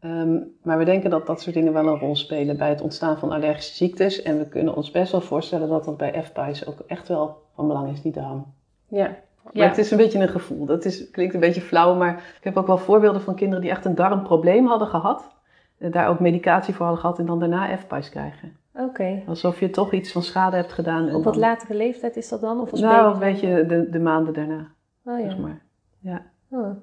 Ehm, 0.00 0.38
maar 0.62 0.78
we 0.78 0.84
denken 0.84 1.10
dat 1.10 1.26
dat 1.26 1.40
soort 1.40 1.54
dingen 1.54 1.72
wel 1.72 1.86
een 1.86 1.98
rol 1.98 2.16
spelen 2.16 2.56
bij 2.56 2.68
het 2.68 2.80
ontstaan 2.80 3.18
van 3.18 3.30
allergische 3.30 3.74
ziektes. 3.74 4.22
En 4.22 4.38
we 4.38 4.48
kunnen 4.48 4.74
ons 4.76 4.90
best 4.90 5.12
wel 5.12 5.20
voorstellen 5.20 5.68
dat 5.68 5.84
dat 5.84 5.96
bij 5.96 6.22
FPI's 6.24 6.66
ook 6.66 6.78
echt 6.86 7.08
wel 7.08 7.36
van 7.54 7.66
belang 7.66 7.92
is, 7.92 8.02
die 8.02 8.12
darm. 8.12 8.54
Ja. 8.88 9.16
Maar 9.42 9.52
Ja. 9.56 9.68
het 9.68 9.78
is 9.78 9.90
een 9.90 9.96
beetje 9.96 10.18
een 10.18 10.28
gevoel. 10.28 10.66
Dat 10.66 10.84
is, 10.84 11.10
klinkt 11.10 11.34
een 11.34 11.40
beetje 11.40 11.60
flauw, 11.60 11.94
maar 11.94 12.12
ik 12.38 12.44
heb 12.44 12.56
ook 12.56 12.66
wel 12.66 12.78
voorbeelden 12.78 13.22
van 13.22 13.34
kinderen 13.34 13.62
die 13.62 13.70
echt 13.70 13.84
een 13.84 13.94
darmprobleem 13.94 14.66
hadden 14.66 14.88
gehad. 14.88 15.30
eh, 15.78 15.92
Daar 15.92 16.08
ook 16.08 16.20
medicatie 16.20 16.74
voor 16.74 16.84
hadden 16.86 17.00
gehad 17.02 17.18
en 17.18 17.26
dan 17.26 17.38
daarna 17.38 17.76
FPI's 17.76 18.08
krijgen. 18.10 18.56
Oké. 18.74 19.22
Alsof 19.26 19.60
je 19.60 19.70
toch 19.70 19.92
iets 19.92 20.12
van 20.12 20.22
schade 20.22 20.56
hebt 20.56 20.72
gedaan. 20.72 21.08
en 21.08 21.14
Op 21.14 21.24
wat 21.24 21.32
dan- 21.32 21.42
latere 21.42 21.74
leeftijd 21.74 22.16
is 22.16 22.28
dat 22.28 22.40
dan? 22.40 22.60
Of 22.60 22.70
als 22.70 22.80
Nou, 22.80 23.12
een 23.12 23.18
beetje 23.18 23.66
de, 23.66 23.90
de 23.90 23.98
maanden 24.00 24.34
daarna, 24.34 24.70
Oh 25.04 25.18
ja. 25.18 25.24
zeg 25.28 25.38
maar. 25.38 25.62
Ja. 25.98 26.22
Oh. 26.50 26.76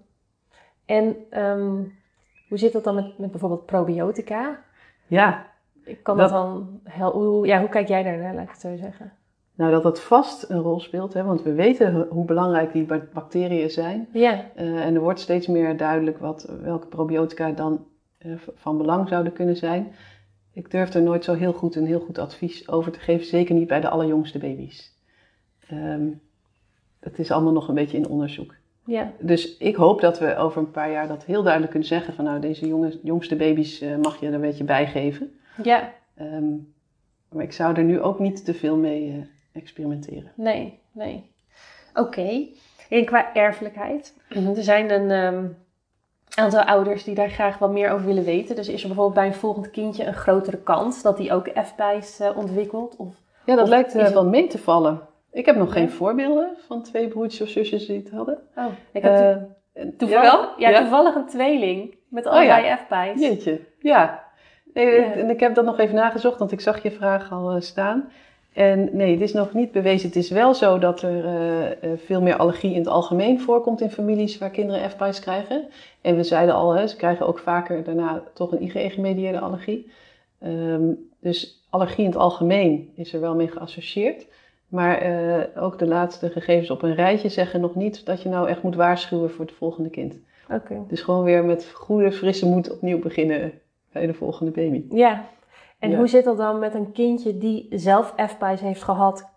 En 0.85 1.15
ehm, 1.29 1.75
hoe 2.49 2.57
zit 2.57 2.73
dat 2.73 2.83
dan 2.83 2.95
met, 2.95 3.17
met 3.17 3.31
bijvoorbeeld 3.31 3.65
probiotica? 3.65 4.59
ja, 5.07 5.45
Kan 6.03 6.17
dat, 6.17 6.29
Dat- 6.29 6.41
dan 6.43 6.79
hel- 6.83 7.11
hoe, 7.11 7.47
ja, 7.47 7.59
hoe 7.59 7.69
kijk 7.69 7.87
jij 7.87 8.03
daar 8.03 8.17
naar, 8.17 8.33
laat 8.33 8.43
ik 8.43 8.49
het 8.49 8.59
zo 8.59 8.75
zeggen? 8.75 9.11
Nou 9.59 9.71
dat 9.71 9.83
dat 9.83 9.99
vast 10.01 10.49
een 10.49 10.59
rol 10.61 10.79
speelt, 10.79 11.13
hè, 11.13 11.23
want 11.23 11.41
we 11.43 11.53
weten 11.53 11.93
ho- 11.93 12.07
hoe 12.09 12.25
belangrijk 12.25 12.73
die 12.73 12.83
ba- 12.83 13.07
bacteriën 13.13 13.69
zijn. 13.69 14.07
Ja, 14.13 14.45
Eh, 14.55 14.85
en 14.85 14.95
er 14.95 15.01
wordt 15.01 15.19
steeds 15.19 15.47
meer 15.47 15.77
duidelijk 15.77 16.17
wat, 16.17 16.53
welke 16.61 16.87
probiotica 16.87 17.51
dan 17.51 17.85
eh, 18.17 18.31
van 18.55 18.77
belang 18.77 19.07
zouden 19.07 19.33
kunnen 19.33 19.55
zijn. 19.57 19.91
Ik 20.53 20.71
durf 20.71 20.93
er 20.93 21.01
nooit 21.01 21.23
zo 21.23 21.33
heel 21.33 21.53
goed 21.53 21.75
een 21.75 21.85
heel 21.85 21.99
goed 21.99 22.17
advies 22.17 22.69
over 22.69 22.91
te 22.91 22.99
geven, 22.99 23.25
zeker 23.25 23.55
niet 23.55 23.67
bij 23.67 23.79
de 23.81 23.89
allerjongste 23.89 24.37
baby's. 24.39 24.97
Ehm 25.69 26.07
het 26.99 27.19
is 27.19 27.31
allemaal 27.31 27.53
nog 27.53 27.67
een 27.67 27.75
beetje 27.75 27.97
in 27.97 28.07
onderzoek. 28.07 28.53
ja, 28.85 29.11
Dus 29.19 29.57
ik 29.57 29.75
hoop 29.75 30.01
dat 30.01 30.19
we 30.19 30.35
over 30.35 30.61
een 30.61 30.71
paar 30.71 30.91
jaar 30.91 31.07
dat 31.07 31.23
heel 31.25 31.41
duidelijk 31.41 31.71
kunnen 31.71 31.89
zeggen 31.89 32.13
van 32.13 32.25
nou 32.25 32.39
deze 32.39 32.67
jonge, 32.67 32.99
jongste 33.03 33.35
baby's 33.35 33.81
eh, 33.81 33.95
mag 34.01 34.19
je 34.19 34.27
er 34.27 34.33
een 34.33 34.41
beetje 34.41 34.63
bij 34.63 34.87
geven. 34.87 35.39
ja, 35.63 35.93
Ehm, 36.15 36.53
maar 37.29 37.43
ik 37.43 37.51
zou 37.51 37.75
er 37.75 37.83
nu 37.83 38.01
ook 38.01 38.19
niet 38.19 38.45
te 38.45 38.53
veel 38.53 38.75
mee 38.77 39.29
experimenteren. 39.59 40.31
nee, 40.35 40.79
nee. 40.91 41.31
Oké. 41.93 42.47
En 42.89 43.05
qua 43.05 43.33
erfelijkheid, 43.33 44.13
er 44.29 44.63
zijn 44.63 44.91
een 44.91 45.11
ehm, 45.11 45.45
aantal 46.35 46.61
ouders 46.63 47.03
die 47.03 47.15
daar 47.15 47.29
graag 47.29 47.57
wat 47.57 47.71
meer 47.71 47.91
over 47.91 48.05
willen 48.05 48.23
weten. 48.23 48.55
Dus 48.55 48.67
is 48.69 48.81
er 48.81 48.87
bijvoorbeeld 48.87 49.15
bij 49.17 49.25
een 49.27 49.33
volgend 49.33 49.71
kindje 49.71 50.05
een 50.05 50.13
grotere 50.13 50.57
kans 50.57 51.01
dat 51.01 51.17
die 51.17 51.33
ook 51.33 51.49
F-bijs 51.63 52.19
eh, 52.19 52.37
ontwikkelt? 52.37 52.95
Of, 52.95 53.15
Ja, 53.45 53.55
dat 53.55 53.63
Of 53.63 53.69
lijkt 53.69 53.93
het- 53.93 54.13
wel 54.13 54.25
mee 54.25 54.47
te 54.47 54.57
vallen. 54.57 55.01
Ik 55.31 55.45
heb 55.45 55.55
nog 55.55 55.67
Ja? 55.67 55.73
geen 55.73 55.91
voorbeelden 55.91 56.49
van 56.67 56.83
twee 56.83 57.07
broertjes 57.07 57.41
of 57.41 57.47
zusjes 57.49 57.85
die 57.85 57.97
het 57.97 58.09
hadden. 58.11 58.37
oh, 58.55 58.65
ik 58.91 59.01
heb 59.01 59.13
Eh, 59.73 59.85
toevallig, 59.97 60.49
ja, 60.57 60.69
ja? 60.69 60.79
toevallig 60.79 61.15
een 61.15 61.27
tweeling 61.27 61.95
met 62.07 62.25
Oh, 62.25 62.31
allebei 62.31 62.65
ja. 62.65 62.77
F-bijs. 62.77 63.19
Jeetje, 63.19 63.59
ja. 63.79 64.23
Nee. 64.73 65.01
En 65.01 65.29
ik 65.29 65.39
heb 65.39 65.55
dat 65.55 65.65
nog 65.65 65.79
even 65.79 65.95
nagezocht, 65.95 66.39
want 66.39 66.51
ik 66.51 66.61
zag 66.61 66.83
je 66.83 66.91
vraag 66.91 67.31
al 67.31 67.61
staan. 67.61 68.09
En 68.53 68.89
nee, 68.91 69.11
het 69.11 69.21
is 69.21 69.33
nog 69.33 69.53
niet 69.53 69.71
bewezen. 69.71 70.07
Het 70.07 70.17
is 70.17 70.29
wel 70.29 70.53
zo 70.53 70.79
dat 70.79 71.01
er 71.01 71.25
eh, 71.25 71.71
eh, 71.71 71.99
veel 72.05 72.21
meer 72.21 72.35
allergie 72.35 72.71
in 72.71 72.79
het 72.79 72.87
algemeen 72.87 73.41
voorkomt 73.41 73.81
in 73.81 73.91
families 73.91 74.37
waar 74.37 74.49
kinderen 74.49 74.89
F-pies 74.89 75.19
krijgen. 75.19 75.67
En 76.01 76.15
we 76.15 76.23
zeiden 76.23 76.55
al, 76.55 76.71
hè, 76.71 76.87
ze 76.87 76.95
krijgen 76.95 77.27
ook 77.27 77.39
vaker 77.39 77.83
daarna 77.83 78.23
toch 78.33 78.51
een 78.51 78.63
IgE-gemedieerde 78.63 79.39
allergie. 79.39 79.91
Ehm, 80.39 80.91
dus 81.19 81.65
allergie 81.69 82.03
in 82.03 82.09
het 82.09 82.19
algemeen 82.19 82.91
is 82.95 83.13
er 83.13 83.19
wel 83.19 83.35
mee 83.35 83.47
geassocieerd. 83.47 84.27
Maar 84.67 84.97
eh, 84.97 85.63
ook 85.63 85.79
de 85.79 85.87
laatste 85.87 86.29
gegevens 86.29 86.69
op 86.69 86.81
een 86.81 86.95
rijtje 86.95 87.29
zeggen 87.29 87.61
nog 87.61 87.75
niet 87.75 88.05
dat 88.05 88.21
je 88.21 88.29
nou 88.29 88.49
echt 88.49 88.63
moet 88.63 88.75
waarschuwen 88.75 89.31
voor 89.31 89.45
het 89.45 89.53
volgende 89.53 89.89
kind. 89.89 90.19
Oké. 90.51 90.83
Dus 90.87 91.01
gewoon 91.01 91.23
weer 91.23 91.45
met 91.45 91.71
goede, 91.73 92.11
frisse 92.11 92.45
moed 92.45 92.71
opnieuw 92.71 92.99
beginnen 92.99 93.51
bij 93.91 94.05
de 94.05 94.13
volgende 94.13 94.51
baby. 94.51 94.83
Ja. 94.91 95.25
En 95.79 95.89
Ja. 95.89 95.97
hoe 95.97 96.07
zit 96.07 96.23
dat 96.23 96.37
dan 96.37 96.59
met 96.59 96.73
een 96.73 96.91
kindje 96.91 97.37
die 97.37 97.67
zelf 97.69 98.13
F-bijs 98.27 98.61
heeft 98.61 98.83
gehad? 98.83 99.29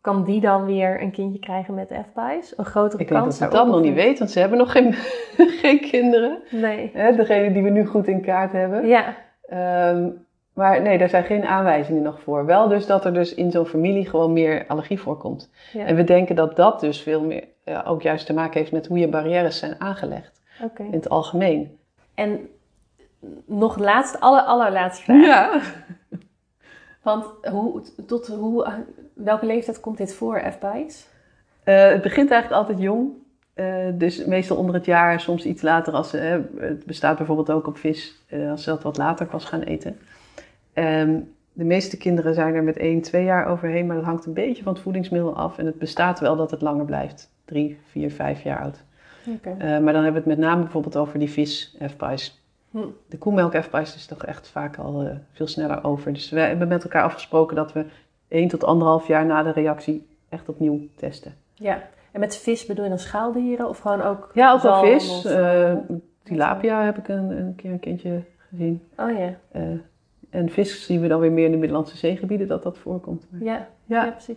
Kan 0.00 0.24
die 0.24 0.40
dan 0.40 0.64
weer 0.64 1.02
een 1.02 1.10
kindje 1.10 1.38
krijgen 1.38 1.74
met 1.74 1.88
F-bijs? 2.10 2.58
Een 2.58 2.64
grotere 2.64 3.02
Ik 3.02 3.08
denk 3.08 3.20
kans 3.20 3.38
dat 3.38 3.50
ze 3.50 3.56
dat 3.56 3.66
nog 3.66 3.80
niet 3.80 3.94
weten, 3.94 4.18
want 4.18 4.30
ze 4.30 4.38
hebben 4.38 4.58
nog 4.58 4.72
geen, 4.72 4.92
geen 5.62 5.80
kinderen. 5.80 6.42
Nee. 6.50 6.90
Hè, 6.92 7.16
degene 7.16 7.52
die 7.52 7.62
we 7.62 7.70
nu 7.70 7.86
goed 7.86 8.06
in 8.06 8.20
kaart 8.20 8.52
hebben. 8.52 8.86
Ja. 8.86 9.14
Ehm, 9.46 10.08
maar 10.54 10.82
nee, 10.82 10.98
daar 10.98 11.08
zijn 11.08 11.24
geen 11.24 11.44
aanwijzingen 11.44 12.02
nog 12.02 12.20
voor. 12.20 12.46
Wel 12.46 12.68
dus 12.68 12.86
dat 12.86 13.04
er 13.04 13.14
dus 13.14 13.34
in 13.34 13.50
zo'n 13.50 13.66
familie 13.66 14.08
gewoon 14.08 14.32
meer 14.32 14.64
allergie 14.66 15.00
voorkomt. 15.00 15.50
Ja. 15.72 15.84
En 15.84 15.96
we 15.96 16.04
denken 16.04 16.36
dat 16.36 16.56
dat 16.56 16.80
dus 16.80 17.00
veel 17.00 17.22
meer 17.22 17.44
ook 17.84 18.02
juist 18.02 18.26
te 18.26 18.32
maken 18.34 18.58
heeft 18.58 18.72
met 18.72 18.86
hoe 18.86 18.98
je 18.98 19.08
barrières 19.08 19.58
zijn 19.58 19.74
aangelegd. 19.78 20.40
Oké. 20.64 20.82
In 20.82 20.92
het 20.92 21.08
algemeen. 21.08 21.78
En 22.14 22.48
nog 23.46 23.78
laatst, 23.78 24.20
aller, 24.20 24.42
allerlaatste 24.42 25.04
vraag. 25.04 25.24
Ja. 25.24 25.60
Want 27.02 27.26
hoe, 27.50 27.82
tot 28.06 28.26
hoe, 28.26 28.84
welke 29.14 29.46
leeftijd 29.46 29.80
komt 29.80 29.96
dit 29.96 30.14
voor, 30.14 30.42
F-bijs? 30.52 31.06
Eh, 31.64 31.88
het 31.88 32.02
begint 32.02 32.30
eigenlijk 32.30 32.62
altijd 32.62 32.78
jong. 32.78 33.10
Eh, 33.54 33.86
dus 33.94 34.24
meestal 34.24 34.56
onder 34.56 34.74
het 34.74 34.84
jaar, 34.84 35.20
soms 35.20 35.44
iets 35.44 35.62
later. 35.62 35.92
Als 35.92 36.10
ze, 36.10 36.16
hè, 36.16 36.40
het 36.58 36.86
bestaat 36.86 37.16
bijvoorbeeld 37.16 37.50
ook 37.50 37.66
op 37.66 37.76
vis, 37.76 38.22
eh, 38.28 38.50
als 38.50 38.62
ze 38.62 38.70
dat 38.70 38.82
wat 38.82 38.96
later 38.96 39.26
pas 39.26 39.44
gaan 39.44 39.62
eten. 39.62 39.98
Ehm, 40.72 41.18
de 41.52 41.64
meeste 41.64 41.96
kinderen 41.96 42.34
zijn 42.34 42.54
er 42.54 42.62
met 42.62 42.78
1, 42.78 43.00
2 43.00 43.24
jaar 43.24 43.46
overheen, 43.46 43.86
maar 43.86 43.96
dat 43.96 44.04
hangt 44.04 44.26
een 44.26 44.32
beetje 44.32 44.62
van 44.62 44.72
het 44.72 44.82
voedingsmiddel 44.82 45.36
af. 45.36 45.58
En 45.58 45.66
het 45.66 45.78
bestaat 45.78 46.20
wel 46.20 46.36
dat 46.36 46.50
het 46.50 46.62
langer 46.62 46.84
blijft. 46.84 47.30
3, 47.44 47.78
4, 47.90 48.10
5 48.10 48.42
jaar 48.42 48.60
oud. 48.60 48.84
Eh, 49.42 49.58
maar 49.58 49.92
dan 49.92 50.02
hebben 50.02 50.22
we 50.22 50.28
het 50.30 50.38
met 50.38 50.38
name 50.38 50.62
bijvoorbeeld 50.62 50.96
over 50.96 51.18
die 51.18 51.30
vis 51.30 51.76
f-pies. 51.88 52.41
Hm. 52.72 52.78
De 53.08 53.18
koemelk 53.18 53.56
f-pies 53.62 53.94
is 53.94 54.06
toch 54.06 54.24
echt 54.24 54.48
vaak 54.48 54.76
al 54.76 55.02
eh, 55.02 55.16
veel 55.32 55.46
sneller 55.46 55.84
over. 55.84 56.12
Dus 56.12 56.30
wij 56.30 56.48
hebben 56.48 56.68
met 56.68 56.82
elkaar 56.82 57.02
afgesproken 57.02 57.56
dat 57.56 57.72
we 57.72 57.84
1 58.28 58.48
tot 58.48 59.00
1,5 59.02 59.06
jaar 59.06 59.26
na 59.26 59.42
de 59.42 59.52
reactie 59.52 60.06
echt 60.28 60.48
opnieuw 60.48 60.80
testen. 60.96 61.34
Ja. 61.54 61.82
En 62.12 62.20
met 62.20 62.36
vis 62.36 62.66
bedoel 62.66 62.84
je 62.84 62.90
dan 62.90 62.98
schaaldieren 62.98 63.68
of 63.68 63.78
gewoon 63.78 64.02
ook 64.02 64.30
Ja, 64.34 64.52
ook 64.52 64.60
wel 64.62 64.84
vis. 64.84 65.24
eh, 65.24 65.74
tilapia 66.22 66.84
heb 66.84 66.98
ik 66.98 67.08
een, 67.08 67.30
een 67.30 67.54
keer 67.56 67.70
een 67.70 67.80
kindje 67.80 68.22
gezien. 68.48 68.82
Oh 68.96 69.18
ja. 69.18 69.34
En 70.30 70.48
vis 70.50 70.86
zien 70.86 71.00
we 71.00 71.08
dan 71.08 71.20
weer 71.20 71.32
meer 71.32 71.44
in 71.44 71.50
de 71.50 71.56
Middellandse 71.56 71.96
zeegebieden 71.96 72.48
dat 72.48 72.62
dat 72.62 72.78
voorkomt. 72.78 73.26
Maar- 73.30 73.42
Ja. 73.42 73.68
Ja. 73.86 74.04
Ja. 74.04 74.10
precies. 74.10 74.36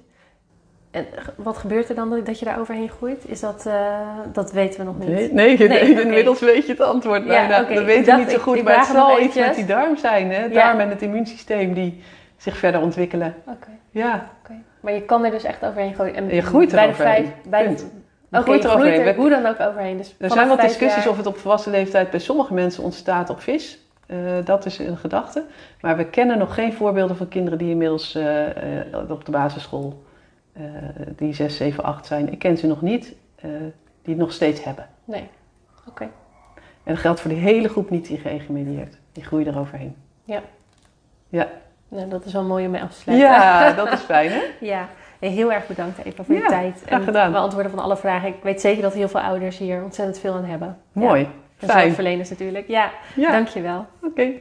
En 0.96 1.06
wat 1.36 1.58
gebeurt 1.58 1.90
er 1.90 1.96
dan 1.96 2.10
dat- 2.10 2.26
dat 2.26 2.40
je 2.40 2.46
daar 2.46 2.60
overheen 2.60 2.90
groeit? 2.90 3.24
Is 3.28 3.40
dat, 3.40 3.66
eh, 3.66 4.00
dat 4.34 4.52
weten 4.52 4.80
we 4.80 4.86
nog 4.86 4.98
niet. 5.00 5.08
Nee, 5.08 5.32
nee, 5.34 5.58
Nee, 5.58 5.68
nee, 5.68 5.92
oké. 5.92 6.02
inmiddels 6.02 6.40
weet 6.40 6.66
je 6.66 6.72
het 6.72 6.82
antwoord 6.82 7.28
bijna. 7.28 7.66
We 7.68 7.74
Ik 7.74 7.86
weten 7.86 8.18
niet 8.18 8.30
zo 8.32 8.38
goed, 8.38 8.58
ik 8.58 8.64
maar 8.64 8.78
het 8.78 8.86
zal 8.86 9.08
nog 9.10 9.20
iets 9.20 9.36
met 9.36 9.56
die 9.56 9.66
darm 9.66 9.98
zijn. 9.98 10.32
Hè? 10.32 10.50
Darm 10.50 10.80
en 10.80 10.90
het 10.90 11.02
immuunsysteem 11.02 11.74
die 11.74 12.04
zich 12.38 12.58
verder 12.58 12.82
ontwikkelen. 12.82 13.36
Oké. 13.46 13.68
Ja. 13.92 14.30
Maar 14.80 14.94
je 14.94 15.02
kan 15.02 15.26
er 15.26 15.32
dus 15.32 15.44
echt 15.44 15.66
overheen 15.66 15.94
groeien. 15.94 16.16
En 16.16 16.36
Je 16.36 16.42
groeit 16.42 16.70
er 16.70 16.76
bij 16.76 16.86
de 16.86 16.92
overheen. 16.92 17.14
vijf, 17.26 17.28
bij 17.50 17.62
de, 17.62 17.68
Punt. 17.68 17.82
Oké, 17.84 18.38
Je 18.38 18.42
groeit 18.44 18.64
er 18.64 18.70
groeit 18.70 18.86
overheen. 18.86 19.08
er 19.08 19.16
hoe 19.16 19.30
dan 19.30 19.46
ook 19.46 19.60
overheen. 19.60 19.98
Dus 19.98 20.16
Er 20.20 20.32
zijn 20.32 20.48
wat 20.48 20.58
vijf 20.58 20.70
discussies 20.70 21.04
jaar- 21.04 21.12
of 21.12 21.18
het 21.18 21.26
op 21.28 21.38
volwassen 21.38 21.72
leeftijd 21.72 22.10
bij 22.10 22.20
sommige 22.20 22.54
mensen 22.54 22.84
ontstaat 22.84 23.30
op 23.30 23.42
vis. 23.42 23.80
Eh, 24.08 24.18
dat 24.44 24.66
is 24.66 24.78
een 24.80 24.98
gedachte. 24.98 25.44
Maar 25.82 25.98
we 25.98 26.06
kennen 26.06 26.38
nog 26.38 26.54
geen 26.54 26.74
voorbeelden 26.74 27.18
van 27.18 27.28
kinderen 27.28 27.58
die 27.60 27.70
inmiddels 27.70 28.16
eh, 28.16 28.26
op 29.10 29.26
de 29.26 29.32
basisschool, 29.32 30.04
die 31.16 31.34
6, 31.34 31.58
7, 31.58 31.84
8 31.84 32.06
zijn. 32.06 32.32
Ik 32.32 32.40
ken 32.40 32.58
ze 32.58 32.68
nog 32.68 32.82
niet, 32.82 33.16
eh, 33.36 33.50
die 34.02 34.14
het 34.14 34.18
nog 34.18 34.32
steeds 34.32 34.64
hebben. 34.64 34.88
Nee. 35.04 35.28
Oké. 35.88 36.04
En 36.84 36.94
dat 36.94 36.98
geldt 36.98 37.20
voor 37.22 37.32
die 37.32 37.40
hele 37.40 37.70
groep 37.70 37.90
niet 37.90 38.08
die 38.08 38.18
gemedieerd. 38.40 38.98
Die 39.12 39.24
groeien 39.24 39.48
er 39.48 39.60
overheen. 39.60 39.96
Nou, 41.90 42.10
dat 42.10 42.26
is 42.26 42.34
wel 42.34 42.44
mooi 42.44 42.66
om 42.66 42.72
mee 42.72 42.82
af 42.82 42.90
te 42.94 43.00
sluiten. 43.00 43.28
Ja, 43.30 43.72
dat 43.84 43.92
is 43.92 44.00
fijn 44.00 44.30
hè? 44.32 44.42
Ja. 44.60 44.88
Hey, 45.20 45.30
heel 45.30 45.52
erg 45.52 45.68
bedankt 45.68 46.04
Eva 46.06 46.24
voor 46.24 46.36
je 46.36 46.42
Ja, 46.42 46.48
tijd. 46.48 46.82
graag 46.86 47.00
en 47.00 47.06
gedaan. 47.06 47.24
het 47.24 47.32
beantwoorden 47.32 47.72
van 47.72 47.80
alle 47.80 47.98
vragen. 47.98 48.28
Ik 48.28 48.44
weet 48.44 48.62
zeker 48.62 48.82
dat 48.82 48.94
heel 48.94 49.08
veel 49.08 49.20
ouders 49.20 49.58
hier 49.58 49.84
ontzettend 49.84 50.20
veel 50.20 50.34
aan 50.34 50.46
hebben. 50.46 50.78
Mooi, 50.92 51.22
Ja. 51.22 51.28
En 51.60 51.68
fijn. 51.68 51.82
zorgverleners 51.82 52.30
natuurlijk. 52.30 52.68
Ja, 52.68 52.92
Ja, 53.16 53.32
dankjewel. 53.32 53.86
oké. 54.04 54.32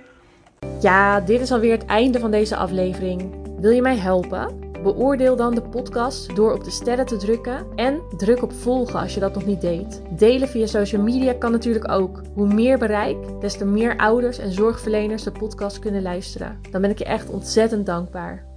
Ja, 0.81 1.21
dit 1.21 1.41
is 1.41 1.53
alweer 1.53 1.73
het 1.73 1.85
einde 1.87 2.19
van 2.19 2.31
deze 2.31 2.57
aflevering. 2.57 3.31
Wil 3.61 3.71
je 3.71 3.83
mij 3.83 3.97
helpen? 3.97 4.64
Beoordeel 4.85 5.37
dan 5.37 5.55
de 5.55 5.63
podcast 5.63 6.37
door 6.37 6.53
op 6.53 6.65
de 6.65 6.71
sterren 6.71 7.07
te 7.07 7.17
drukken 7.17 7.67
en 7.75 8.01
druk 8.17 8.43
op 8.43 8.53
volgen 8.53 9.01
als 9.01 9.15
je 9.15 9.21
dat 9.21 9.35
nog 9.35 9.47
niet 9.47 9.61
deed. 9.61 10.03
Delen 10.11 10.49
via 10.49 10.67
social 10.67 11.03
media 11.03 11.33
kan 11.33 11.51
natuurlijk 11.51 11.91
ook. 11.91 12.23
Hoe 12.35 12.55
meer 12.55 12.79
bereik, 12.79 13.17
des 13.41 13.57
te 13.57 13.65
meer 13.65 13.97
ouders 13.97 14.39
en 14.39 14.53
zorgverleners 14.53 15.23
de 15.23 15.33
podcast 15.33 15.79
kunnen 15.79 16.03
luisteren. 16.03 16.59
Dan 16.71 16.81
ben 16.81 16.91
ik 16.91 16.99
je 16.99 17.05
echt 17.05 17.31
ontzettend 17.31 17.87
dankbaar. 17.87 18.54